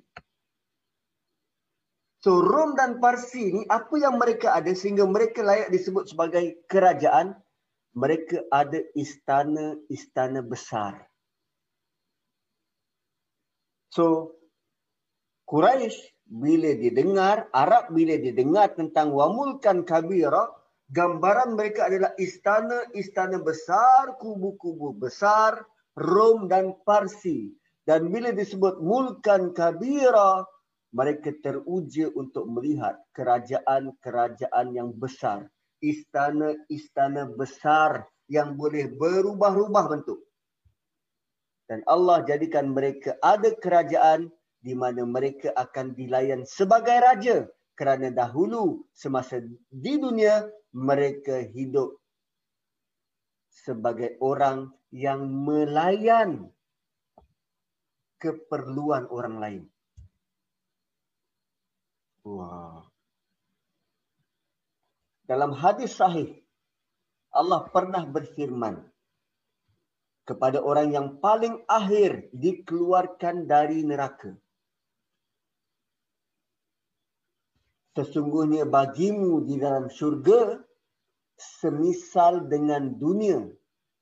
So 2.24 2.40
Rom 2.40 2.72
dan 2.72 3.04
Parsi 3.04 3.52
ni 3.52 3.62
apa 3.68 4.00
yang 4.00 4.16
mereka 4.16 4.56
ada 4.56 4.72
sehingga 4.72 5.04
mereka 5.04 5.44
layak 5.44 5.68
disebut 5.68 6.08
sebagai 6.08 6.64
kerajaan? 6.72 7.36
Mereka 7.94 8.50
ada 8.50 8.82
istana-istana 8.98 10.42
besar. 10.42 11.06
So 13.94 14.34
Quraisy 15.46 16.14
bila 16.26 16.74
didengar, 16.74 17.46
Arab 17.54 17.94
bila 17.94 18.18
didengar 18.18 18.74
tentang 18.74 19.14
wamulkan 19.14 19.86
kabira, 19.86 20.50
gambaran 20.90 21.54
mereka 21.54 21.86
adalah 21.86 22.10
istana-istana 22.18 23.38
besar, 23.38 24.18
kubu-kubu 24.18 24.96
besar, 24.98 25.62
Rom 25.94 26.50
dan 26.50 26.74
Parsi. 26.82 27.54
Dan 27.84 28.08
bila 28.08 28.32
disebut 28.32 28.80
mulkan 28.80 29.52
kabira, 29.52 30.42
mereka 30.90 31.30
teruja 31.44 32.08
untuk 32.16 32.48
melihat 32.48 32.96
kerajaan-kerajaan 33.12 34.66
yang 34.72 34.90
besar. 34.96 35.46
Istana-istana 35.84 37.28
besar 37.36 38.08
yang 38.32 38.56
boleh 38.56 38.88
berubah-ubah 38.96 39.84
bentuk. 39.92 40.24
Dan 41.68 41.84
Allah 41.84 42.24
jadikan 42.24 42.72
mereka 42.72 43.20
ada 43.20 43.52
kerajaan 43.52 44.32
di 44.64 44.72
mana 44.72 45.04
mereka 45.04 45.52
akan 45.60 45.92
dilayan 45.92 46.48
sebagai 46.48 46.96
raja 47.04 47.44
kerana 47.76 48.08
dahulu 48.08 48.88
semasa 48.96 49.44
di 49.68 50.00
dunia 50.00 50.48
mereka 50.72 51.44
hidup 51.52 52.00
sebagai 53.52 54.16
orang 54.24 54.72
yang 54.88 55.24
melayan 55.28 56.48
keperluan 58.16 59.04
orang 59.12 59.36
lain. 59.36 59.62
Wah. 62.24 62.93
Dalam 65.24 65.56
hadis 65.56 65.96
sahih 65.96 66.44
Allah 67.34 67.66
pernah 67.72 68.04
berfirman 68.04 68.84
kepada 70.24 70.60
orang 70.60 70.92
yang 70.92 71.08
paling 71.20 71.60
akhir 71.68 72.32
dikeluarkan 72.32 73.44
dari 73.48 73.84
neraka. 73.84 74.36
Sesungguhnya 77.94 78.66
bagimu 78.66 79.46
di 79.46 79.54
dalam 79.56 79.86
syurga 79.86 80.58
semisal 81.38 82.46
dengan 82.50 82.94
dunia 82.98 83.46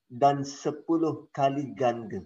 dan 0.09 0.45
sepuluh 0.45 1.29
kali 1.29 1.73
ganda. 1.77 2.21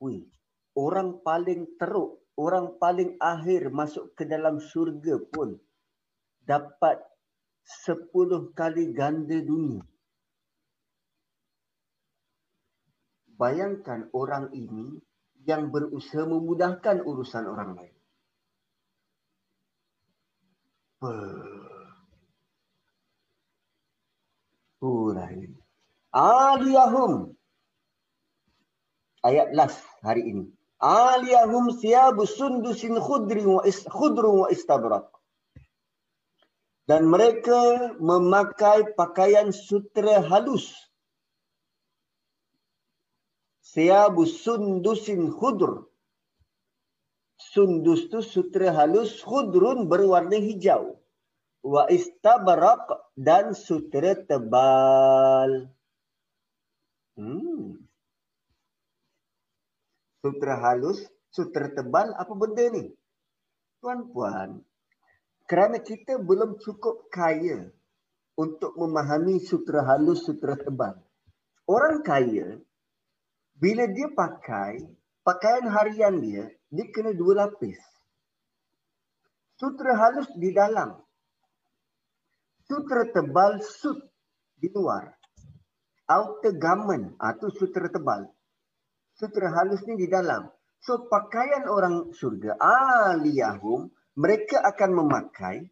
Wih, 0.00 0.28
orang 0.76 1.20
paling 1.24 1.76
teruk, 1.80 2.20
orang 2.36 2.76
paling 2.80 3.16
akhir 3.20 3.72
masuk 3.72 4.12
ke 4.16 4.28
dalam 4.28 4.60
syurga 4.60 5.20
pun 5.32 5.56
dapat 6.44 7.00
sepuluh 7.64 8.54
kali 8.54 8.92
ganda 8.94 9.40
dunia. 9.42 9.82
bayangkan 13.36 14.08
orang 14.16 14.50
ini 14.56 14.98
yang 15.46 15.70
berusaha 15.70 16.26
memudahkan 16.26 17.04
urusan 17.04 17.44
orang 17.46 17.70
lain. 17.78 17.94
Purai. 24.80 25.52
Aliyahum. 26.10 27.36
Ayat 29.22 29.52
last 29.52 29.84
hari 30.00 30.24
ini. 30.24 30.55
Aliyahum 30.80 31.70
siyabu 31.80 32.26
sundusin 32.26 33.00
khudri 33.00 33.44
wa 33.46 33.62
khudru 33.64 34.44
wa 34.44 34.48
istabrak. 34.52 35.08
Dan 36.86 37.10
mereka 37.10 37.94
memakai 37.98 38.94
pakaian 38.94 39.50
sutra 39.50 40.22
halus 40.22 40.70
Siabu 43.76 44.24
sundusin 44.24 45.28
khudr. 45.36 45.84
Sundus 47.36 48.08
tu 48.08 48.22
sutra 48.22 48.72
halus 48.72 49.20
khudrun 49.20 49.84
berwarna 49.90 50.38
hijau. 50.40 50.96
Wa 51.60 51.84
istabarak 51.90 52.88
dan 53.18 53.52
sutra 53.52 54.14
tebal. 54.14 55.68
Hmm. 57.20 57.85
Sutra 60.26 60.58
halus, 60.58 61.06
sutra 61.30 61.70
tebal, 61.70 62.10
apa 62.18 62.34
benda 62.34 62.66
ni? 62.74 62.90
Tuan-puan, 63.78 64.58
kerana 65.46 65.78
kita 65.78 66.18
belum 66.18 66.58
cukup 66.58 67.06
kaya 67.14 67.70
untuk 68.34 68.74
memahami 68.74 69.38
sutra 69.38 69.86
halus, 69.86 70.26
sutra 70.26 70.58
tebal. 70.58 70.98
Orang 71.70 72.02
kaya 72.02 72.58
bila 73.54 73.86
dia 73.86 74.10
pakai 74.10 74.82
pakaian 75.22 75.70
harian 75.70 76.18
dia, 76.18 76.50
dia 76.74 76.90
kena 76.90 77.14
dua 77.14 77.46
lapis. 77.46 77.78
Sutra 79.62 79.94
halus 79.94 80.26
di 80.34 80.50
dalam. 80.50 80.98
Sutra 82.66 83.06
tebal 83.14 83.62
suit 83.62 84.02
di 84.58 84.74
luar. 84.74 85.06
Outer 86.10 86.58
garment, 86.58 87.14
ah 87.22 87.30
tu 87.38 87.46
sutra 87.54 87.86
tebal. 87.86 88.26
Sutra 89.16 89.48
halus 89.48 89.80
ni 89.88 89.96
di 89.96 90.08
dalam. 90.12 90.44
So 90.76 91.08
pakaian 91.08 91.64
orang 91.66 92.12
surga, 92.12 92.60
aliyahum, 92.60 93.88
mereka 94.20 94.60
akan 94.60 94.90
memakai 94.92 95.64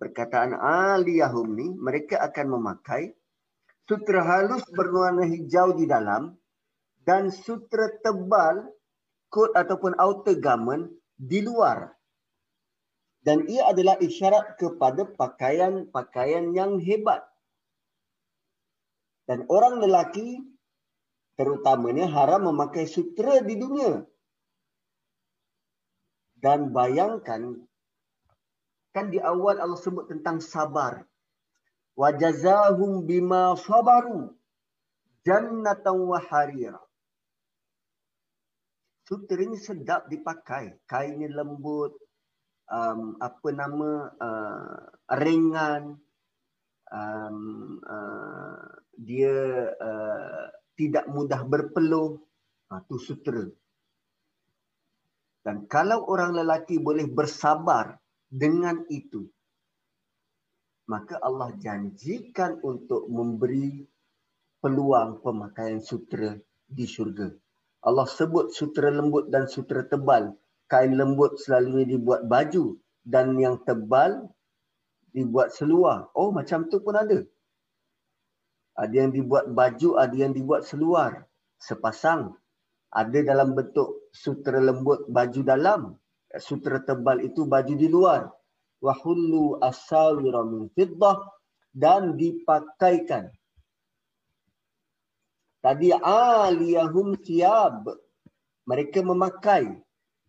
perkataan 0.00 0.56
aliyahum 0.56 1.52
ni, 1.52 1.68
mereka 1.76 2.24
akan 2.24 2.56
memakai 2.56 3.12
sutra 3.84 4.24
halus 4.24 4.64
berwarna 4.72 5.28
hijau 5.28 5.76
di 5.76 5.84
dalam 5.84 6.40
dan 7.04 7.28
sutra 7.28 7.90
tebal 8.00 8.72
coat 9.28 9.52
ataupun 9.52 9.92
outer 10.00 10.40
garment 10.40 10.88
di 11.20 11.44
luar. 11.44 11.92
Dan 13.20 13.44
ia 13.44 13.68
adalah 13.68 14.00
isyarat 14.00 14.56
kepada 14.56 15.04
pakaian-pakaian 15.04 16.56
yang 16.56 16.80
hebat. 16.80 17.20
Dan 19.28 19.44
orang 19.52 19.84
lelaki 19.84 20.40
terutamanya 21.40 22.04
haram 22.04 22.52
memakai 22.52 22.84
sutra 22.84 23.40
di 23.40 23.56
dunia. 23.56 24.04
Dan 26.36 26.68
bayangkan 26.68 27.56
kan 28.92 29.08
di 29.08 29.16
awal 29.16 29.56
Allah 29.56 29.80
sebut 29.80 30.12
tentang 30.12 30.44
sabar 30.44 31.08
wajazahum 31.96 33.08
bima 33.08 33.56
sabaru 33.56 34.36
jannatan 35.24 35.96
wa 36.04 36.20
harira 36.20 36.80
Sutra 39.10 39.42
ini 39.42 39.58
sedap 39.58 40.06
dipakai. 40.06 40.86
Kainnya 40.86 41.34
lembut, 41.34 41.98
um, 42.70 43.18
apa 43.18 43.48
nama, 43.50 44.06
uh, 44.06 44.86
ringan, 45.18 45.98
um, 46.94 47.38
uh, 47.82 48.70
dia 48.94 49.66
uh, 49.82 50.46
tidak 50.80 51.04
mudah 51.12 51.44
berpeluh. 51.44 52.16
Itu 52.70 52.96
uh, 52.96 53.02
sutra. 53.02 53.44
Dan 55.44 55.68
kalau 55.68 56.08
orang 56.08 56.38
lelaki 56.38 56.80
boleh 56.80 57.04
bersabar 57.04 57.98
dengan 58.30 58.86
itu, 58.88 59.26
maka 60.86 61.18
Allah 61.20 61.50
janjikan 61.58 62.62
untuk 62.62 63.10
memberi 63.10 63.82
peluang 64.62 65.18
pemakaian 65.24 65.82
sutra 65.82 66.36
di 66.68 66.86
syurga. 66.86 67.28
Allah 67.82 68.06
sebut 68.06 68.52
sutra 68.52 68.92
lembut 68.92 69.32
dan 69.32 69.48
sutra 69.50 69.82
tebal. 69.82 70.36
Kain 70.70 70.94
lembut 70.94 71.40
selalunya 71.42 71.98
dibuat 71.98 72.30
baju 72.30 72.78
dan 73.02 73.34
yang 73.34 73.58
tebal 73.66 74.30
dibuat 75.10 75.50
seluar. 75.50 76.06
Oh 76.14 76.30
macam 76.30 76.70
tu 76.70 76.78
pun 76.78 76.94
ada. 76.94 77.26
Ada 78.80 78.94
yang 79.04 79.12
dibuat 79.12 79.52
baju, 79.52 80.00
ada 80.00 80.16
yang 80.16 80.32
dibuat 80.32 80.64
seluar. 80.64 81.28
Sepasang. 81.60 82.32
Ada 82.96 83.20
dalam 83.22 83.52
bentuk 83.52 84.08
sutra 84.16 84.56
lembut 84.56 85.04
baju 85.12 85.40
dalam. 85.44 85.80
Sutra 86.40 86.80
tebal 86.80 87.20
itu 87.20 87.44
baju 87.44 87.74
di 87.76 87.88
luar. 87.92 88.32
Wahullu 88.80 89.60
asawira 89.60 90.40
min 90.48 90.72
fiddah 90.72 91.20
dan 91.76 92.16
dipakaikan 92.16 93.28
Tadi 95.60 95.92
aliyahum 95.92 97.20
siab. 97.20 97.84
Mereka 98.64 99.04
memakai. 99.04 99.68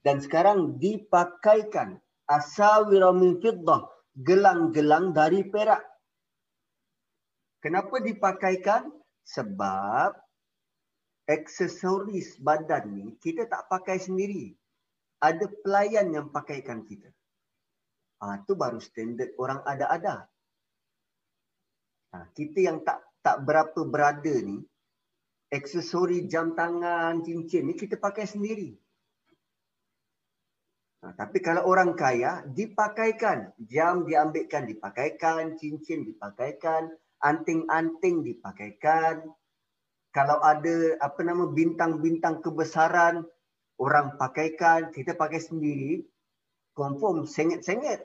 Dan 0.04 0.20
sekarang 0.20 0.76
dipakaikan. 0.76 1.96
Asawira 2.28 3.16
min 3.16 3.40
fiddah. 3.40 3.88
Gelang-gelang 4.12 5.16
dari 5.16 5.48
perak. 5.48 5.91
Kenapa 7.62 8.02
dipakaikan? 8.02 8.90
Sebab 9.22 10.18
aksesoris 11.30 12.42
badan 12.42 12.90
ni 12.92 13.08
kita 13.22 13.46
tak 13.46 13.70
pakai 13.70 14.02
sendiri. 14.02 14.52
Ada 15.22 15.46
pelayan 15.62 16.10
yang 16.10 16.28
pakaikan 16.34 16.82
kita. 16.82 17.14
Ah 18.22 18.38
ha, 18.38 18.42
tu 18.42 18.58
baru 18.58 18.82
standard 18.82 19.38
orang 19.38 19.62
ada-ada. 19.62 20.26
Ha, 22.12 22.26
kita 22.34 22.60
yang 22.66 22.82
tak 22.82 23.02
tak 23.22 23.46
berapa 23.46 23.86
berada 23.86 24.34
ni, 24.42 24.66
aksesori 25.54 26.26
jam 26.26 26.58
tangan, 26.58 27.22
cincin 27.22 27.70
ni 27.70 27.74
kita 27.78 28.02
pakai 28.02 28.26
sendiri. 28.26 28.74
Ha, 31.02 31.18
tapi 31.18 31.42
kalau 31.42 31.66
orang 31.66 31.98
kaya, 31.98 32.46
dipakaikan. 32.46 33.54
Jam 33.66 34.06
diambilkan, 34.06 34.70
dipakaikan. 34.70 35.58
Cincin 35.58 36.06
dipakaikan. 36.06 36.94
Anting-anting 37.22 38.26
dipakaikan. 38.26 39.26
Kalau 40.12 40.38
ada 40.44 41.00
apa 41.00 41.22
nama 41.24 41.48
bintang-bintang 41.48 42.44
kebesaran, 42.44 43.24
orang 43.80 44.20
pakaikan, 44.20 44.92
kita 44.92 45.16
pakai 45.16 45.40
sendiri. 45.40 46.04
Confirm, 46.76 47.24
sengit-sengit. 47.24 48.04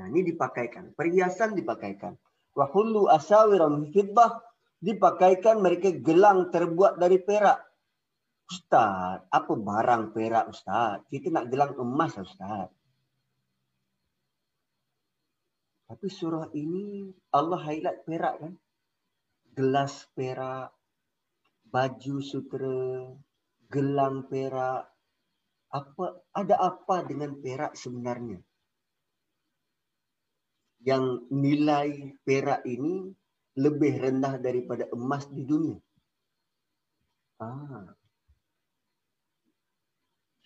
Nah, 0.00 0.06
ini 0.08 0.32
dipakaikan. 0.32 0.96
Perhiasan 0.96 1.56
dipakaikan. 1.56 2.16
Wahulu 2.56 3.06
asawiram 3.06 3.92
fidbah 3.92 4.42
dipakaikan 4.80 5.60
mereka 5.60 5.92
gelang 5.92 6.48
terbuat 6.48 6.96
dari 6.96 7.20
perak. 7.20 7.60
Ustaz, 8.50 9.22
apa 9.30 9.52
barang 9.54 10.10
perak 10.10 10.50
Ustaz? 10.50 11.06
Kita 11.06 11.30
nak 11.30 11.52
gelang 11.52 11.78
emas 11.78 12.18
Ustaz. 12.18 12.66
Tapi 15.90 16.06
surah 16.06 16.54
ini 16.54 17.10
Allah 17.34 17.58
highlight 17.66 18.06
perak 18.06 18.38
kan? 18.38 18.54
Gelas 19.58 20.06
perak, 20.14 20.70
baju 21.66 22.16
sutra, 22.22 23.10
gelang 23.66 24.30
perak. 24.30 24.86
Apa 25.74 26.22
ada 26.30 26.62
apa 26.62 27.02
dengan 27.02 27.34
perak 27.42 27.74
sebenarnya? 27.74 28.38
Yang 30.86 31.26
nilai 31.34 32.14
perak 32.22 32.62
ini 32.70 33.10
lebih 33.58 33.98
rendah 33.98 34.38
daripada 34.38 34.86
emas 34.94 35.26
di 35.26 35.42
dunia. 35.42 35.82
Ah. 37.42 37.98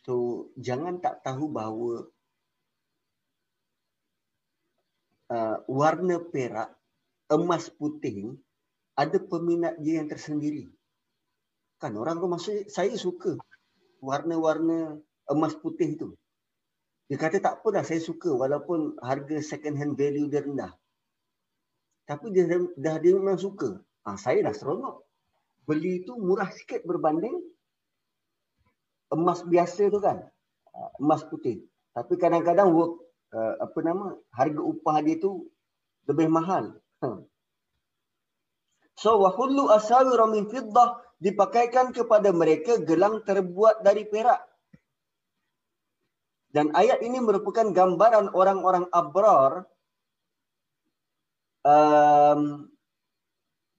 So 0.09 0.49
jangan 0.57 1.05
tak 1.05 1.21
tahu 1.21 1.53
bahawa 1.53 2.09
uh, 5.31 5.57
warna 5.71 6.21
perak 6.21 6.75
emas 7.33 7.73
putih 7.73 8.37
ada 8.95 9.19
peminat 9.19 9.79
dia 9.81 10.01
yang 10.03 10.09
tersendiri. 10.11 10.71
Kan 11.83 11.99
orang 11.99 12.23
tu 12.23 12.29
maksud 12.31 12.71
saya 12.71 12.95
suka 12.95 13.37
warna-warna 13.99 15.01
emas 15.29 15.57
putih 15.59 15.97
itu. 15.97 16.09
Dia 17.09 17.21
kata 17.21 17.41
tak 17.41 17.55
apa 17.61 17.69
dah 17.81 17.85
saya 17.85 18.01
suka 18.01 18.33
walaupun 18.33 18.97
harga 19.05 19.37
second 19.45 19.77
hand 19.77 19.95
value 19.99 20.31
dia 20.31 20.41
rendah. 20.41 20.73
Tapi 22.09 22.33
dia 22.33 22.49
dah 22.77 22.97
dia 23.01 23.13
memang 23.17 23.37
suka. 23.37 23.81
Ha, 24.05 24.17
saya 24.17 24.45
dah 24.45 24.55
seronok. 24.57 25.05
Beli 25.65 26.05
tu 26.05 26.17
murah 26.17 26.49
sikit 26.53 26.85
berbanding 26.85 27.41
emas 29.13 29.45
biasa 29.45 29.89
tu 29.89 30.01
kan. 30.01 30.25
Ha, 30.73 30.79
emas 31.01 31.25
putih. 31.29 31.65
Tapi 31.93 32.17
kadang-kadang 32.17 32.73
work 32.73 33.04
uh, 33.35 33.55
apa 33.59 33.79
nama 33.83 34.15
harga 34.31 34.63
upah 34.63 34.97
dia 35.03 35.19
tu 35.19 35.51
lebih 36.07 36.31
mahal. 36.31 36.79
Ha. 37.03 37.19
So 38.95 39.19
wa 39.19 39.35
kullu 39.35 39.69
asawir 39.75 40.23
min 40.31 40.47
fiddah 40.47 41.03
dipakaikan 41.19 41.91
kepada 41.91 42.31
mereka 42.31 42.79
gelang 42.79 43.27
terbuat 43.27 43.83
dari 43.83 44.07
perak. 44.07 44.39
Dan 46.55 46.71
ayat 46.71 47.03
ini 47.03 47.19
merupakan 47.19 47.67
gambaran 47.75 48.31
orang-orang 48.31 48.87
abrar 48.95 49.67
um, 51.67 52.71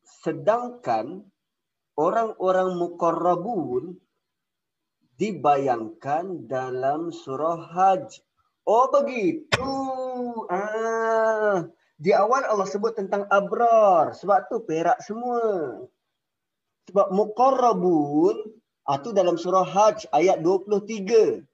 sedangkan 0.03 1.23
orang-orang 1.95 2.75
mukarrabun 2.75 3.95
dibayangkan 5.15 6.49
dalam 6.49 7.13
surah 7.13 7.61
Hajj. 7.71 8.24
Oh 8.65 8.89
begitu. 8.89 9.73
Ah, 10.49 11.69
di 12.01 12.09
awal 12.17 12.49
Allah 12.49 12.65
sebut 12.65 12.97
tentang 12.97 13.29
abrar. 13.29 14.17
Sebab 14.17 14.49
tu 14.49 14.65
perak 14.65 14.97
semua. 15.05 15.85
Sebab 16.89 17.13
mukarrabun 17.13 18.41
ah 18.89 18.97
tu 18.97 19.13
dalam 19.13 19.37
surah 19.37 19.65
Hajj 19.65 20.09
ayat 20.13 20.41
23 20.41 21.45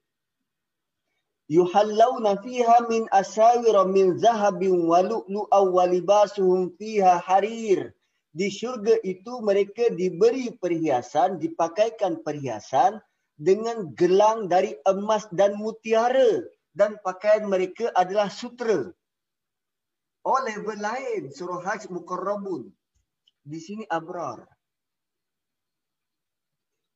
yuhallawna 1.52 2.40
fiha 2.40 2.88
min 2.88 3.04
asawir 3.12 3.76
min 3.88 4.16
zahabin 4.16 4.88
wa 4.88 5.04
lu'lu'aw 5.04 5.64
wa 5.68 5.84
libasuhum 5.84 6.72
fiha 6.80 7.20
harir. 7.28 7.92
Di 8.32 8.48
syurga 8.48 8.96
itu 9.04 9.44
mereka 9.44 9.92
diberi 9.92 10.56
perhiasan, 10.56 11.36
dipakaikan 11.36 12.24
perhiasan 12.24 12.96
dengan 13.36 13.92
gelang 13.92 14.48
dari 14.48 14.72
emas 14.88 15.28
dan 15.36 15.60
mutiara 15.60 16.40
dan 16.72 16.96
pakaian 17.04 17.44
mereka 17.48 17.92
adalah 17.92 18.32
sutra. 18.32 18.88
Oh 20.22 20.40
level 20.46 20.78
lain 20.78 21.28
surah 21.34 21.60
Hajj 21.60 21.90
Mukarrabun. 21.92 22.70
Di 23.42 23.58
sini 23.58 23.82
abrar. 23.90 24.46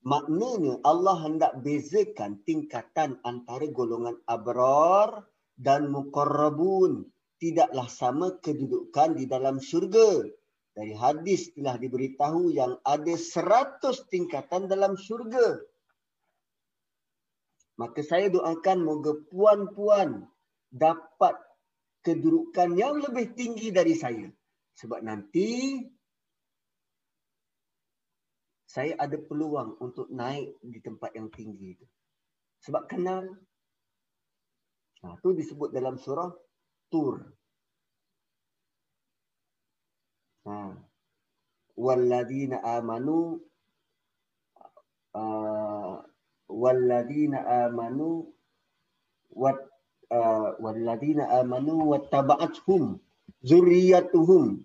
Maknanya 0.07 0.79
Allah 0.87 1.18
hendak 1.27 1.53
bezakan 1.66 2.39
tingkatan 2.47 3.18
antara 3.27 3.66
golongan 3.66 4.14
abrar 4.31 5.27
dan 5.59 5.91
muqarrabun. 5.91 7.11
Tidaklah 7.43 7.91
sama 7.91 8.39
kedudukan 8.39 9.18
di 9.18 9.27
dalam 9.27 9.59
syurga. 9.59 10.24
Dari 10.79 10.95
hadis 10.95 11.51
telah 11.59 11.74
diberitahu 11.74 12.55
yang 12.55 12.79
ada 12.87 13.18
seratus 13.18 14.07
tingkatan 14.07 14.70
dalam 14.70 14.95
syurga. 14.95 15.59
Maka 17.77 18.01
saya 18.01 18.33
doakan 18.33 18.79
moga 18.85 19.12
puan-puan 19.29 20.24
dapat 20.72 21.37
kedudukan 22.01 22.72
yang 22.77 23.01
lebih 23.05 23.37
tinggi 23.37 23.68
dari 23.68 23.93
saya. 23.93 24.29
Sebab 24.77 25.05
nanti 25.05 25.81
saya 28.68 28.93
ada 29.01 29.16
peluang 29.16 29.81
untuk 29.81 30.12
naik 30.12 30.61
di 30.61 30.85
tempat 30.85 31.16
yang 31.16 31.33
tinggi 31.33 31.72
itu. 31.72 31.87
Sebab 32.64 32.85
kenal. 32.85 33.24
Nah, 35.01 35.16
itu 35.16 35.33
disebut 35.33 35.72
dalam 35.72 35.97
surah 35.97 36.29
Tur. 36.93 37.24
Ha. 40.45 40.77
Walladzina 41.77 42.61
amanu 42.62 43.41
uh, 45.16 45.55
walladzina 46.49 47.38
amanu 47.66 48.32
wat 49.30 49.59
uh, 50.11 50.55
walladzina 50.62 51.28
amanu 51.40 51.74
wattaba'athum 51.90 52.99
zurriyatuhum 53.42 54.64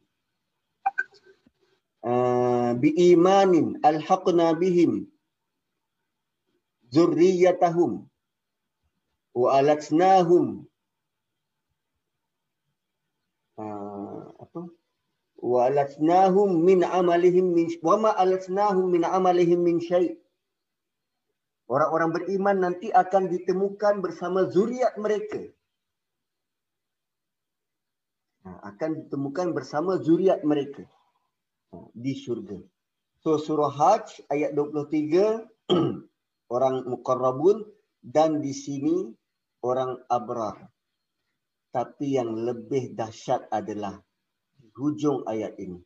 uh, 2.06 2.72
biimanin 2.82 3.80
alhaqna 3.84 4.54
bihim 4.60 5.08
zurriyatahum 6.94 8.06
wa 9.34 9.48
alatsnahum 9.58 10.68
uh, 13.58 14.22
apa 14.44 14.62
wa 15.42 15.60
alatsnahum 15.66 16.62
min 16.64 16.84
amalihim 16.84 17.54
min 17.58 17.68
wa 17.82 17.98
ma 17.98 18.12
alatsnahum 18.14 18.92
min 18.94 19.04
amalihim 19.04 19.60
min 19.64 19.80
syai' 19.82 20.22
Orang-orang 21.72 22.12
beriman 22.12 22.58
nanti 22.68 22.92
akan 22.92 23.32
ditemukan 23.32 24.04
bersama 24.04 24.44
zuriat 24.52 24.92
mereka. 25.00 25.40
Akan 28.44 29.00
ditemukan 29.00 29.56
bersama 29.56 29.96
zuriat 30.04 30.44
mereka 30.44 30.84
di 31.96 32.12
syurga. 32.12 32.60
So 33.24 33.40
surah 33.40 33.72
Hajj 33.72 34.28
ayat 34.28 34.52
23 34.52 35.72
orang 36.56 36.76
muqarrabun 36.92 37.64
dan 38.04 38.44
di 38.44 38.52
sini 38.52 39.08
orang 39.64 39.96
abrar. 40.12 40.68
Tapi 41.72 42.20
yang 42.20 42.36
lebih 42.36 43.00
dahsyat 43.00 43.48
adalah 43.48 43.96
di 44.60 44.68
hujung 44.76 45.24
ayat 45.24 45.56
ini. 45.56 45.80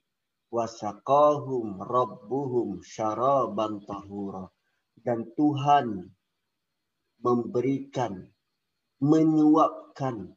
Wasaqahum 0.49 1.77
rabbuhum 1.77 2.81
syaraban 2.81 3.85
tahura 3.85 4.54
dan 5.03 5.27
Tuhan 5.35 6.07
memberikan 7.19 8.29
menyuapkan 9.01 10.31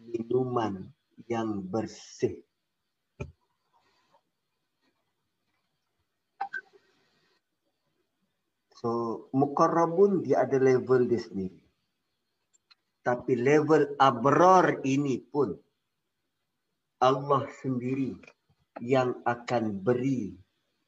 minuman 0.00 0.90
yang 1.30 1.62
bersih. 1.62 2.42
So, 8.84 9.24
mukarrabun 9.32 10.20
dia 10.20 10.44
ada 10.44 10.60
level 10.60 11.08
dia 11.08 11.16
sendiri. 11.16 11.64
Tapi 13.00 13.32
level 13.36 13.96
abrar 13.96 14.84
ini 14.84 15.20
pun 15.24 15.56
Allah 17.00 17.48
sendiri 17.64 18.16
yang 18.84 19.16
akan 19.24 19.80
beri 19.80 20.36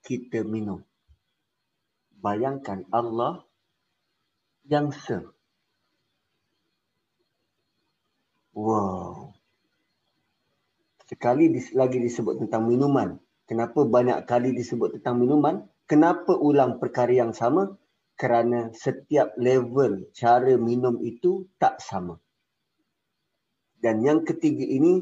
kita 0.04 0.44
minum. 0.44 0.80
Bayangkan 2.26 2.82
Allah 2.90 3.46
yang 4.66 4.90
se. 4.90 5.22
Wow. 8.50 9.30
Sekali 11.06 11.54
lagi 11.70 12.02
disebut 12.02 12.42
tentang 12.42 12.66
minuman. 12.66 13.22
Kenapa 13.46 13.86
banyak 13.86 14.26
kali 14.26 14.50
disebut 14.58 14.98
tentang 14.98 15.22
minuman? 15.22 15.70
Kenapa 15.86 16.34
ulang 16.34 16.82
perkara 16.82 17.14
yang 17.14 17.30
sama? 17.30 17.78
Kerana 18.18 18.74
setiap 18.74 19.38
level 19.38 20.10
cara 20.10 20.58
minum 20.58 20.98
itu 21.06 21.46
tak 21.62 21.78
sama. 21.78 22.18
Dan 23.78 24.02
yang 24.02 24.26
ketiga 24.26 24.66
ini 24.66 24.98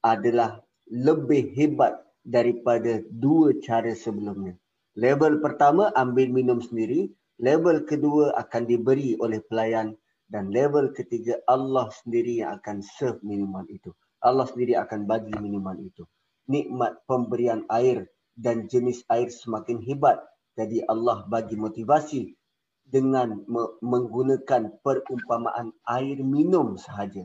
adalah 0.00 0.64
lebih 0.88 1.52
hebat 1.52 2.00
daripada 2.24 3.04
dua 3.12 3.60
cara 3.60 3.92
sebelumnya. 3.92 4.61
Level 4.92 5.40
pertama 5.40 5.88
ambil 5.96 6.28
minum 6.28 6.60
sendiri, 6.60 7.08
level 7.40 7.88
kedua 7.88 8.36
akan 8.36 8.68
diberi 8.68 9.16
oleh 9.16 9.40
pelayan 9.40 9.96
dan 10.28 10.52
level 10.52 10.92
ketiga 10.92 11.40
Allah 11.48 11.88
sendiri 12.04 12.44
yang 12.44 12.60
akan 12.60 12.84
serve 12.84 13.20
minuman 13.24 13.64
itu. 13.72 13.88
Allah 14.20 14.44
sendiri 14.44 14.76
akan 14.76 15.08
bagi 15.08 15.32
minuman 15.40 15.80
itu. 15.80 16.04
Nikmat 16.46 17.08
pemberian 17.08 17.64
air 17.72 18.04
dan 18.36 18.68
jenis 18.68 19.00
air 19.08 19.32
semakin 19.32 19.80
hebat. 19.80 20.20
Jadi 20.60 20.84
Allah 20.84 21.24
bagi 21.24 21.56
motivasi 21.56 22.36
dengan 22.84 23.40
menggunakan 23.80 24.76
perumpamaan 24.84 25.72
air 25.88 26.20
minum 26.20 26.76
sahaja. 26.76 27.24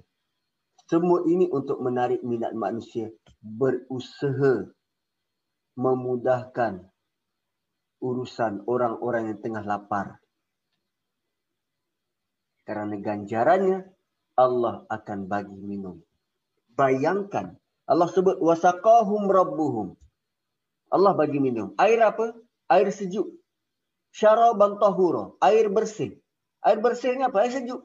Semua 0.88 1.28
ini 1.28 1.52
untuk 1.52 1.84
menarik 1.84 2.24
minat 2.24 2.56
manusia 2.56 3.12
berusaha 3.44 4.72
memudahkan 5.76 6.88
urusan 8.02 8.66
orang-orang 8.70 9.34
yang 9.34 9.40
tengah 9.42 9.64
lapar. 9.66 10.22
Kerana 12.68 13.00
ganjarannya 13.00 13.88
Allah 14.38 14.84
akan 14.92 15.20
bagi 15.26 15.58
minum. 15.58 16.04
Bayangkan 16.78 17.58
Allah 17.88 18.08
sebut 18.12 18.38
wasaqahum 18.44 19.32
rabbuhum. 19.32 19.96
Allah 20.92 21.16
bagi 21.16 21.40
minum. 21.40 21.72
Air 21.80 22.04
apa? 22.04 22.36
Air 22.68 22.92
sejuk. 22.92 23.32
Syaraban 24.12 24.80
tahura, 24.80 25.36
air 25.40 25.72
bersih. 25.72 26.20
Air 26.64 26.80
bersihnya 26.84 27.32
apa? 27.32 27.48
Air 27.48 27.56
sejuk. 27.56 27.82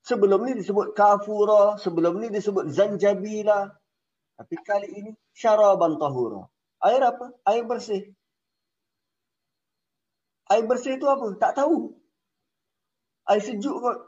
Sebelum 0.00 0.48
ni 0.48 0.56
disebut 0.56 0.96
kafura, 0.96 1.76
sebelum 1.76 2.24
ni 2.24 2.32
disebut 2.32 2.72
zanjabila. 2.72 3.68
Tapi 4.40 4.54
kali 4.64 4.88
ini 4.96 5.10
syaraban 5.36 6.00
tahura. 6.00 6.48
Air 6.80 7.04
apa? 7.04 7.36
Air 7.44 7.68
bersih. 7.68 8.08
Air 10.50 10.66
bersih 10.66 10.98
itu 10.98 11.06
apa? 11.06 11.30
Tak 11.38 11.62
tahu. 11.62 11.94
Air 13.30 13.38
sejuk 13.38 13.78
kot. 13.78 13.98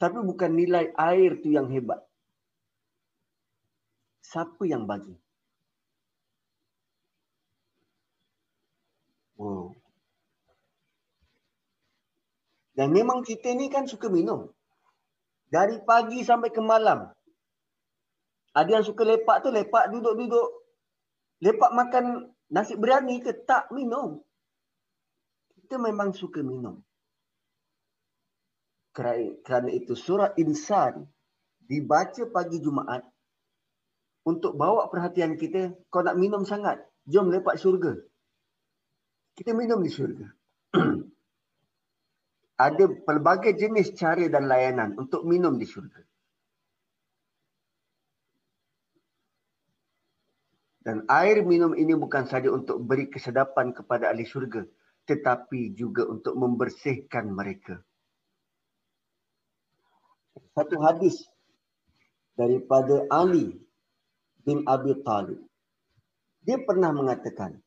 Tapi 0.00 0.18
bukan 0.24 0.56
nilai 0.56 0.96
air 0.96 1.36
tu 1.44 1.52
yang 1.52 1.68
hebat. 1.68 2.00
Siapa 4.24 4.64
yang 4.64 4.88
bagi? 4.88 5.12
Wow. 9.36 9.76
Dan 12.76 12.92
memang 12.96 13.20
kita 13.24 13.52
ni 13.52 13.68
kan 13.68 13.84
suka 13.84 14.08
minum. 14.08 14.48
Dari 15.52 15.80
pagi 15.84 16.24
sampai 16.24 16.48
ke 16.48 16.64
malam. 16.64 17.12
Ada 18.56 18.80
yang 18.80 18.84
suka 18.88 19.04
lepak 19.04 19.44
tu 19.44 19.52
lepak 19.52 19.92
duduk-duduk. 19.92 20.48
Lepak 21.44 21.70
makan 21.76 22.32
nasi 22.48 22.72
biryani 22.72 23.20
ke 23.20 23.36
tak 23.44 23.68
minum 23.68 24.24
kita 25.66 25.82
memang 25.82 26.14
suka 26.14 26.46
minum. 26.46 26.78
Kerana 28.94 29.66
itu 29.74 29.98
surah 29.98 30.30
insan 30.38 31.10
dibaca 31.58 32.22
pagi 32.30 32.62
Jumaat 32.62 33.02
untuk 34.22 34.54
bawa 34.54 34.86
perhatian 34.86 35.34
kita, 35.34 35.74
kau 35.90 36.06
nak 36.06 36.14
minum 36.14 36.46
sangat, 36.46 36.86
jom 37.02 37.34
lepak 37.34 37.58
syurga. 37.58 37.98
Kita 39.34 39.58
minum 39.58 39.82
di 39.82 39.90
syurga. 39.90 40.30
Ada 42.70 42.86
pelbagai 43.02 43.58
jenis 43.58 43.90
cara 43.98 44.22
dan 44.30 44.46
layanan 44.46 44.94
untuk 44.94 45.26
minum 45.26 45.58
di 45.58 45.66
syurga. 45.66 46.00
Dan 50.86 51.02
air 51.10 51.42
minum 51.42 51.74
ini 51.74 51.98
bukan 51.98 52.30
saja 52.30 52.46
untuk 52.54 52.78
beri 52.78 53.10
kesedapan 53.10 53.74
kepada 53.74 54.14
ahli 54.14 54.22
syurga, 54.22 54.62
tetapi 55.06 55.72
juga 55.78 56.04
untuk 56.10 56.34
membersihkan 56.34 57.30
mereka. 57.30 57.78
Satu 60.52 60.76
hadis 60.82 61.22
daripada 62.34 63.06
Ali 63.08 63.54
bin 64.42 64.66
Abi 64.66 64.98
Talib. 65.06 65.40
Dia 66.42 66.58
pernah 66.62 66.90
mengatakan, 66.90 67.58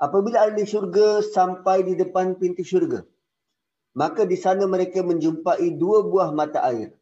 apabila 0.00 0.48
ahli 0.48 0.64
syurga 0.64 1.20
sampai 1.22 1.84
di 1.84 1.94
depan 1.96 2.36
pintu 2.36 2.64
syurga, 2.64 3.04
maka 3.96 4.24
di 4.24 4.36
sana 4.36 4.64
mereka 4.68 5.00
menjumpai 5.00 5.76
dua 5.76 6.04
buah 6.04 6.32
mata 6.32 6.60
air. 6.68 6.92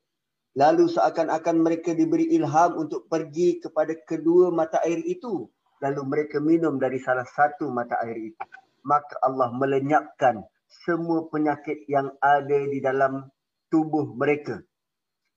Lalu 0.55 0.87
seakan-akan 0.87 1.67
mereka 1.67 1.91
diberi 1.99 2.31
ilham 2.31 2.79
untuk 2.79 3.11
pergi 3.11 3.59
kepada 3.59 3.91
kedua 4.07 4.55
mata 4.55 4.79
air 4.87 5.03
itu. 5.03 5.51
Lalu 5.83 6.01
mereka 6.07 6.39
minum 6.39 6.79
dari 6.79 7.03
salah 7.03 7.27
satu 7.27 7.67
mata 7.75 7.99
air 8.07 8.31
itu 8.31 8.47
maka 8.85 9.17
Allah 9.25 9.51
melenyapkan 9.57 10.45
semua 10.85 11.27
penyakit 11.33 11.89
yang 11.89 12.13
ada 12.21 12.61
di 12.69 12.79
dalam 12.85 13.25
tubuh 13.73 14.13
mereka. 14.15 14.61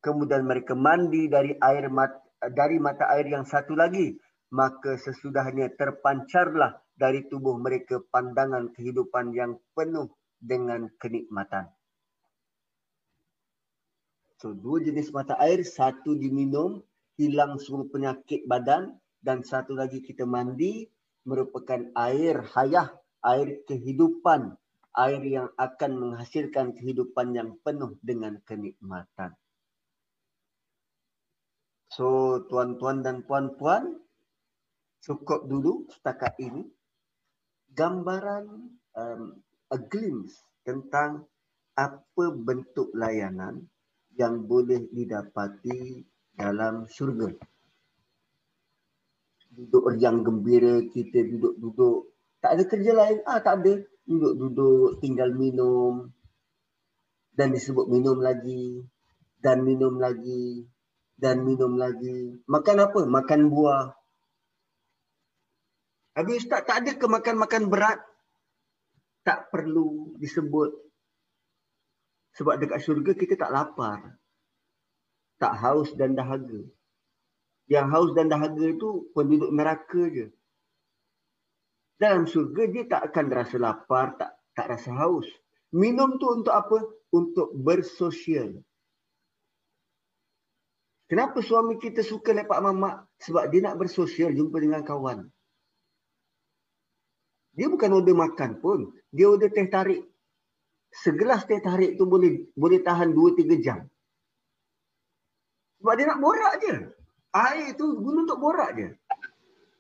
Kemudian 0.04 0.46
mereka 0.46 0.76
mandi 0.78 1.32
dari 1.32 1.56
air 1.58 1.90
mat, 1.90 2.12
dari 2.54 2.78
mata 2.78 3.10
air 3.16 3.26
yang 3.32 3.48
satu 3.48 3.74
lagi, 3.74 4.14
maka 4.54 5.00
sesudahnya 5.00 5.74
terpancarlah 5.74 6.78
dari 6.94 7.26
tubuh 7.28 7.58
mereka 7.58 8.04
pandangan 8.14 8.72
kehidupan 8.76 9.34
yang 9.34 9.58
penuh 9.74 10.12
dengan 10.38 10.92
kenikmatan. 11.02 11.72
So, 14.38 14.54
dua 14.54 14.86
jenis 14.86 15.10
mata 15.10 15.34
air, 15.42 15.66
satu 15.66 16.14
diminum, 16.14 16.86
hilang 17.18 17.58
semua 17.58 17.90
penyakit 17.90 18.46
badan 18.46 18.94
dan 19.18 19.42
satu 19.42 19.74
lagi 19.74 20.06
kita 20.06 20.30
mandi 20.30 20.86
merupakan 21.26 21.90
air 21.98 22.46
hayah 22.54 22.94
air 23.28 23.68
kehidupan, 23.68 24.56
air 24.96 25.22
yang 25.28 25.52
akan 25.60 25.92
menghasilkan 26.00 26.72
kehidupan 26.80 27.36
yang 27.36 27.60
penuh 27.60 28.00
dengan 28.00 28.40
kenikmatan. 28.48 29.36
So 31.92 32.40
tuan-tuan 32.48 33.04
dan 33.04 33.28
puan-puan 33.28 34.00
cukup 35.04 35.48
dulu 35.48 35.88
setakat 35.92 36.36
ini 36.40 36.68
gambaran 37.76 38.46
um, 38.96 39.22
a 39.72 39.78
glimpse 39.78 40.42
tentang 40.64 41.28
apa 41.78 42.26
bentuk 42.34 42.90
layanan 42.98 43.70
yang 44.18 44.50
boleh 44.50 44.90
didapati 44.90 46.02
dalam 46.34 46.90
syurga. 46.90 47.30
Duduk 49.54 49.94
yang 49.98 50.26
gembira, 50.26 50.82
kita 50.90 51.22
duduk-duduk. 51.26 52.17
Tak 52.44 52.52
ada 52.58 52.64
kerja 52.64 52.92
lain. 52.94 53.18
Ah, 53.26 53.42
tak 53.42 53.64
ada. 53.64 53.74
Duduk-duduk, 54.08 55.04
tinggal 55.04 55.34
minum. 55.34 56.14
Dan 57.34 57.54
disebut 57.54 57.90
minum 57.90 58.18
lagi. 58.22 58.82
Dan 59.42 59.66
minum 59.66 59.98
lagi. 59.98 60.66
Dan 61.18 61.46
minum 61.46 61.78
lagi. 61.78 62.42
Makan 62.46 62.78
apa? 62.78 63.02
Makan 63.06 63.42
buah. 63.50 63.94
Habis 66.18 66.46
Ustaz, 66.46 66.66
tak 66.66 66.82
ada 66.82 66.92
ke 66.98 67.06
makan-makan 67.06 67.70
berat? 67.70 68.02
Tak 69.22 69.54
perlu 69.54 70.18
disebut 70.18 70.88
sebab 72.38 72.62
dekat 72.62 72.80
syurga 72.86 73.12
kita 73.18 73.34
tak 73.34 73.50
lapar. 73.50 74.22
Tak 75.42 75.54
haus 75.58 75.90
dan 75.98 76.14
dahaga. 76.14 76.70
Yang 77.66 77.86
haus 77.90 78.12
dan 78.14 78.30
dahaga 78.30 78.62
itu 78.62 79.10
penduduk 79.18 79.50
neraka 79.50 80.02
je. 80.14 80.30
Dalam 81.98 82.30
syurga 82.30 82.70
dia 82.70 82.86
tak 82.86 83.10
akan 83.10 83.26
rasa 83.34 83.58
lapar, 83.58 84.14
tak 84.22 84.38
tak 84.58 84.74
rasa 84.74 84.90
haus. 84.98 85.26
Minum 85.74 86.18
tu 86.18 86.30
untuk 86.30 86.54
apa? 86.54 86.82
Untuk 87.14 87.54
bersosial. 87.54 88.58
Kenapa 91.08 91.40
suami 91.40 91.78
kita 91.78 92.02
suka 92.02 92.34
lepak 92.34 92.60
mamak? 92.62 93.06
Sebab 93.22 93.48
dia 93.54 93.64
nak 93.64 93.80
bersosial, 93.80 94.34
jumpa 94.34 94.58
dengan 94.60 94.82
kawan. 94.82 95.30
Dia 97.58 97.70
bukan 97.70 97.90
order 97.90 98.14
makan 98.18 98.62
pun. 98.62 98.94
Dia 99.10 99.30
order 99.34 99.50
teh 99.50 99.66
tarik 99.66 100.06
segelas 100.94 101.46
teh 101.46 101.62
tarik 101.62 101.98
tu 101.98 102.06
boleh 102.06 102.50
boleh 102.54 102.82
tahan 102.82 103.14
2 103.14 103.40
3 103.40 103.66
jam. 103.66 103.80
Sebab 105.82 105.94
dia 105.98 106.06
nak 106.10 106.22
borak 106.22 106.54
je. 106.62 106.76
Air 107.34 107.78
tu 107.78 107.98
guna 108.02 108.26
untuk 108.26 108.42
borak 108.42 108.74
je. 108.78 108.88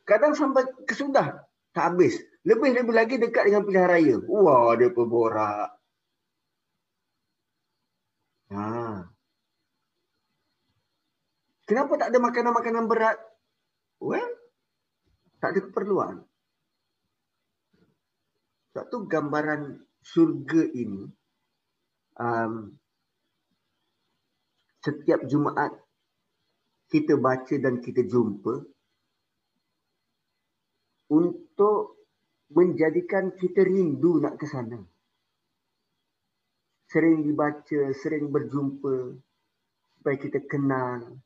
Kadang 0.07 0.34
sampai 0.38 0.65
kesudah 0.88 1.47
tak 1.78 1.94
habis. 1.94 2.18
Lebih-lebih 2.41 2.90
lagi 2.90 3.16
dekat 3.22 3.45
dengan 3.45 3.62
pilihan 3.70 3.86
raya. 3.86 4.16
Wah, 4.26 4.74
dia 4.74 4.90
berborak. 4.90 5.70
Ha. 8.49 8.66
Kenapa 11.70 11.94
tak 12.02 12.10
ada 12.10 12.18
makanan-makanan 12.18 12.90
berat? 12.90 13.20
Well, 14.02 14.26
tak 15.38 15.54
ada 15.54 15.60
keperluan. 15.70 16.26
Satu 18.74 19.06
gambaran 19.06 19.78
surga 20.02 20.64
ini 20.74 21.06
um, 22.18 22.74
setiap 24.82 25.28
Jumaat 25.30 25.76
kita 26.88 27.20
baca 27.20 27.56
dan 27.60 27.84
kita 27.84 28.08
jumpa 28.08 28.64
untuk 31.12 31.47
menjadikan 32.54 33.36
kita 33.36 33.66
rindu 33.66 34.24
nak 34.24 34.40
ke 34.40 34.46
sana. 34.48 34.80
Sering 36.88 37.28
dibaca, 37.28 37.92
sering 38.00 38.32
berjumpa 38.32 39.20
supaya 40.00 40.16
kita 40.16 40.40
kenal, 40.48 41.20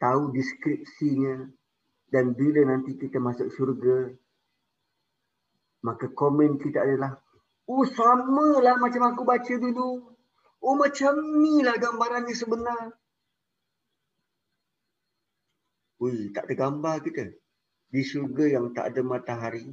tahu 0.00 0.32
deskripsinya 0.32 1.52
dan 2.08 2.32
bila 2.32 2.64
nanti 2.64 2.96
kita 2.96 3.20
masuk 3.20 3.52
syurga, 3.52 4.08
maka 5.84 6.08
komen 6.08 6.56
kita 6.56 6.80
adalah 6.80 7.20
Oh 7.66 7.82
sama 7.82 8.62
lah 8.62 8.78
macam 8.78 9.10
aku 9.10 9.26
baca 9.26 9.54
dulu. 9.58 10.14
Oh 10.62 10.74
macam 10.78 11.18
ni 11.42 11.66
lah 11.66 11.74
gambarannya 11.74 12.30
sebenar. 12.30 12.94
Ui, 15.98 16.30
tak 16.30 16.46
ada 16.46 16.54
gambar 16.54 17.02
kita. 17.02 17.34
Di 17.96 18.04
syurga 18.04 18.44
yang 18.44 18.76
tak 18.76 18.92
ada 18.92 19.00
matahari. 19.00 19.72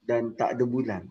Dan 0.00 0.32
tak 0.40 0.56
ada 0.56 0.64
bulan. 0.64 1.04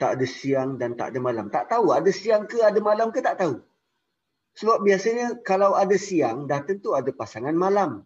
Tak 0.00 0.16
ada 0.16 0.24
siang 0.24 0.80
dan 0.80 0.96
tak 0.96 1.12
ada 1.12 1.20
malam. 1.20 1.52
Tak 1.52 1.68
tahu 1.68 1.92
ada 1.92 2.08
siang 2.08 2.48
ke 2.48 2.64
ada 2.64 2.80
malam 2.80 3.12
ke 3.12 3.20
tak 3.20 3.36
tahu. 3.36 3.60
Sebab 4.56 4.80
biasanya 4.80 5.44
kalau 5.44 5.76
ada 5.76 5.92
siang 6.00 6.48
dah 6.48 6.64
tentu 6.64 6.96
ada 6.96 7.12
pasangan 7.12 7.52
malam. 7.52 8.00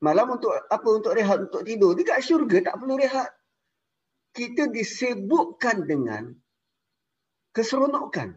Malam 0.00 0.40
untuk 0.40 0.56
apa? 0.56 0.88
Untuk 0.88 1.12
rehat, 1.12 1.52
untuk 1.52 1.62
tidur. 1.68 1.92
Dekat 1.92 2.24
syurga 2.24 2.72
tak 2.72 2.80
perlu 2.80 2.96
rehat 2.96 3.28
kita 4.34 4.66
disebutkan 4.66 5.86
dengan 5.86 6.34
keseronokan. 7.54 8.34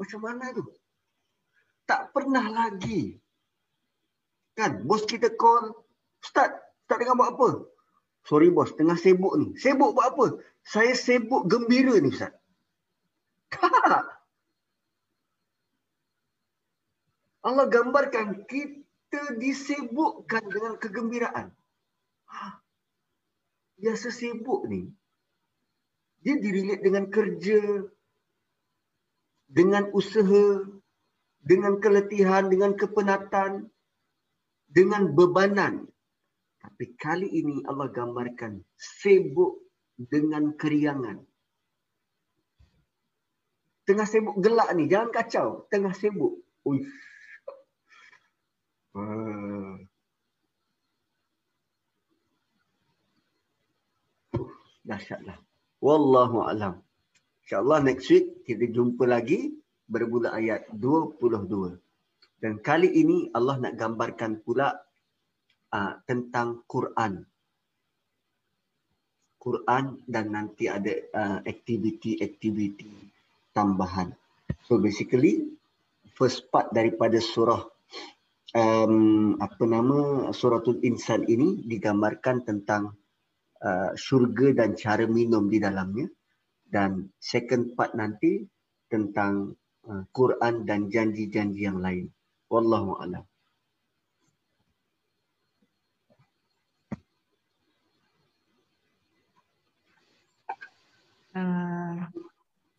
Macam 0.00 0.20
mana 0.24 0.56
tu? 0.56 0.64
Tak 1.88 2.12
pernah 2.12 2.44
lagi. 2.52 3.16
Kan, 4.52 4.84
bos 4.84 5.08
kita 5.08 5.32
call, 5.32 5.72
Ustaz, 6.20 6.52
Ustaz 6.84 6.96
tengah 7.00 7.16
buat 7.16 7.30
apa? 7.32 7.48
Sorry 8.28 8.52
bos, 8.52 8.76
tengah 8.76 8.98
sibuk 9.00 9.32
ni. 9.40 9.56
Sibuk 9.56 9.96
buat 9.96 10.12
apa? 10.12 10.26
Saya 10.66 10.92
sibuk 10.92 11.48
gembira 11.48 11.96
ni 11.96 12.12
Ustaz. 12.12 12.36
Tak. 13.48 14.04
Allah 17.48 17.66
gambarkan 17.72 18.44
kita 18.44 19.40
disibukkan 19.40 20.44
dengan 20.52 20.76
kegembiraan 20.76 21.48
biasa 23.78 24.10
sibuk 24.10 24.66
ni 24.66 24.90
dia 26.18 26.34
dirilik 26.34 26.82
dengan 26.82 27.06
kerja 27.06 27.86
dengan 29.46 29.86
usaha 29.94 30.66
dengan 31.48 31.80
keletihan 31.80 32.52
dengan 32.52 32.76
kepenatan 32.76 33.72
dengan 34.68 35.16
bebanan. 35.16 35.88
Tapi 36.60 36.84
kali 37.00 37.24
ini 37.24 37.64
Allah 37.64 37.88
gambarkan 37.88 38.60
sibuk 38.76 39.64
dengan 39.96 40.52
keriangan. 40.52 41.24
Tengah 43.88 44.04
sibuk 44.04 44.36
gelak 44.44 44.68
ni. 44.76 44.84
Jangan 44.84 45.08
kacau. 45.08 45.64
Tengah 45.72 45.96
sibuk. 45.96 46.44
Uish. 46.68 46.92
Uh. 48.92 49.80
dahsyatlah. 54.88 55.36
Wallahu 55.84 56.48
alam. 56.48 56.80
Insyaallah 57.44 57.84
next 57.84 58.08
week 58.08 58.44
kita 58.48 58.72
jumpa 58.72 59.04
lagi 59.04 59.52
bermula 59.88 60.36
ayat 60.36 60.68
22. 60.76 61.18
Dan 62.38 62.62
kali 62.62 62.86
ini 62.92 63.32
Allah 63.34 63.58
nak 63.58 63.74
gambarkan 63.74 64.44
pula 64.44 64.70
uh, 65.74 65.92
tentang 66.06 66.62
Quran. 66.68 67.26
Quran 69.38 69.84
dan 70.04 70.26
nanti 70.30 70.68
ada 70.68 70.92
uh, 70.92 71.38
aktiviti-aktiviti 71.42 72.90
tambahan. 73.56 74.12
So 74.68 74.76
basically 74.78 75.48
first 76.14 76.52
part 76.52 76.70
daripada 76.70 77.18
surah 77.22 77.64
um, 78.54 79.34
apa 79.40 79.64
nama 79.64 80.30
suratul 80.34 80.82
insan 80.84 81.24
ini 81.26 81.64
digambarkan 81.64 82.44
tentang 82.44 82.94
uh, 83.62 83.90
syurga 83.94 84.52
dan 84.52 84.74
cara 84.74 85.06
minum 85.06 85.46
di 85.46 85.62
dalamnya 85.62 86.10
dan 86.68 87.08
second 87.22 87.72
part 87.78 87.96
nanti 87.96 88.44
tentang 88.90 89.56
Quran 90.12 90.68
dan 90.68 90.92
janji-janji 90.92 91.64
yang 91.64 91.80
lain. 91.80 92.12
Wallahu 92.52 93.00
alam. 93.00 93.24
Uh, 101.38 102.02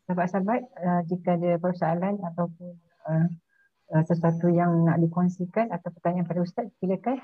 sahabat-sahabat 0.05 0.61
uh, 0.83 1.01
jika 1.07 1.39
ada 1.39 1.55
persoalan 1.57 2.19
ataupun 2.19 2.75
uh, 3.07 3.27
uh, 3.95 4.03
sesuatu 4.03 4.51
yang 4.51 4.83
nak 4.83 4.99
dikongsikan 4.99 5.71
atau 5.71 5.89
pertanyaan 5.95 6.27
pada 6.27 6.43
ustaz 6.43 6.67
silakan. 6.77 7.23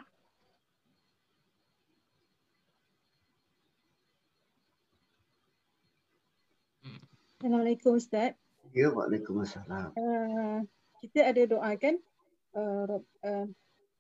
Assalamualaikum 7.36 8.00
Ustaz. 8.00 8.45
Ya, 8.76 8.92
Waalaikumsalam. 8.92 9.96
Uh, 9.96 10.60
kita 11.00 11.32
ada 11.32 11.48
doa 11.48 11.72
kan? 11.80 11.96
Uh, 12.52 13.00
uh, 13.24 13.48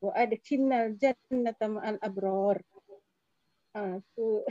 wa 0.03 0.11
adkhilna 0.11 0.91
jannata 0.99 1.71
ma'al 1.71 1.95
abrar. 2.03 2.59
Ah, 3.71 4.03
so, 4.11 4.43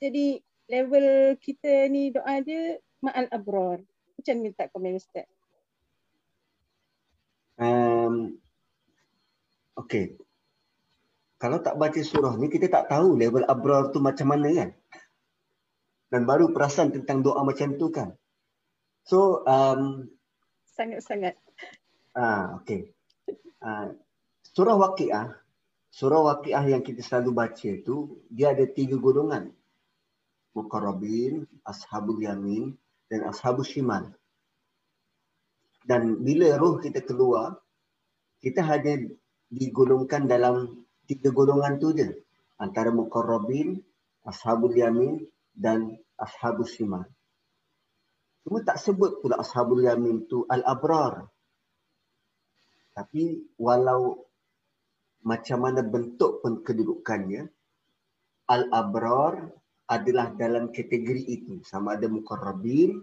jadi 0.00 0.40
level 0.72 1.36
kita 1.36 1.84
ni 1.92 2.16
doa 2.16 2.40
dia 2.40 2.80
ma'al 3.04 3.28
abrar. 3.28 3.84
Macam 4.16 4.36
minta 4.40 4.72
komen 4.72 4.96
Ustaz. 4.96 5.28
Um, 7.60 8.40
okay. 9.76 10.16
Kalau 11.36 11.60
tak 11.60 11.76
baca 11.76 12.00
surah 12.00 12.32
ni 12.40 12.48
kita 12.48 12.72
tak 12.72 12.88
tahu 12.88 13.12
level 13.20 13.44
abrar 13.44 13.92
tu 13.92 14.00
macam 14.00 14.32
mana 14.32 14.48
kan. 14.48 14.72
Dan 16.08 16.24
baru 16.24 16.56
perasan 16.56 16.88
tentang 16.88 17.20
doa 17.20 17.44
macam 17.44 17.76
tu 17.76 17.92
kan. 17.92 18.16
So 19.06 19.46
um, 19.46 20.10
Sangat-sangat. 20.66 21.38
ah 22.18 22.58
okay. 22.58 22.90
Ah, 23.62 23.94
surah 24.52 24.76
Waqiah, 24.76 25.30
surah 25.94 26.20
Waqiah 26.26 26.74
yang 26.74 26.82
kita 26.82 27.00
selalu 27.06 27.30
baca 27.32 27.70
tu 27.86 28.20
dia 28.28 28.52
ada 28.52 28.66
tiga 28.66 28.98
golongan. 28.98 29.54
Muqarrabin, 30.56 31.44
Ashabul 31.62 32.24
Yamin 32.24 32.74
dan 33.12 33.28
Ashabul 33.28 33.62
Shimal. 33.62 34.10
Dan 35.86 36.24
bila 36.24 36.56
roh 36.58 36.80
kita 36.82 37.04
keluar, 37.04 37.60
kita 38.40 38.64
hanya 38.64 39.06
digolongkan 39.52 40.26
dalam 40.26 40.82
tiga 41.06 41.30
golongan 41.30 41.78
tu 41.78 41.94
je. 41.94 42.10
Antara 42.58 42.88
Muqarrabin, 42.90 43.84
Ashabul 44.24 44.74
Yamin 44.74 45.28
dan 45.52 46.00
Ashabul 46.16 46.66
Shimal. 46.66 47.06
Cuma 48.46 48.62
tak 48.62 48.78
sebut 48.78 49.18
pula 49.18 49.42
Ashabul 49.42 49.82
Yamin 49.82 50.30
tu 50.30 50.46
Al-Abrar. 50.46 51.26
Tapi 52.94 53.42
walau 53.58 54.22
macam 55.26 55.66
mana 55.66 55.82
bentuk 55.82 56.46
pun 56.46 56.62
kedudukannya, 56.62 57.50
Al-Abrar 58.46 59.50
adalah 59.90 60.30
dalam 60.38 60.70
kategori 60.70 61.26
itu. 61.26 61.58
Sama 61.66 61.98
ada 61.98 62.06
Muqarrabin 62.06 63.02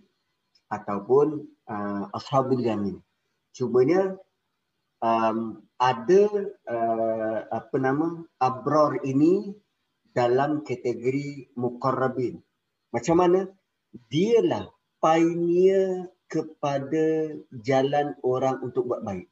ataupun 0.71 1.43
uh, 1.67 2.07
Ashabul 2.15 2.63
Yamin. 2.63 3.03
Cumanya 3.51 4.15
um, 5.03 5.59
ada 5.75 6.23
uh, 6.71 7.39
apa 7.51 7.75
nama 7.83 8.23
Abrar 8.39 9.03
ini 9.03 9.51
dalam 10.15 10.63
kategori 10.63 11.51
Muqarrabin. 11.59 12.39
Macam 12.95 13.19
mana? 13.19 13.43
Dialah 13.91 14.71
pioneer 15.03 16.07
kepada 16.31 17.35
jalan 17.59 18.15
orang 18.23 18.63
untuk 18.63 18.87
buat 18.87 19.03
baik. 19.03 19.27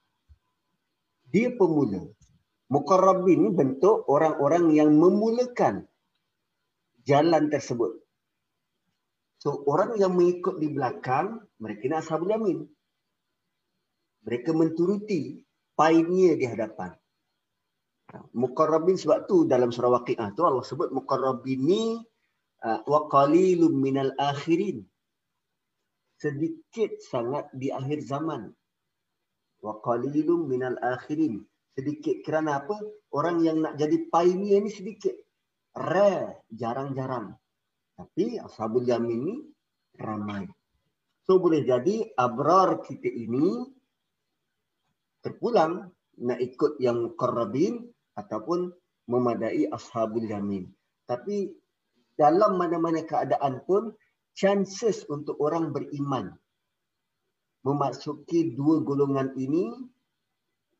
Dia 1.31 1.56
pemula. 1.56 2.11
Muqarrabin 2.68 3.48
ni 3.48 3.49
bentuk 3.56 4.03
orang-orang 4.11 4.72
yang 4.76 4.91
memulakan 4.91 5.88
jalan 7.07 7.48
tersebut. 7.48 7.99
So 9.41 9.65
orang 9.65 9.98
yang 9.98 10.14
mengikut 10.14 10.61
di 10.61 10.69
belakang, 10.69 11.41
mereka 11.57 11.84
ni 11.88 11.95
ashabul 11.98 12.30
yamin. 12.30 12.60
Mereka 14.27 14.53
menturuti 14.53 15.41
pioneer 15.73 16.38
di 16.38 16.45
hadapan. 16.45 16.93
Muqarrabin 18.35 18.99
sebab 18.99 19.26
tu 19.26 19.48
dalam 19.48 19.72
surah 19.72 20.03
Waqiah 20.03 20.35
tu 20.35 20.43
Allah 20.43 20.61
sebut 20.68 20.91
muqarrabin 20.91 21.60
ni 21.64 21.84
uh, 22.60 22.80
wa 22.85 23.07
qalilum 23.07 23.72
minal 23.72 24.11
akhirin. 24.19 24.84
Sedikit 26.22 27.02
sangat 27.02 27.49
di 27.57 27.73
akhir 27.73 28.06
zaman. 28.06 28.53
Wa 29.65 29.81
qalilum 29.81 30.45
minal 30.45 30.77
akhirin. 30.77 31.41
Sedikit 31.73 32.22
kerana 32.22 32.61
apa? 32.61 32.77
Orang 33.10 33.41
yang 33.41 33.65
nak 33.65 33.81
jadi 33.81 34.06
pioneer 34.06 34.61
ni 34.61 34.69
sedikit. 34.69 35.18
Rare, 35.73 36.45
jarang-jarang. 36.53 37.34
Tapi 37.98 38.38
ashabul 38.38 38.85
yamin 38.85 39.19
ni 39.26 39.35
ramai. 39.98 40.45
So 41.26 41.41
boleh 41.41 41.65
jadi 41.65 42.14
abrar 42.14 42.85
kita 42.85 43.10
ini 43.10 43.65
terpulang 45.26 45.89
nak 46.22 46.39
ikut 46.41 46.77
yang 46.77 47.18
qarrabin 47.18 47.89
ataupun 48.14 48.69
memadai 49.10 49.69
ashabul 49.73 50.26
yamin. 50.26 50.69
Tapi 51.10 51.49
dalam 52.14 52.61
mana-mana 52.61 53.02
keadaan 53.02 53.65
pun 53.65 53.89
chances 54.38 55.03
untuk 55.12 55.38
orang 55.40 55.72
beriman 55.76 56.36
memasuki 57.62 58.58
dua 58.58 58.82
golongan 58.82 59.34
ini 59.38 59.70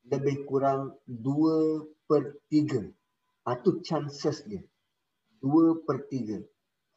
lebih 0.10 0.50
kurang 0.50 0.98
dua 1.06 1.86
per 2.10 2.42
tiga. 2.50 2.82
Itu 3.46 3.82
chances 3.86 4.42
dia. 4.46 4.62
Dua 5.42 5.78
per 5.86 6.10
tiga. 6.10 6.42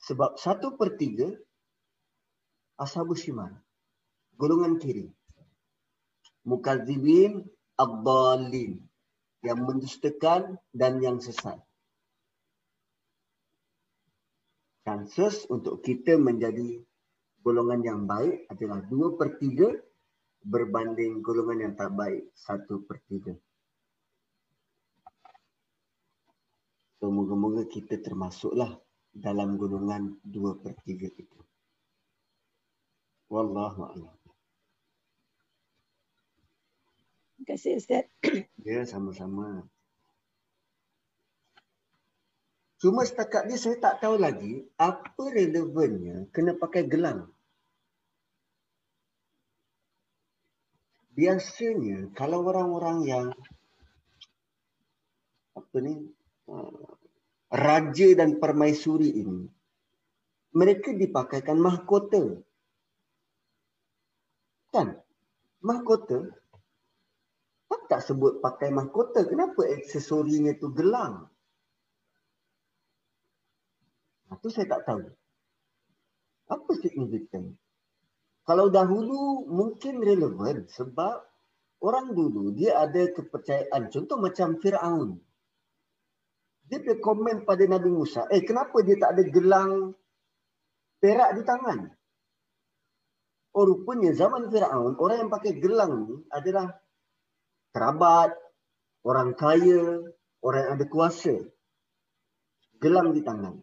Sebab 0.05 0.37
satu 0.41 0.77
per 0.77 0.97
tiga 0.97 1.33
ashabul 2.81 3.17
shimal. 3.17 3.53
Golongan 4.37 4.81
kiri. 4.81 5.09
Mukazibin 6.45 7.45
abdalin. 7.77 8.81
Yang 9.45 9.61
mendustakan 9.61 10.57
dan 10.73 11.01
yang 11.05 11.21
sesat. 11.21 11.61
Chances 14.85 15.49
untuk 15.49 15.81
kita 15.81 16.21
menjadi 16.21 16.77
golongan 17.41 17.81
yang 17.81 18.01
baik 18.05 18.45
adalah 18.53 18.85
dua 18.85 19.17
per 19.17 19.41
tiga 19.41 19.73
berbanding 20.45 21.25
golongan 21.25 21.59
yang 21.69 21.73
tak 21.73 21.97
baik 21.97 22.29
satu 22.37 22.85
per 22.85 23.01
tiga. 23.09 23.33
So, 27.01 27.09
moga-moga 27.09 27.65
kita 27.65 28.01
termasuklah 28.05 28.77
dalam 29.09 29.57
golongan 29.57 30.21
dua 30.21 30.57
per 30.61 30.77
tiga 30.85 31.09
itu. 31.17 31.41
Wallahu 33.33 33.89
a'lam. 33.89 34.17
Terima 37.41 37.45
kasih 37.49 37.73
Ustaz. 37.81 38.05
Ya, 38.65 38.85
sama-sama. 38.89 39.69
Cuma 42.85 43.01
setakat 43.09 43.49
ni 43.49 43.57
saya 43.57 43.81
tak 43.81 44.05
tahu 44.05 44.21
lagi 44.21 44.61
apa 44.77 45.33
relevannya 45.33 46.29
kena 46.29 46.53
pakai 46.53 46.85
gelang. 46.85 47.33
Biasanya 51.17 52.13
kalau 52.13 52.45
orang-orang 52.45 52.99
yang 53.09 53.27
apa 55.57 55.77
ni 55.81 56.13
uh, 56.53 56.85
raja 57.49 58.09
dan 58.21 58.37
permaisuri 58.37 59.17
ini 59.17 59.49
mereka 60.53 60.93
dipakaikan 60.93 61.57
mahkota. 61.57 62.37
Kan? 64.77 65.01
Mahkota 65.65 66.29
tak 67.95 68.01
sebut 68.05 68.41
pakai 68.43 68.73
mahkota? 68.73 69.23
Kenapa 69.23 69.63
aksesorinya 69.71 70.57
tu 70.59 70.73
gelang? 70.73 71.31
Itu 74.39 74.49
saya 74.51 74.67
tak 74.71 74.83
tahu. 74.87 75.05
Apa 76.51 76.71
signifikan? 76.81 77.57
Kalau 78.45 78.69
dahulu 78.69 79.49
mungkin 79.49 80.05
relevan 80.05 80.69
sebab 80.69 81.25
orang 81.81 82.13
dulu 82.13 82.53
dia 82.53 82.77
ada 82.85 83.09
kepercayaan. 83.09 83.89
Contoh 83.89 84.21
macam 84.21 84.61
Fir'aun. 84.61 85.17
Dia 86.69 86.81
dia 86.81 86.97
komen 87.01 87.49
pada 87.49 87.65
Nabi 87.65 87.89
Musa. 87.89 88.29
Eh 88.29 88.45
kenapa 88.45 88.85
dia 88.85 89.01
tak 89.01 89.17
ada 89.17 89.23
gelang 89.29 89.73
perak 91.01 91.31
di 91.37 91.43
tangan? 91.45 91.81
Oh 93.57 93.65
rupanya 93.65 94.13
zaman 94.13 94.53
Fir'aun 94.53 94.97
orang 95.01 95.25
yang 95.25 95.31
pakai 95.33 95.53
gelang 95.57 95.93
ni 96.05 96.17
adalah 96.29 96.75
kerabat, 97.73 98.37
orang 99.05 99.33
kaya, 99.37 100.05
orang 100.45 100.61
yang 100.69 100.73
ada 100.77 100.87
kuasa. 100.89 101.35
Gelang 102.77 103.17
di 103.17 103.25
tangan. 103.25 103.57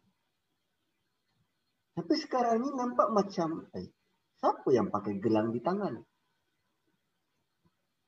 Tapi 2.01 2.17
sekarang 2.17 2.65
ni 2.65 2.73
nampak 2.73 3.13
macam, 3.13 3.69
eh, 3.77 3.93
siapa 4.41 4.65
yang 4.73 4.89
pakai 4.89 5.21
gelang 5.21 5.53
di 5.53 5.61
tangan? 5.61 6.01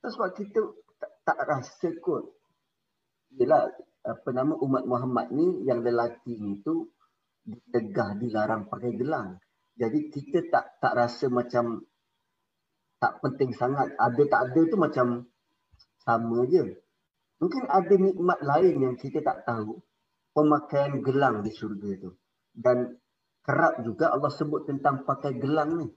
Sebab 0.02 0.34
kita 0.34 0.66
tak, 0.98 1.14
tak 1.22 1.38
rasa 1.46 1.94
kot. 2.02 2.26
Yelah, 3.38 3.70
apa 4.02 4.30
nama 4.34 4.58
umat 4.58 4.90
Muhammad 4.90 5.30
ni, 5.30 5.62
yang 5.70 5.86
lelaki 5.86 6.42
ni 6.42 6.58
tu, 6.66 6.90
ditegah, 7.46 8.18
dilarang 8.18 8.66
pakai 8.66 8.98
gelang. 8.98 9.38
Jadi 9.78 10.10
kita 10.10 10.42
tak 10.50 10.82
tak 10.82 10.98
rasa 10.98 11.30
macam 11.30 11.86
tak 12.98 13.22
penting 13.22 13.54
sangat. 13.54 13.94
Ada 13.94 14.26
tak 14.26 14.42
ada 14.50 14.62
tu 14.74 14.78
macam 14.82 15.08
sama 16.02 16.50
je. 16.50 16.82
Mungkin 17.38 17.64
ada 17.70 17.94
nikmat 17.94 18.42
lain 18.42 18.76
yang 18.90 18.96
kita 18.98 19.22
tak 19.22 19.46
tahu. 19.46 19.78
Pemakaian 20.34 20.98
gelang 21.06 21.46
di 21.46 21.54
syurga 21.54 21.94
tu. 22.02 22.18
Dan 22.58 23.03
kerap 23.44 23.84
juga 23.84 24.16
Allah 24.16 24.32
sebut 24.32 24.64
tentang 24.66 25.04
pakai 25.04 25.36
gelang 25.36 25.84
ni. 25.84 25.88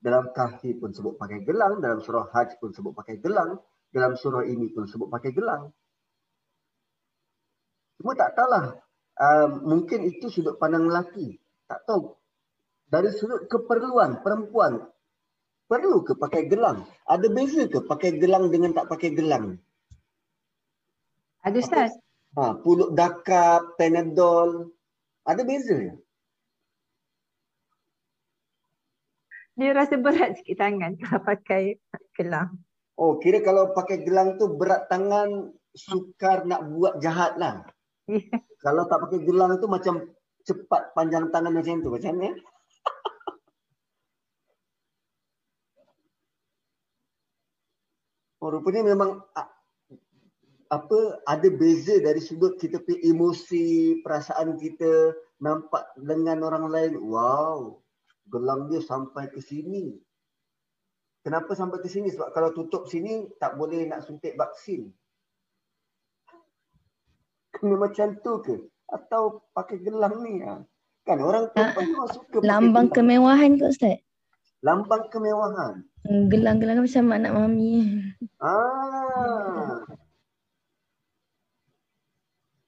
Dalam 0.00 0.32
kahfi 0.36 0.76
pun 0.76 0.92
sebut 0.92 1.16
pakai 1.20 1.44
gelang. 1.44 1.80
Dalam 1.80 2.00
surah 2.00 2.32
haj 2.32 2.56
pun 2.60 2.72
sebut 2.72 2.92
pakai 2.96 3.20
gelang. 3.20 3.60
Dalam 3.92 4.16
surah 4.16 4.44
ini 4.44 4.72
pun 4.72 4.88
sebut 4.88 5.08
pakai 5.12 5.30
gelang. 5.32 5.70
Cuma 8.00 8.12
tak 8.18 8.34
tahulah 8.34 8.84
uh, 9.20 9.48
mungkin 9.62 10.08
itu 10.08 10.28
sudut 10.32 10.58
pandang 10.58 10.90
lelaki. 10.90 11.38
Tak 11.68 11.86
tahu. 11.88 12.12
Dari 12.88 13.08
sudut 13.16 13.48
keperluan 13.48 14.20
perempuan, 14.20 14.82
perlu 15.64 16.04
ke 16.04 16.12
pakai 16.18 16.46
gelang? 16.46 16.84
Ada 17.08 17.26
beza 17.32 17.64
ke 17.64 17.80
pakai 17.80 18.20
gelang 18.20 18.52
dengan 18.52 18.76
tak 18.76 18.92
pakai 18.92 19.16
gelang? 19.16 19.56
Ada 21.44 21.58
Ustaz. 21.60 21.92
Ha, 22.34 22.60
puluk 22.60 22.92
dakap, 22.92 23.78
panadol. 23.78 24.74
Ada 25.24 25.42
beza 25.46 25.76
ya? 25.80 25.94
Dia 29.54 29.70
rasa 29.70 29.94
berat 29.94 30.42
sikit 30.42 30.58
tangan 30.58 30.96
kalau 31.02 31.20
pakai 31.22 31.78
gelang. 32.18 32.58
Oh, 32.94 33.18
kira 33.18 33.42
kalau 33.42 33.74
pakai 33.74 34.06
gelang 34.06 34.38
tu 34.38 34.54
berat 34.54 34.86
tangan, 34.86 35.50
sukar 35.74 36.46
nak 36.46 36.62
buat 36.70 37.02
jahat 37.02 37.34
lah. 37.38 37.66
Yeah. 38.06 38.38
Kalau 38.62 38.86
tak 38.86 39.02
pakai 39.06 39.26
gelang 39.26 39.58
tu 39.58 39.66
macam 39.66 40.14
cepat 40.46 40.94
panjang 40.94 41.30
tangan 41.34 41.50
macam 41.50 41.82
tu. 41.82 41.90
Macam 41.90 42.14
ni. 42.18 42.30
Oh, 48.44 48.52
rupanya 48.52 48.84
memang 48.84 49.24
apa 50.68 51.00
ada 51.24 51.48
beza 51.48 51.96
dari 52.02 52.20
sudut 52.20 52.60
kita 52.60 52.76
punya 52.84 53.00
emosi, 53.08 54.00
perasaan 54.04 54.60
kita 54.60 55.16
nampak 55.40 55.88
dengan 55.96 56.44
orang 56.44 56.68
lain. 56.68 56.92
Wow, 57.00 57.83
gelang 58.28 58.68
dia 58.72 58.80
sampai 58.80 59.28
ke 59.30 59.40
sini. 59.40 59.94
Kenapa 61.24 61.56
sampai 61.56 61.80
ke 61.80 61.88
sini? 61.88 62.12
Sebab 62.12 62.36
kalau 62.36 62.52
tutup 62.52 62.84
sini 62.88 63.24
tak 63.40 63.56
boleh 63.56 63.88
nak 63.88 64.04
suntik 64.04 64.36
vaksin. 64.36 64.92
Kena 67.56 67.80
macam 67.80 68.20
tu 68.20 68.32
ke? 68.44 68.56
Atau 68.92 69.48
pakai 69.56 69.80
gelang 69.80 70.20
ni? 70.20 70.44
Ha? 70.44 70.60
Kan 71.04 71.20
orang 71.20 71.52
tu 71.52 71.60
uh, 71.60 72.08
suka 72.12 72.40
Lambang 72.40 72.88
gelang. 72.88 72.96
kemewahan 72.96 73.52
ke 73.60 73.64
Ustaz? 73.68 74.00
Lambang 74.64 75.12
kemewahan. 75.12 75.84
Hmm, 76.08 76.28
gelang-gelang 76.32 76.80
macam 76.80 77.04
anak 77.12 77.32
mami. 77.36 78.00
Ah. 78.40 79.84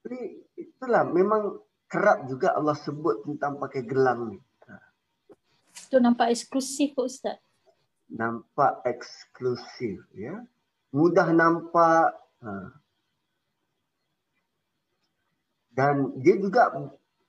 Jadi 0.04 0.20
itulah 0.60 1.08
memang 1.08 1.60
kerap 1.88 2.28
juga 2.28 2.52
Allah 2.52 2.76
sebut 2.76 3.24
tentang 3.24 3.56
pakai 3.56 3.84
gelang 3.88 4.32
ni. 4.32 4.38
Itu 5.76 6.00
nampak 6.00 6.32
eksklusif 6.32 6.96
kok 6.96 7.06
Ustaz. 7.06 7.38
Nampak 8.08 8.80
eksklusif 8.88 10.00
ya. 10.16 10.40
Mudah 10.96 11.28
nampak. 11.30 12.16
Ha. 12.40 12.52
Dan 15.76 16.16
dia 16.24 16.40
juga 16.40 16.72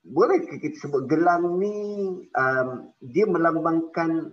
boleh 0.07 0.40
kita 0.48 0.80
sebut 0.80 1.03
gelang 1.03 1.60
ni 1.60 1.76
um, 2.32 2.69
dia 3.03 3.28
melambangkan 3.28 4.32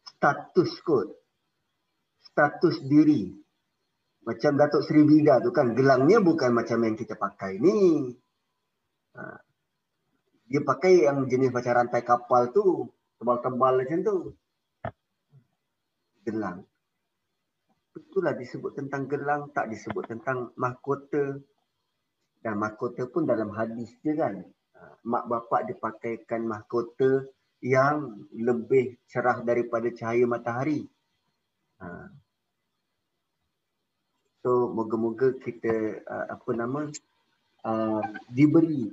status 0.00 0.80
kot. 0.80 1.12
Status 2.24 2.80
diri. 2.88 3.30
Macam 4.24 4.56
Datuk 4.56 4.88
Seri 4.88 5.04
Bida 5.04 5.36
tu 5.44 5.52
kan 5.52 5.76
gelangnya 5.76 6.16
bukan 6.24 6.56
macam 6.56 6.80
yang 6.80 6.96
kita 6.96 7.12
pakai 7.20 7.60
ni. 7.60 8.08
Ha. 9.14 9.36
Dia 10.48 10.64
pakai 10.64 11.04
yang 11.04 11.28
jenis 11.28 11.52
macam 11.52 11.84
rantai 11.84 12.00
kapal 12.00 12.48
tu 12.56 12.88
tebal-tebal 13.18 13.82
macam 13.82 13.98
tu. 14.02 14.16
Gelang. 16.24 16.58
Itulah 17.94 18.34
disebut 18.34 18.74
tentang 18.74 19.06
gelang, 19.06 19.54
tak 19.54 19.70
disebut 19.70 20.04
tentang 20.10 20.50
mahkota. 20.58 21.38
Dan 22.42 22.54
mahkota 22.60 23.06
pun 23.08 23.24
dalam 23.24 23.54
hadis 23.54 23.94
je 24.04 24.12
kan. 24.12 24.42
Ha, 24.74 24.80
mak 25.06 25.24
bapak 25.30 25.70
dipakaikan 25.70 26.44
mahkota 26.44 27.24
yang 27.64 28.28
lebih 28.36 29.00
cerah 29.08 29.40
daripada 29.40 29.88
cahaya 29.88 30.28
matahari. 30.28 30.84
Ha. 31.80 32.12
So 34.44 34.68
moga-moga 34.68 35.32
kita 35.40 36.04
uh, 36.04 36.26
apa 36.36 36.50
nama 36.52 36.84
diberi 38.28 38.92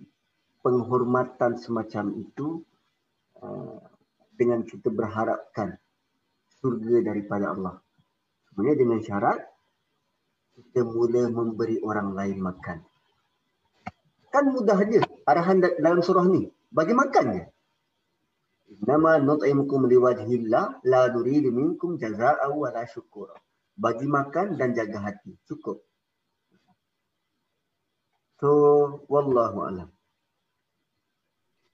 penghormatan 0.64 1.60
semacam 1.60 2.06
itu 2.24 2.64
uh, 3.44 3.91
dengan 4.42 4.66
kita 4.66 4.90
berharapkan 4.90 5.78
surga 6.58 7.06
daripada 7.06 7.54
Allah. 7.54 7.78
Sebenarnya 8.50 8.78
dengan 8.82 9.00
syarat 9.06 9.40
kita 10.58 10.82
mula 10.82 11.30
memberi 11.30 11.78
orang 11.86 12.18
lain 12.18 12.42
makan. 12.42 12.82
Kan 14.34 14.50
mudah 14.50 14.82
aja 14.82 15.06
arahan 15.30 15.62
dalam 15.62 16.02
surah 16.02 16.26
ni. 16.26 16.50
Bagi 16.74 16.98
makan 16.98 17.26
je. 17.38 17.44
Nama 18.82 19.20
nut'imukum 19.20 19.86
liwajhillah 19.86 20.88
la 20.88 21.02
nuridu 21.12 21.52
minkum 21.52 22.00
jaza'a 22.00 22.48
wa 22.50 22.72
la 22.72 22.88
syukura. 22.88 23.36
Bagi 23.76 24.08
makan 24.08 24.56
dan 24.56 24.72
jaga 24.72 25.12
hati. 25.12 25.36
Cukup. 25.46 25.84
So, 28.40 28.50
wallahu 29.12 29.68
alam. 29.68 29.90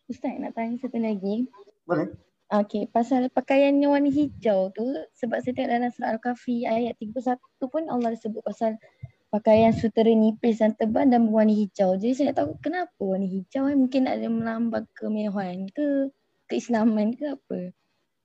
Ustaz 0.10 0.36
nak 0.42 0.58
tanya 0.58 0.76
satu 0.82 0.98
lagi. 0.98 1.48
Boleh. 1.86 2.27
Okey, 2.48 2.88
pasal 2.88 3.28
pakaian 3.28 3.76
yang 3.76 3.92
warna 3.92 4.08
hijau 4.08 4.72
tu 4.72 4.88
sebab 5.20 5.44
saya 5.44 5.52
tengok 5.52 5.68
dalam 5.68 5.92
surah 5.92 6.16
Al-Kahfi 6.16 6.64
ayat 6.64 6.96
31 6.96 7.44
pun 7.68 7.84
Allah 7.92 8.16
sebut 8.16 8.40
pasal 8.40 8.80
pakaian 9.28 9.76
sutera 9.76 10.16
nipis 10.16 10.64
dan 10.64 10.72
tebal 10.80 11.12
dan 11.12 11.28
berwarna 11.28 11.52
hijau. 11.52 12.00
Jadi 12.00 12.14
saya 12.16 12.26
nak 12.32 12.38
tahu 12.40 12.52
kenapa 12.64 13.02
warna 13.04 13.28
hijau 13.28 13.68
eh? 13.68 13.76
mungkin 13.76 14.08
ada 14.08 14.28
melambang 14.32 14.88
kemewahan 14.96 15.68
ke 15.76 16.08
keislaman 16.48 17.20
ke 17.20 17.36
apa? 17.36 17.76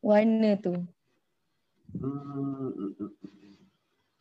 Warna 0.07 0.55
tu. 0.62 0.74
Hmm, 1.99 2.94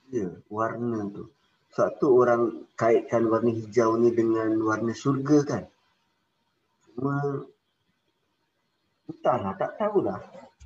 ya, 0.09 0.33
warna 0.49 1.13
tu. 1.13 1.29
Satu 1.69 2.25
orang 2.25 2.65
kaitkan 2.73 3.29
warna 3.29 3.53
hijau 3.53 4.01
ni 4.01 4.09
dengan 4.09 4.57
warna 4.65 4.97
syurga 4.97 5.45
kan. 5.45 5.63
Cuma 6.89 7.45
Entahlah, 9.11 9.53
tak 9.59 9.75
tahulah. 9.75 10.19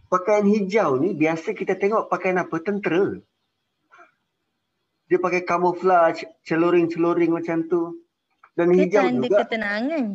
Pakaian 0.06 0.46
hijau 0.46 1.02
ni 1.02 1.18
biasa 1.18 1.58
kita 1.58 1.74
tengok 1.82 2.14
pakaian 2.14 2.38
apa? 2.38 2.62
Tentera. 2.62 3.18
Dia 5.10 5.18
pakai 5.18 5.42
camouflage, 5.42 6.30
celuring-celuring 6.46 7.34
macam 7.34 7.66
tu. 7.66 8.06
Dan 8.54 8.70
Dia 8.70 8.86
hijau 8.86 9.02
tanda 9.02 9.26
juga. 9.26 9.38
ketenangan. 9.46 10.06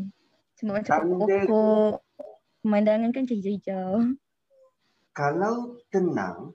Cuma 0.59 0.70
macam 0.78 0.98
pokok. 1.27 1.94
Pemandangan 2.62 3.11
kan 3.11 3.24
hijau-hijau. 3.27 4.15
Kalau 5.11 5.81
tenang, 5.90 6.55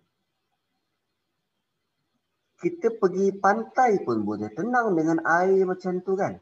kita 2.64 2.88
pergi 2.98 3.36
pantai 3.36 4.00
pun 4.02 4.24
boleh 4.24 4.48
tenang 4.56 4.96
dengan 4.96 5.20
air 5.28 5.68
macam 5.68 6.00
tu 6.02 6.16
kan. 6.16 6.40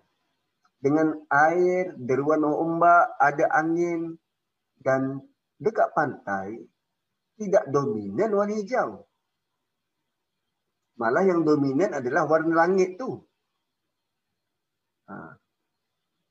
Dengan 0.84 1.16
air, 1.32 1.96
deruan 1.98 2.44
ombak, 2.46 3.18
ada 3.18 3.50
angin 3.56 4.20
dan 4.84 5.24
dekat 5.58 5.96
pantai 5.96 6.60
tidak 7.40 7.66
dominan 7.72 8.30
warna 8.36 8.54
hijau. 8.60 9.08
Malah 11.00 11.26
yang 11.26 11.42
dominan 11.42 11.98
adalah 11.98 12.30
warna 12.30 12.54
langit 12.54 13.02
tu. 13.02 13.18
Ha. 15.10 15.36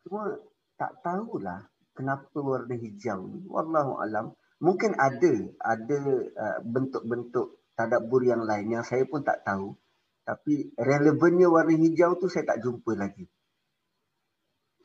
Cuma 0.06 0.38
tak 0.78 1.02
tahulah 1.02 1.66
kenapa 1.96 2.38
warna 2.38 2.78
hijau 2.78 3.26
ni. 3.26 3.42
Wallahu 3.50 3.98
alam. 3.98 4.36
Mungkin 4.62 4.94
ada 4.94 5.32
ada 5.58 6.00
uh, 6.38 6.58
bentuk-bentuk 6.62 7.58
tadabbur 7.74 8.22
yang 8.22 8.46
lain 8.46 8.78
yang 8.78 8.84
saya 8.86 9.02
pun 9.08 9.26
tak 9.26 9.42
tahu. 9.42 9.74
Tapi 10.22 10.70
relevannya 10.78 11.50
warna 11.50 11.74
hijau 11.74 12.14
tu 12.22 12.30
saya 12.30 12.54
tak 12.54 12.62
jumpa 12.62 12.94
lagi. 12.94 13.26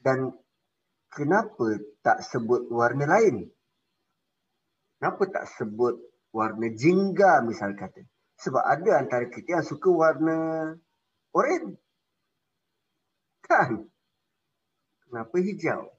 Dan 0.02 0.34
kenapa 1.14 1.78
tak 2.02 2.26
sebut 2.26 2.66
warna 2.74 3.06
lain? 3.06 3.46
Kenapa 4.98 5.24
tak 5.30 5.46
sebut 5.58 5.94
warna 6.34 6.74
jingga 6.74 7.46
misal 7.46 7.78
kata? 7.78 8.02
Sebab 8.42 8.62
ada 8.66 9.02
antara 9.02 9.30
kita 9.30 9.62
yang 9.62 9.66
suka 9.66 9.90
warna 9.94 10.74
oranye. 11.34 11.78
Kan? 13.46 13.86
Kenapa 15.06 15.36
hijau? 15.38 15.94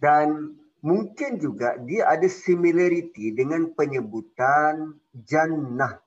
Dan 0.00 0.56
mungkin 0.82 1.38
juga 1.38 1.78
dia 1.84 2.08
ada 2.08 2.26
similarity 2.26 3.30
dengan 3.36 3.70
penyebutan 3.76 4.98
jannah. 5.12 6.00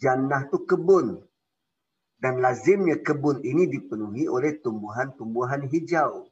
Jannah 0.00 0.48
tu 0.48 0.64
kebun. 0.64 1.20
Dan 2.18 2.42
lazimnya 2.42 2.98
kebun 2.98 3.46
ini 3.46 3.70
dipenuhi 3.70 4.26
oleh 4.26 4.58
tumbuhan-tumbuhan 4.58 5.70
hijau. 5.70 6.26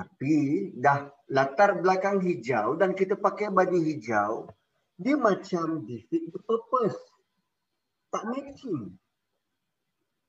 Tapi 0.00 0.34
dah 0.80 1.12
latar 1.28 1.76
belakang 1.84 2.24
hijau 2.24 2.72
dan 2.80 2.96
kita 2.96 3.20
pakai 3.20 3.52
baju 3.52 3.76
hijau, 3.76 4.48
dia 4.96 5.12
macam 5.20 5.84
defeat 5.84 6.32
the 6.32 6.40
purpose. 6.40 6.96
Tak 8.08 8.24
matching. 8.32 8.96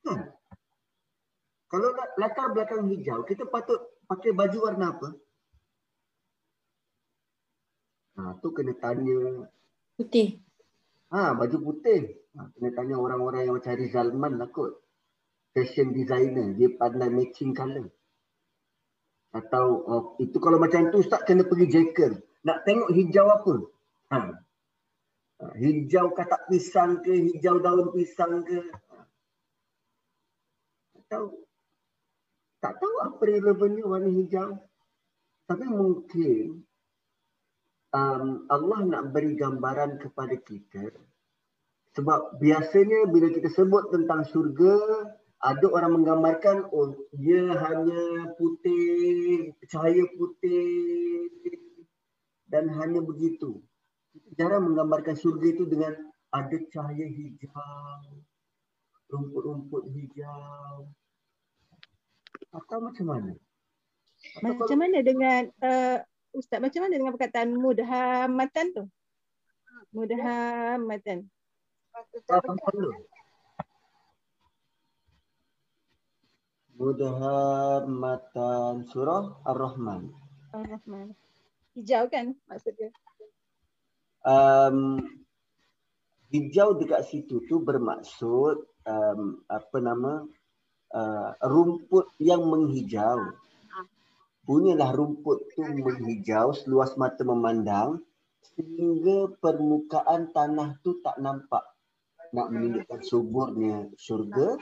Hmm. 0.04 0.28
Kalau 1.72 1.88
latar 2.20 2.52
belakang 2.52 2.84
hijau, 2.92 3.24
kita 3.24 3.48
patut 3.48 3.80
pakai 4.12 4.36
baju 4.36 4.58
warna 4.60 4.92
apa? 4.92 5.10
Ha, 8.20 8.36
tu 8.44 8.52
kena 8.52 8.76
tanya. 8.76 9.48
Putih. 9.96 10.36
Ha, 11.16 11.32
baju 11.32 11.58
putih. 11.64 12.28
Ha, 12.36 12.52
kena 12.60 12.76
tanya 12.76 13.00
orang-orang 13.00 13.48
yang 13.48 13.56
macam 13.56 13.80
Rizal 13.80 14.12
Man 14.12 14.36
lah 14.36 14.52
kot. 14.52 14.84
Fashion 15.56 15.96
designer. 15.96 16.52
Dia 16.60 16.76
pandai 16.76 17.08
matching 17.08 17.56
colour. 17.56 17.88
Atau 19.32 19.66
oh, 19.88 20.04
itu 20.20 20.36
kalau 20.44 20.60
macam 20.60 20.92
tu 20.92 21.00
Ustaz 21.00 21.24
kena 21.24 21.48
pergi 21.48 21.72
Jekyll. 21.72 22.20
Nak 22.44 22.68
tengok 22.68 22.92
hijau 22.92 23.28
apa? 23.32 23.54
Ha. 24.12 24.20
ha 25.40 25.46
hijau 25.56 26.12
katak 26.12 26.52
pisang 26.52 27.00
ke, 27.00 27.32
hijau 27.32 27.64
daun 27.64 27.96
pisang 27.96 28.44
ke. 28.44 28.60
Atau 31.00 31.48
tak 32.60 32.78
tahu 32.78 32.96
apa 33.08 33.22
relevannya 33.24 33.84
warna 33.88 34.12
hijau. 34.12 34.60
Tapi 35.48 35.66
mungkin 35.68 36.68
um, 37.96 38.48
Allah 38.52 38.80
nak 38.84 39.04
beri 39.16 39.40
gambaran 39.40 40.00
kepada 40.00 40.36
kita. 40.36 40.92
Sebab 41.96 42.40
biasanya 42.40 43.08
bila 43.12 43.28
kita 43.32 43.52
sebut 43.52 43.92
tentang 43.92 44.24
surga, 44.24 44.76
ada 45.42 45.66
orang 45.74 46.02
menggambarkan 46.02 46.70
oh 46.70 46.94
dia 47.18 47.50
hanya 47.66 48.30
putih, 48.38 49.52
cahaya 49.66 50.06
putih 50.14 51.34
dan 52.46 52.70
hanya 52.70 53.02
begitu. 53.02 53.58
Jarang 54.38 54.70
menggambarkan 54.70 55.18
surga 55.18 55.48
itu 55.50 55.66
dengan 55.66 55.98
ada 56.30 56.58
cahaya 56.70 57.06
hijau, 57.10 58.22
rumput-rumput 59.10 59.84
hijau, 59.92 60.88
atau 62.52 62.78
macam 62.84 63.06
mana? 63.08 63.32
Atau 64.44 64.54
macam 64.60 64.78
mana 64.80 64.98
dengan 65.00 65.48
uh, 65.64 65.98
Ustaz 66.36 66.60
macam 66.60 66.88
mana 66.88 66.96
dengan 67.00 67.14
perkataan 67.16 67.50
mudhamatan 67.56 68.66
tu? 68.76 68.84
Mudhamatan. 69.96 71.28
Mudhamatan 76.82 78.90
surah 78.90 79.38
Ar-Rahman. 79.46 80.10
Ar-Rahman. 80.50 81.14
Hijau 81.78 82.10
kan 82.10 82.34
maksudnya? 82.50 82.90
Um, 84.26 84.98
hijau 86.34 86.74
dekat 86.82 87.06
situ 87.06 87.46
tu 87.46 87.62
bermaksud 87.62 88.66
um, 88.90 89.46
apa 89.46 89.78
nama 89.78 90.26
uh, 90.90 91.30
rumput 91.46 92.10
yang 92.18 92.50
menghijau. 92.50 93.30
Punyalah 94.50 94.90
rumput 94.98 95.54
tu 95.54 95.62
menghijau 95.62 96.58
seluas 96.58 96.98
mata 96.98 97.22
memandang 97.22 98.02
sehingga 98.58 99.30
permukaan 99.38 100.34
tanah 100.34 100.82
tu 100.82 100.98
tak 101.06 101.22
nampak. 101.22 101.62
Nak 102.34 102.50
menunjukkan 102.50 103.02
suburnya 103.06 103.86
syurga 104.02 104.58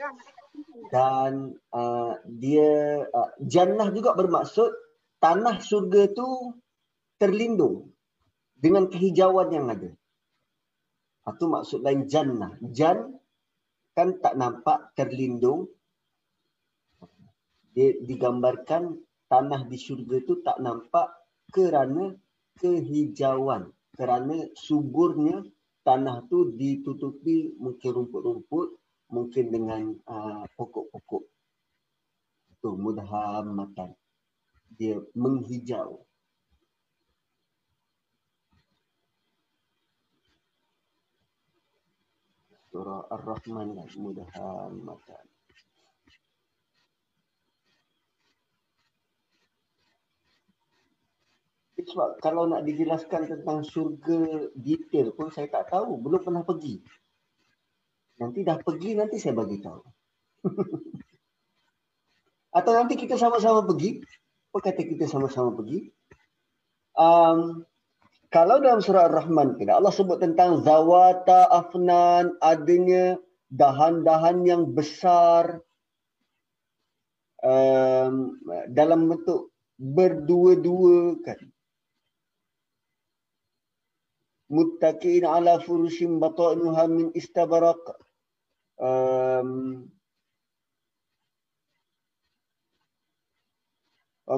dan 0.89 1.53
uh, 1.73 2.17
dia 2.25 3.05
uh, 3.09 3.29
jannah 3.45 3.93
juga 3.93 4.17
bermaksud 4.17 4.69
tanah 5.21 5.61
syurga 5.61 6.09
tu 6.11 6.57
terlindung 7.21 7.93
dengan 8.57 8.89
kehijauan 8.89 9.53
yang 9.53 9.69
ada. 9.69 9.91
Itu 11.29 11.45
maksud 11.45 11.85
lain 11.85 12.09
jannah. 12.09 12.57
Jan 12.73 13.19
kan 13.93 14.17
tak 14.23 14.33
nampak 14.39 14.95
terlindung 14.95 15.69
dia 17.75 17.93
digambarkan 18.01 18.97
tanah 19.29 19.61
di 19.69 19.77
syurga 19.77 20.17
itu 20.17 20.41
tak 20.41 20.57
nampak 20.57 21.11
kerana 21.53 22.17
kehijauan 22.57 23.69
kerana 23.93 24.49
suburnya 24.57 25.45
tanah 25.85 26.25
tu 26.27 26.55
ditutupi 26.57 27.53
mungkin 27.59 27.89
rumput-rumput 27.93 28.67
mungkin 29.09 29.45
dengan 29.49 29.81
uh, 30.05 30.45
pokok-pokok 30.53 31.23
tu 32.61 32.69
mudhamatan 32.77 33.97
dia 34.77 35.01
menghijau 35.17 36.05
surah 42.69 43.09
ar-rahman 43.09 43.73
lah 43.73 43.89
mudhamatan 43.97 45.25
sebab 51.89 52.21
kalau 52.21 52.45
nak 52.45 52.67
dijelaskan 52.67 53.25
tentang 53.25 53.65
syurga 53.65 54.51
detail 54.53 55.09
pun 55.15 55.33
saya 55.33 55.49
tak 55.49 55.73
tahu. 55.73 55.97
Belum 55.97 56.21
pernah 56.21 56.43
pergi. 56.45 56.79
Nanti 58.19 58.43
dah 58.43 58.59
pergi, 58.59 58.99
nanti 58.99 59.15
saya 59.15 59.35
bagi 59.35 59.57
tahu. 59.63 59.81
Atau 62.57 62.71
nanti 62.75 62.99
kita 62.99 63.15
sama-sama 63.15 63.63
pergi. 63.63 64.03
Apa 64.51 64.59
kata 64.59 64.81
kita 64.83 65.05
sama-sama 65.07 65.55
pergi? 65.55 65.87
Um, 66.99 67.63
kalau 68.29 68.59
dalam 68.59 68.83
surah 68.83 69.07
Ar-Rahman, 69.07 69.55
Allah 69.71 69.93
sebut 69.93 70.19
tentang 70.19 70.61
zawata 70.61 71.47
afnan, 71.47 72.35
adanya 72.43 73.15
dahan-dahan 73.49 74.45
yang 74.45 74.75
besar 74.75 75.63
um, 77.41 78.37
dalam 78.69 79.09
bentuk 79.09 79.49
berdua-dua 79.79 81.17
kan 81.23 81.39
muttaqin 84.51 85.23
ala 85.23 85.61
furushin 85.63 86.19
batainuha 86.19 86.83
min 86.89 87.07
istabaraq 87.15 87.79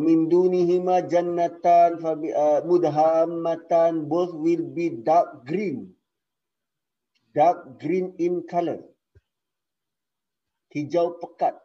min 0.02 0.30
dunihima 0.32 1.06
jannatan 1.06 2.02
fabi 2.02 2.34
uh, 2.34 2.66
mudhammatan 2.66 4.10
both 4.10 4.34
will 4.34 4.66
be 4.74 4.90
dark 4.90 5.46
green 5.46 5.94
dark 7.36 7.78
green 7.78 8.16
in 8.18 8.42
color 8.48 8.82
hijau 10.74 11.20
pekat 11.22 11.56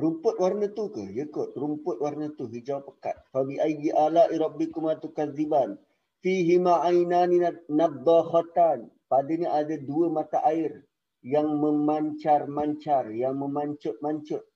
Rumput 0.00 0.40
warna 0.40 0.70
tu 0.72 0.88
ke? 0.88 1.04
Ya 1.12 1.28
kot, 1.28 1.52
rumput 1.52 2.00
warna 2.00 2.32
tu 2.32 2.48
hijau 2.48 2.80
pekat. 2.80 3.20
Fabi 3.34 3.60
ayyi 3.60 3.92
ala 3.92 4.32
rabbikum 4.32 4.88
atukadziban. 4.88 5.76
Fihi 6.24 6.56
ma'ainani 6.56 7.36
naddakhatan. 7.68 8.88
Padanya 9.10 9.58
ada 9.58 9.74
dua 9.74 10.06
mata 10.06 10.38
air 10.46 10.86
yang 11.26 11.50
memancar-mancar, 11.58 13.10
yang 13.10 13.34
memancut-mancut. 13.34 14.46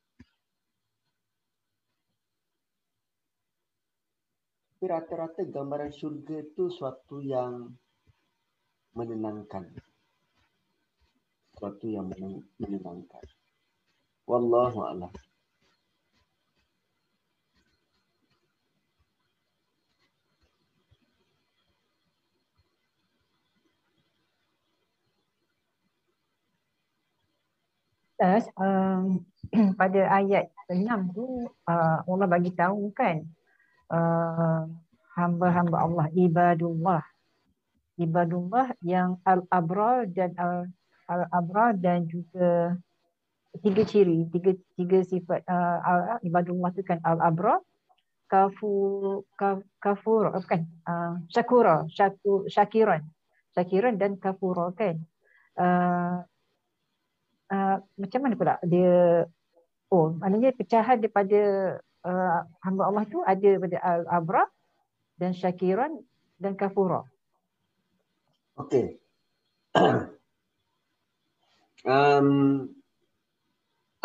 Tapi 4.71 4.85
rata-rata 4.87 5.43
gambaran 5.43 5.91
syurga 5.91 6.45
tu 6.55 6.71
suatu 6.71 7.19
yang 7.19 7.67
menenangkan. 8.95 9.75
Suatu 11.59 11.91
yang 11.91 12.15
menenangkan. 12.61 13.27
Wallahu 14.31 14.87
a'lam. 14.87 15.11
Ustaz, 28.25 28.49
um, 28.57 29.21
pada 29.81 30.01
ayat 30.17 30.49
6 30.73 31.13
tu 31.13 31.45
uh, 31.45 31.99
Allah 32.09 32.25
bagi 32.25 32.57
tahu 32.57 32.89
kan 32.97 33.21
uh, 33.93 34.65
hamba-hamba 35.13 35.77
Allah 35.85 36.09
ibadullah. 36.17 37.05
Ibadullah 38.01 38.81
yang 38.81 39.21
al-abrar 39.29 40.09
dan 40.09 40.33
al-abrar 41.05 41.77
dan 41.77 42.09
juga 42.09 42.81
tiga 43.61 43.85
ciri, 43.85 44.25
tiga 44.33 44.57
tiga 44.73 45.05
sifat 45.05 45.45
uh, 45.45 46.17
ibadullah 46.25 46.73
tu 46.73 46.81
kan 46.81 47.05
al-abrar 47.05 47.61
kafu 48.25 49.21
kafur 49.85 50.33
bukan 50.33 50.65
uh, 50.89 51.21
syakura 51.29 51.85
syaku, 51.93 52.49
syakiran 52.49 53.05
syakiran 53.53 54.01
dan 54.01 54.17
kafura 54.17 54.73
kan 54.73 54.97
uh, 55.61 56.25
uh, 57.51 57.77
macam 57.99 58.21
mana 58.23 58.35
pula 58.39 58.55
dia 58.65 59.25
oh 59.93 60.15
maknanya 60.17 60.55
pecahan 60.57 61.01
daripada 61.01 61.41
uh, 62.05 62.41
hamba 62.63 62.83
Allah 62.89 63.05
tu 63.09 63.25
ada 63.25 63.51
pada 63.59 63.77
al-abra 63.81 64.45
dan 65.19 65.33
syakiran 65.33 65.91
dan 66.39 66.59
kafura. 66.59 67.07
Okey. 68.59 68.99
um, 71.87 72.29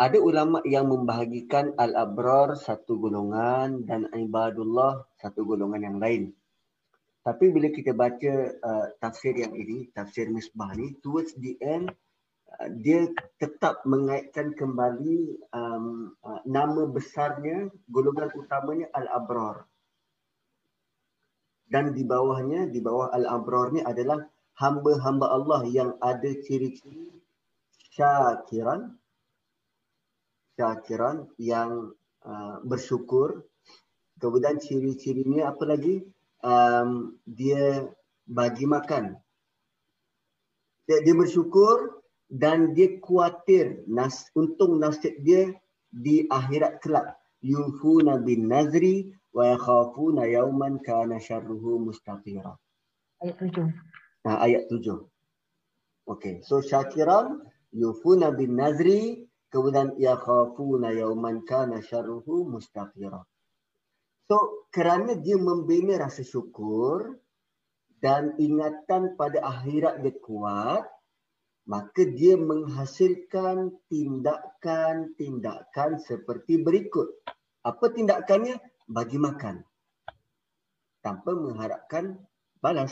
ada 0.00 0.18
ulama 0.18 0.64
yang 0.64 0.88
membahagikan 0.88 1.76
al-abrar 1.76 2.56
satu 2.56 2.96
golongan 2.98 3.84
dan 3.84 4.08
ibadullah 4.16 5.04
satu 5.20 5.44
golongan 5.44 5.82
yang 5.84 5.98
lain. 6.00 6.22
Tapi 7.20 7.52
bila 7.52 7.68
kita 7.68 7.92
baca 7.92 8.32
uh, 8.64 8.86
tafsir 8.96 9.36
yang 9.36 9.52
ini, 9.52 9.92
tafsir 9.92 10.32
Misbah 10.32 10.72
ni, 10.72 10.96
towards 11.04 11.36
the 11.36 11.52
end, 11.60 11.92
dia 12.82 13.08
tetap 13.40 13.86
mengaitkan 13.88 14.52
kembali 14.52 15.40
um, 15.54 16.12
uh, 16.20 16.40
nama 16.44 16.84
besarnya, 16.90 17.70
golongan 17.88 18.30
utamanya 18.36 18.86
Al-Abrar. 18.92 19.64
Dan 21.70 21.94
di 21.94 22.02
bawahnya, 22.02 22.66
di 22.66 22.82
bawah 22.82 23.14
Al-Abrar 23.14 23.70
ni 23.70 23.80
adalah 23.80 24.26
hamba-hamba 24.58 25.30
Allah 25.30 25.62
yang 25.70 25.94
ada 26.02 26.30
ciri-ciri 26.42 27.14
syakiran, 27.94 28.98
syakiran 30.58 31.30
yang 31.38 31.94
uh, 32.26 32.58
bersyukur. 32.66 33.46
Kemudian 34.20 34.60
ciri-cirinya 34.60 35.48
apa 35.48 35.64
lagi? 35.64 36.04
um, 36.44 37.16
dia 37.24 37.88
bagi 38.24 38.64
makan. 38.64 39.16
Dia, 40.88 40.98
dia 41.04 41.14
bersyukur 41.14 41.99
dan 42.30 42.72
dia 42.78 43.02
khawatir 43.02 43.82
nas, 43.90 44.30
untung 44.38 44.78
nasib 44.78 45.12
dia 45.26 45.50
di 45.90 46.24
akhirat 46.30 46.78
kelak. 46.78 47.18
Yufuna 47.42 48.22
bin 48.22 48.46
nazri 48.46 49.10
wa 49.34 49.50
yakhafuna 49.50 50.30
yawman 50.30 50.78
kana 50.86 51.18
syarruhu 51.18 51.82
mustaqira. 51.82 52.54
Ayat 53.20 53.36
tujuh. 53.42 53.66
Nah, 54.22 54.36
ayat 54.38 54.70
tujuh. 54.70 55.10
Okay, 56.06 56.38
so 56.46 56.62
syakiran 56.62 57.42
yufuna 57.74 58.30
bin 58.30 58.54
nazri 58.54 59.26
kemudian 59.50 59.98
yakhafuna 59.98 60.94
yawman 60.94 61.42
kana 61.42 61.82
syarruhu 61.82 62.46
mustaqira. 62.46 63.26
So 64.30 64.68
kerana 64.70 65.18
dia 65.18 65.34
membina 65.34 65.98
rasa 65.98 66.22
syukur 66.22 67.18
dan 67.98 68.38
ingatan 68.38 69.18
pada 69.18 69.42
akhirat 69.42 70.06
dia 70.06 70.14
kuat, 70.22 70.86
maka 71.70 72.02
dia 72.02 72.34
menghasilkan 72.34 73.70
tindakan-tindakan 73.86 76.02
seperti 76.02 76.58
berikut. 76.58 77.14
Apa 77.62 77.94
tindakannya? 77.94 78.58
Bagi 78.90 79.22
makan. 79.22 79.62
Tanpa 80.98 81.30
mengharapkan 81.30 82.18
balas. 82.58 82.90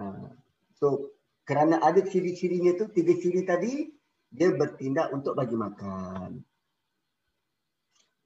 Ha. 0.00 0.32
So 0.80 1.12
kerana 1.44 1.84
ada 1.84 2.00
ciri-cirinya 2.00 2.80
tu, 2.80 2.88
tiga 2.88 3.12
ciri 3.20 3.44
tadi, 3.44 3.92
dia 4.32 4.48
bertindak 4.56 5.12
untuk 5.12 5.36
bagi 5.36 5.54
makan 5.54 6.40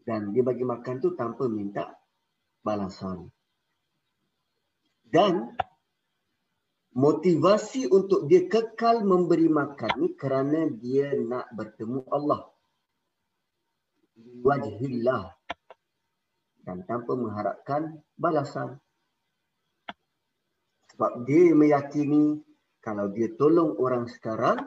dan 0.08 0.32
dia 0.32 0.40
bagi 0.40 0.64
makan 0.64 1.04
tu 1.04 1.12
tanpa 1.12 1.44
minta 1.52 1.92
balasan. 2.64 3.28
Dan 5.04 5.52
motivasi 6.98 7.86
untuk 7.86 8.26
dia 8.26 8.50
kekal 8.50 9.06
memberi 9.06 9.46
makan 9.46 10.02
ni 10.02 10.08
kerana 10.18 10.66
dia 10.66 11.14
nak 11.14 11.46
bertemu 11.54 12.02
Allah. 12.10 12.50
Wajhillah. 14.42 15.30
Dan 16.66 16.82
tanpa 16.90 17.14
mengharapkan 17.14 18.02
balasan. 18.18 18.82
Sebab 20.92 21.22
dia 21.22 21.54
meyakini 21.54 22.42
kalau 22.82 23.14
dia 23.14 23.30
tolong 23.38 23.78
orang 23.78 24.10
sekarang, 24.10 24.58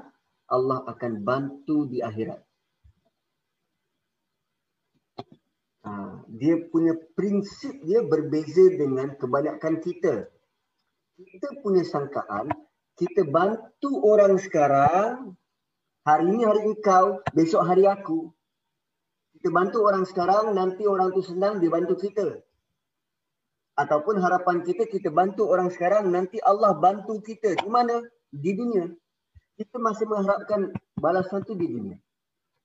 Allah 0.48 0.80
akan 0.88 1.14
bantu 1.28 1.92
di 1.92 2.00
akhirat. 2.00 2.40
Ha, 5.82 5.92
dia 6.32 6.56
punya 6.72 6.96
prinsip 6.96 7.76
dia 7.84 8.00
berbeza 8.08 8.72
dengan 8.72 9.20
kebanyakan 9.20 9.84
kita. 9.84 10.32
Kita 11.22 11.62
punya 11.62 11.86
sangkaan, 11.86 12.50
kita 12.98 13.22
bantu 13.30 14.02
orang 14.02 14.42
sekarang, 14.42 15.38
hari 16.02 16.26
ini 16.34 16.44
hari 16.46 16.74
kau, 16.82 17.22
besok 17.34 17.66
hari 17.66 17.86
aku. 17.86 18.34
Kita 19.38 19.50
bantu 19.54 19.86
orang 19.86 20.06
sekarang, 20.06 20.54
nanti 20.58 20.86
orang 20.86 21.14
tu 21.14 21.22
senang, 21.22 21.62
dia 21.62 21.70
bantu 21.70 21.98
kita. 21.98 22.42
Ataupun 23.78 24.22
harapan 24.22 24.62
kita, 24.62 24.86
kita 24.86 25.10
bantu 25.10 25.50
orang 25.50 25.70
sekarang, 25.74 26.10
nanti 26.10 26.38
Allah 26.42 26.78
bantu 26.78 27.22
kita. 27.22 27.58
Di 27.58 27.70
mana? 27.70 28.02
Di 28.30 28.52
dunia. 28.54 28.86
Kita 29.58 29.78
masih 29.82 30.06
mengharapkan 30.10 30.74
balasan 30.98 31.42
tu 31.46 31.58
di 31.58 31.66
dunia. 31.70 31.98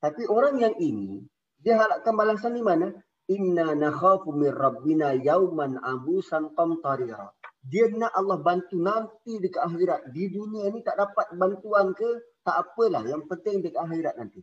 Tapi 0.00 0.28
orang 0.28 0.60
yang 0.60 0.74
ini, 0.76 1.24
dia 1.60 1.80
harapkan 1.80 2.12
balasan 2.12 2.52
di 2.56 2.62
mana? 2.64 2.92
Inna 3.26 3.74
nakhafu 3.74 4.30
min 4.30 4.52
rabbina 4.52 5.16
yauman 5.16 5.80
abusan 5.82 6.52
qamtarira. 6.54 7.32
Dia 7.66 7.90
nak 7.90 8.14
Allah 8.14 8.38
bantu 8.38 8.78
nanti 8.78 9.42
di 9.42 9.50
akhirat. 9.50 10.14
Di 10.14 10.30
dunia 10.30 10.70
ni 10.70 10.86
tak 10.86 11.02
dapat 11.02 11.34
bantuan 11.34 11.90
ke, 11.98 12.38
tak 12.46 12.62
apalah. 12.62 13.02
Yang 13.02 13.26
penting 13.26 13.66
di 13.66 13.74
akhirat 13.74 14.14
nanti. 14.14 14.38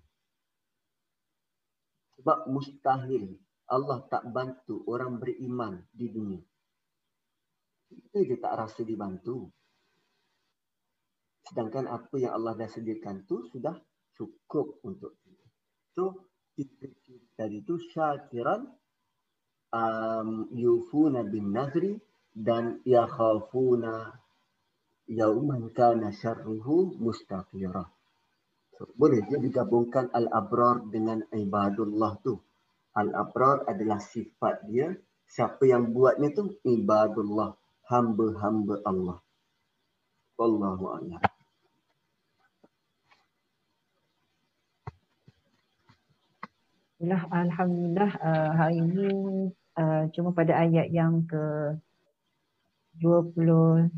Sebab 2.20 2.52
mustahil 2.52 3.40
Allah 3.72 4.04
tak 4.12 4.28
bantu 4.28 4.84
orang 4.92 5.24
beriman 5.24 5.80
di 5.96 6.12
dunia. 6.12 6.44
Kita 7.88 8.20
je 8.28 8.36
tak 8.44 8.54
rasa 8.60 8.84
dibantu. 8.84 9.48
Sedangkan 11.48 11.88
apa 11.88 12.16
yang 12.20 12.36
Allah 12.36 12.60
dah 12.60 12.68
sediakan 12.68 13.24
tu 13.24 13.48
sudah 13.52 13.76
cukup 14.20 14.84
untuk 14.84 15.16
kita. 15.24 15.46
So, 15.96 16.04
kita 16.54 16.92
tadi 17.40 17.66
itu 17.66 17.76
syakiran 17.92 18.68
um, 19.74 20.48
yufuna 20.54 21.26
bin 21.26 21.50
nazri 21.52 21.98
dan 22.34 22.82
yakhafuna 22.82 24.18
yauman 25.06 25.70
kana 25.74 26.10
syarruhu 26.10 26.98
mustaqira. 26.98 27.86
So, 28.74 28.90
boleh 28.98 29.22
je 29.30 29.38
digabungkan 29.38 30.10
al-abrar 30.10 30.82
dengan 30.90 31.22
ibadullah 31.30 32.18
tu. 32.26 32.42
Al-abrar 32.98 33.70
adalah 33.70 34.02
sifat 34.02 34.66
dia. 34.66 34.90
Siapa 35.30 35.66
yang 35.66 35.94
buatnya 35.94 36.34
tu 36.34 36.58
ibadullah, 36.66 37.54
hamba-hamba 37.90 38.76
Allah. 38.86 39.18
Wallahu 40.38 40.86
a'lam. 40.98 41.22
Alhamdulillah 47.04 48.12
uh, 48.24 48.52
hari 48.56 48.80
ini 48.80 49.06
uh, 49.76 50.08
cuma 50.16 50.32
pada 50.32 50.56
ayat 50.56 50.88
yang 50.88 51.28
ke 51.28 51.76
21 53.02 53.90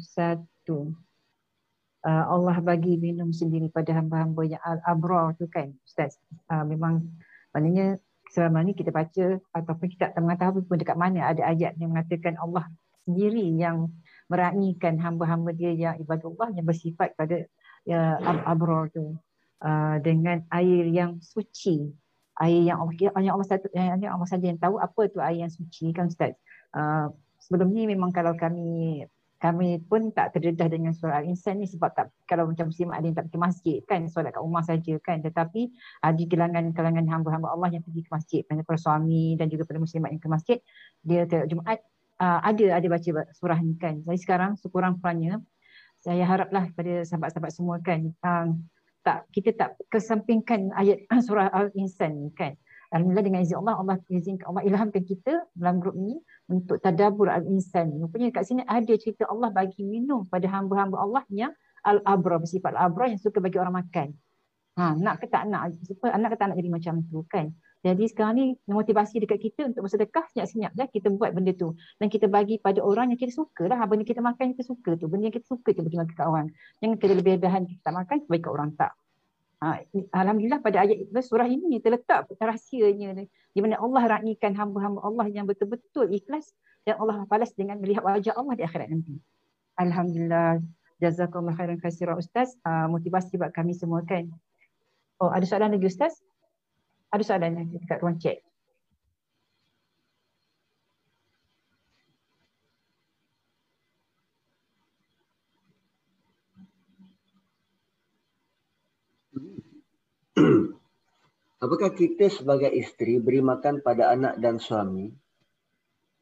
uh, 2.06 2.26
Allah 2.30 2.58
bagi 2.62 2.96
minum 3.02 3.34
sendiri 3.34 3.68
pada 3.74 3.92
hamba-hamba 3.98 4.46
yang 4.46 4.62
al-abrar 4.62 5.34
tu 5.36 5.50
kan 5.50 5.74
Ustaz. 5.84 6.22
Uh, 6.48 6.64
memang 6.64 7.04
maknanya 7.52 7.98
selama 8.30 8.62
ni 8.62 8.78
kita 8.78 8.94
baca 8.94 9.42
ataupun 9.54 9.88
kita 9.90 10.14
tak 10.14 10.22
mengetahui 10.22 10.66
pun 10.66 10.78
dekat 10.78 10.98
mana 10.98 11.34
ada 11.34 11.46
ayat 11.46 11.78
yang 11.82 11.94
mengatakan 11.94 12.38
Allah 12.38 12.66
sendiri 13.06 13.46
yang 13.54 13.90
meraihkan 14.30 14.98
hamba-hamba 14.98 15.54
dia 15.54 15.72
yang 15.74 15.96
ibadullah 16.02 16.50
yang 16.58 16.66
bersifat 16.66 17.14
pada 17.14 17.46
ya, 17.86 18.18
al-abrar 18.22 18.90
tu 18.90 19.14
uh, 19.62 19.96
dengan 20.02 20.42
air 20.50 20.90
yang 20.90 21.22
suci 21.22 21.94
air 22.42 22.62
yang 22.68 22.82
Allah 22.82 22.96
hanya 23.16 23.32
Allah 23.38 23.48
satu 23.48 23.68
hanya 23.72 24.12
Allah 24.12 24.28
saja 24.28 24.46
yang 24.50 24.60
tahu 24.60 24.76
apa 24.82 25.02
tu 25.08 25.24
air 25.24 25.46
yang 25.46 25.54
suci 25.54 25.96
kan 25.96 26.12
ustaz. 26.12 26.36
Uh, 26.76 27.14
sebelum 27.46 27.70
ni 27.70 27.86
memang 27.86 28.10
kalau 28.10 28.34
kami 28.34 29.06
kami 29.38 29.78
pun 29.86 30.10
tak 30.10 30.34
terdedah 30.34 30.66
dengan 30.72 30.96
solat 30.96 31.22
al-insan 31.22 31.62
ni 31.62 31.70
sebab 31.70 31.94
tak 31.94 32.10
kalau 32.26 32.50
macam 32.50 32.72
muslim 32.72 32.90
ada 32.90 33.06
yang 33.06 33.14
tak 33.14 33.30
pergi 33.30 33.42
masjid 33.42 33.78
kan 33.86 34.02
solat 34.10 34.34
kat 34.34 34.42
rumah 34.42 34.66
saja 34.66 34.96
kan 35.04 35.22
tetapi 35.22 35.70
uh, 36.02 36.14
di 36.16 36.26
kalangan-kalangan 36.26 37.06
hamba-hamba 37.06 37.54
Allah 37.54 37.70
yang 37.78 37.84
pergi 37.86 38.02
ke 38.02 38.10
masjid 38.10 38.42
para 38.48 38.80
suami 38.80 39.38
dan 39.38 39.52
juga 39.52 39.68
para 39.70 39.78
muslimat 39.78 40.10
yang 40.10 40.24
ke 40.24 40.30
masjid 40.32 40.58
dia 41.06 41.30
tengok 41.30 41.46
Jumaat 41.52 41.80
uh, 42.18 42.40
ada 42.42 42.66
ada 42.80 42.88
baca 42.88 43.10
surah 43.36 43.60
ni 43.60 43.76
kan. 43.78 44.02
Jadi 44.02 44.20
sekarang 44.24 44.56
sekurang-kurangnya 44.60 45.44
saya 46.00 46.24
haraplah 46.26 46.70
kepada 46.72 47.02
sahabat-sahabat 47.06 47.52
semua 47.54 47.76
kan 47.82 48.14
uh, 48.24 48.50
tak 49.06 49.30
kita 49.30 49.54
tak 49.54 49.70
kesampingkan 49.94 50.74
ayat 50.74 51.06
surah 51.26 51.54
al-insan 51.54 52.18
ni 52.26 52.30
kan 52.34 52.58
Alhamdulillah 52.94 53.26
dengan 53.26 53.42
izin 53.42 53.58
Allah 53.62 53.76
Allah 53.82 53.96
izinkan 54.10 54.46
Allah 54.52 54.64
ilhamkan 54.66 55.04
kita 55.06 55.34
dalam 55.58 55.82
grup 55.82 55.96
ni 55.98 56.20
untuk 56.50 56.78
tadabbur 56.82 57.32
al-insan 57.32 57.94
rupanya 57.98 58.30
kat 58.30 58.46
sini 58.46 58.62
ada 58.66 58.94
cerita 59.00 59.26
Allah 59.26 59.50
bagi 59.50 59.82
minum 59.82 60.26
pada 60.30 60.46
hamba-hamba 60.50 60.98
Allah 61.02 61.24
yang 61.34 61.54
al-abra 61.82 62.38
bersifat 62.38 62.78
al-abra 62.78 63.10
yang 63.10 63.22
suka 63.22 63.42
bagi 63.42 63.58
orang 63.58 63.82
makan 63.82 64.14
ha 64.78 64.94
nak 64.94 65.22
ke 65.22 65.26
tak 65.30 65.50
nak 65.50 65.74
supaya 65.86 66.14
anak 66.14 66.34
ke 66.34 66.38
tak 66.38 66.54
nak 66.54 66.58
jadi 66.62 66.72
macam 66.74 66.94
tu 67.10 67.26
kan 67.26 67.50
Jadi 67.86 68.10
sekarang 68.10 68.34
ni 68.34 68.46
motivasi 68.66 69.22
dekat 69.22 69.38
kita 69.46 69.70
untuk 69.70 69.86
bersedekah 69.86 70.26
senyap-senyap 70.34 70.74
dah 70.74 70.90
kita 70.90 71.14
buat 71.14 71.38
benda 71.38 71.54
tu. 71.54 71.78
Dan 72.02 72.10
kita 72.10 72.26
bagi 72.26 72.58
pada 72.58 72.82
orang 72.82 73.14
yang 73.14 73.22
kita 73.22 73.30
suka 73.30 73.70
lah. 73.70 73.78
Benda 73.86 74.02
kita 74.02 74.26
makan 74.26 74.42
yang 74.42 74.54
kita 74.58 74.66
suka 74.66 74.98
tu. 74.98 75.06
Benda 75.06 75.30
yang 75.30 75.36
kita 75.38 75.46
suka 75.46 75.70
tu 75.70 75.86
bagi 75.86 76.02
makan 76.02 76.14
kat 76.18 76.26
orang. 76.26 76.48
Jangan 76.82 76.98
kita 76.98 77.14
lebih 77.14 77.38
bahan 77.38 77.62
kita 77.70 77.82
tak 77.86 77.94
makan, 77.94 78.18
bagi 78.26 78.42
kat 78.42 78.52
orang 78.58 78.70
tak. 78.74 78.92
Ha, 79.64 79.82
Alhamdulillah 80.12 80.60
pada 80.60 80.84
ayat 80.84 81.08
surah 81.24 81.48
ini 81.48 81.80
terletak 81.80 82.28
rahsianya 82.38 83.16
di 83.56 83.60
mana 83.64 83.80
Allah 83.80 84.20
raihkan 84.20 84.52
hamba-hamba 84.52 85.00
Allah 85.00 85.32
yang 85.32 85.48
betul-betul 85.48 86.12
ikhlas 86.12 86.52
dan 86.84 87.00
Allah 87.00 87.24
balas 87.26 87.56
dengan 87.56 87.80
melihat 87.80 88.04
wajah 88.04 88.36
Allah 88.36 88.54
di 88.60 88.64
akhirat 88.68 88.88
nanti. 88.92 89.16
Alhamdulillah. 89.80 90.60
Jazakallah 90.96 91.52
khairan 91.60 91.80
kasira 91.80 92.16
Ustaz. 92.16 92.56
Uh, 92.64 92.88
motivasi 92.88 93.36
buat 93.36 93.52
kami 93.52 93.76
semua 93.76 94.00
kan. 94.08 94.32
Oh, 95.20 95.32
ada 95.32 95.44
soalan 95.44 95.76
lagi 95.76 95.88
Ustaz? 95.92 96.20
Ada 97.12 97.24
soalan 97.24 97.56
lagi 97.60 97.76
dekat 97.80 98.00
ruang 98.00 98.20
chat. 98.20 98.40
Apakah 111.66 111.98
kita 111.98 112.30
sebagai 112.30 112.70
isteri 112.70 113.18
beri 113.18 113.42
makan 113.42 113.82
pada 113.82 114.14
anak 114.14 114.38
dan 114.38 114.62
suami 114.62 115.10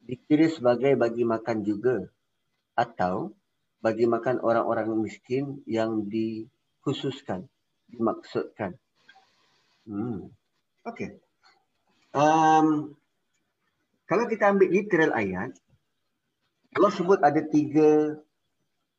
dikira 0.00 0.48
sebagai 0.48 0.96
bagi 0.96 1.20
makan 1.20 1.60
juga 1.60 2.08
atau 2.72 3.28
bagi 3.84 4.08
makan 4.08 4.40
orang-orang 4.40 4.88
miskin 4.96 5.60
yang 5.68 6.08
dikhususkan, 6.08 7.44
dimaksudkan? 7.92 8.72
Hmm. 9.84 10.32
Okey. 10.88 11.20
Um, 12.16 12.96
kalau 14.08 14.24
kita 14.24 14.48
ambil 14.48 14.72
literal 14.72 15.12
ayat, 15.12 15.52
Allah 16.72 16.92
sebut 16.96 17.20
ada 17.20 17.44
tiga 17.44 18.16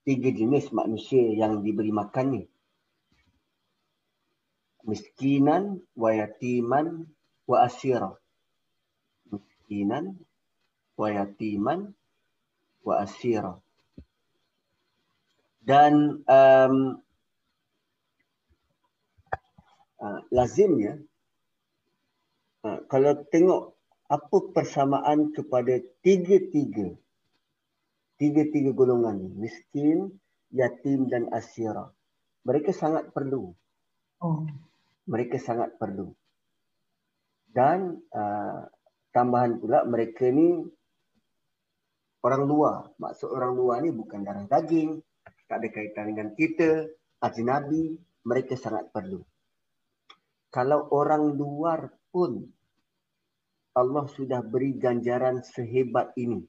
tiga 0.06 0.30
jenis 0.30 0.70
manusia 0.70 1.26
yang 1.34 1.66
diberi 1.66 1.90
makan 1.90 2.26
ni. 2.38 2.44
Miskinan, 4.86 5.82
wa 5.98 6.14
yatiman, 6.14 7.10
wa 7.50 7.66
asira. 7.66 8.14
Miskinan, 9.34 10.18
wa 10.94 11.08
yatiman, 11.10 11.92
wa 12.86 12.94
asira. 13.02 13.58
Dan 15.66 16.22
um, 16.30 17.02
uh, 19.98 20.20
lazimnya 20.30 21.02
Ha, 22.66 22.82
kalau 22.90 23.14
tengok 23.30 23.78
apa 24.10 24.38
persamaan 24.50 25.30
kepada 25.38 25.78
tiga-tiga 26.02 26.98
tiga-tiga 28.18 28.74
golongan 28.74 29.22
ni 29.22 29.30
miskin 29.46 30.10
yatim 30.50 31.06
dan 31.06 31.30
asyira 31.30 31.94
mereka 32.42 32.74
sangat 32.74 33.14
perlu 33.14 33.54
oh. 34.18 34.50
Mereka 35.06 35.38
sangat 35.42 35.78
perlu 35.78 36.14
dan 37.54 38.02
uh, 38.12 38.68
tambahan 39.16 39.58
pula 39.62 39.86
mereka 39.88 40.28
ni 40.30 40.66
orang 42.26 42.44
luar 42.44 42.92
maksud 42.98 43.30
orang 43.32 43.54
luar 43.54 43.78
ni 43.86 43.94
bukan 43.94 44.26
darah 44.26 44.46
daging 44.50 45.00
tak 45.46 45.62
ada 45.62 45.68
kaitan 45.70 46.06
dengan 46.14 46.30
kita 46.34 46.90
ajnabi 47.22 47.96
mereka 48.26 48.58
sangat 48.58 48.90
perlu 48.90 49.22
kalau 50.50 50.88
orang 50.96 51.36
luar 51.36 51.92
pun 52.10 52.56
Allah 53.76 54.08
sudah 54.08 54.40
beri 54.40 54.80
ganjaran 54.80 55.44
sehebat 55.44 56.16
ini. 56.16 56.40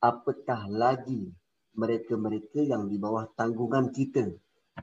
Apatah 0.00 0.64
lagi 0.64 1.28
mereka-mereka 1.76 2.64
yang 2.64 2.88
di 2.88 2.96
bawah 2.96 3.28
tanggungan 3.36 3.92
kita. 3.92 4.32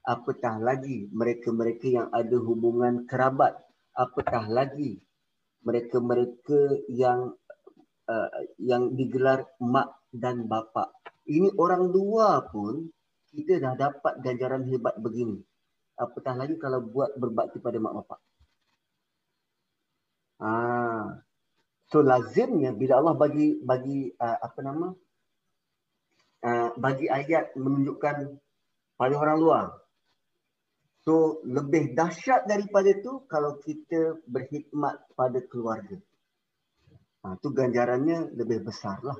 Apatah 0.03 0.59
lagi 0.59 1.07
mereka-mereka 1.13 1.87
yang 1.87 2.07
ada 2.11 2.35
hubungan 2.35 3.07
kerabat. 3.07 3.55
Apatah 3.95 4.51
lagi 4.51 4.99
mereka-mereka 5.63 6.83
yang 6.91 7.33
uh, 8.11 8.29
yang 8.59 8.93
digelar 8.93 9.47
mak 9.63 9.95
dan 10.11 10.45
bapa. 10.45 10.91
Ini 11.25 11.55
orang 11.57 11.89
dua 11.89 12.43
pun 12.51 12.91
kita 13.33 13.59
dah 13.59 13.73
dapat 13.75 14.19
ganjaran 14.21 14.67
hebat 14.67 14.95
begini. 14.99 15.41
Apatah 15.95 16.35
lagi 16.35 16.59
kalau 16.59 16.83
buat 16.83 17.15
berbakti 17.15 17.63
pada 17.63 17.79
mak 17.79 17.95
bapak. 18.03 18.19
Ah. 20.43 21.23
So 21.87 22.01
lazimnya 22.01 22.73
bila 22.73 22.97
Allah 22.99 23.15
bagi 23.15 23.61
bagi 23.61 24.09
uh, 24.17 24.37
apa 24.41 24.59
nama? 24.65 24.87
Uh, 26.45 26.69
bagi 26.77 27.09
ayat 27.09 27.57
menunjukkan 27.57 28.37
pada 28.99 29.15
orang 29.17 29.37
luar. 29.39 29.65
So 31.05 31.45
lebih 31.45 31.93
dahsyat 31.93 32.49
daripada 32.49 32.89
itu 32.89 33.29
kalau 33.29 33.61
kita 33.61 34.17
berkhidmat 34.25 35.05
pada 35.13 35.37
keluarga. 35.45 36.01
Ha, 37.21 37.37
tu 37.37 37.53
ganjarannya 37.53 38.33
lebih 38.33 38.65
besar 38.65 39.05
lah. 39.05 39.17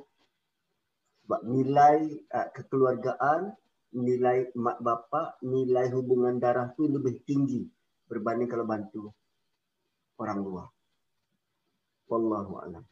Sebab 1.25 1.45
nilai 1.45 2.25
uh, 2.33 2.49
kekeluargaan, 2.53 3.53
nilai 4.01 4.49
mak 4.57 4.81
bapa, 4.81 5.37
nilai 5.45 5.93
hubungan 5.93 6.41
darah 6.41 6.73
tu 6.73 6.89
lebih 6.89 7.21
tinggi 7.21 7.69
berbanding 8.09 8.49
kalau 8.49 8.65
bantu 8.65 9.13
orang 10.17 10.41
luar. 10.41 10.67
Wallahu 12.09 12.61
a'lam. 12.65 12.85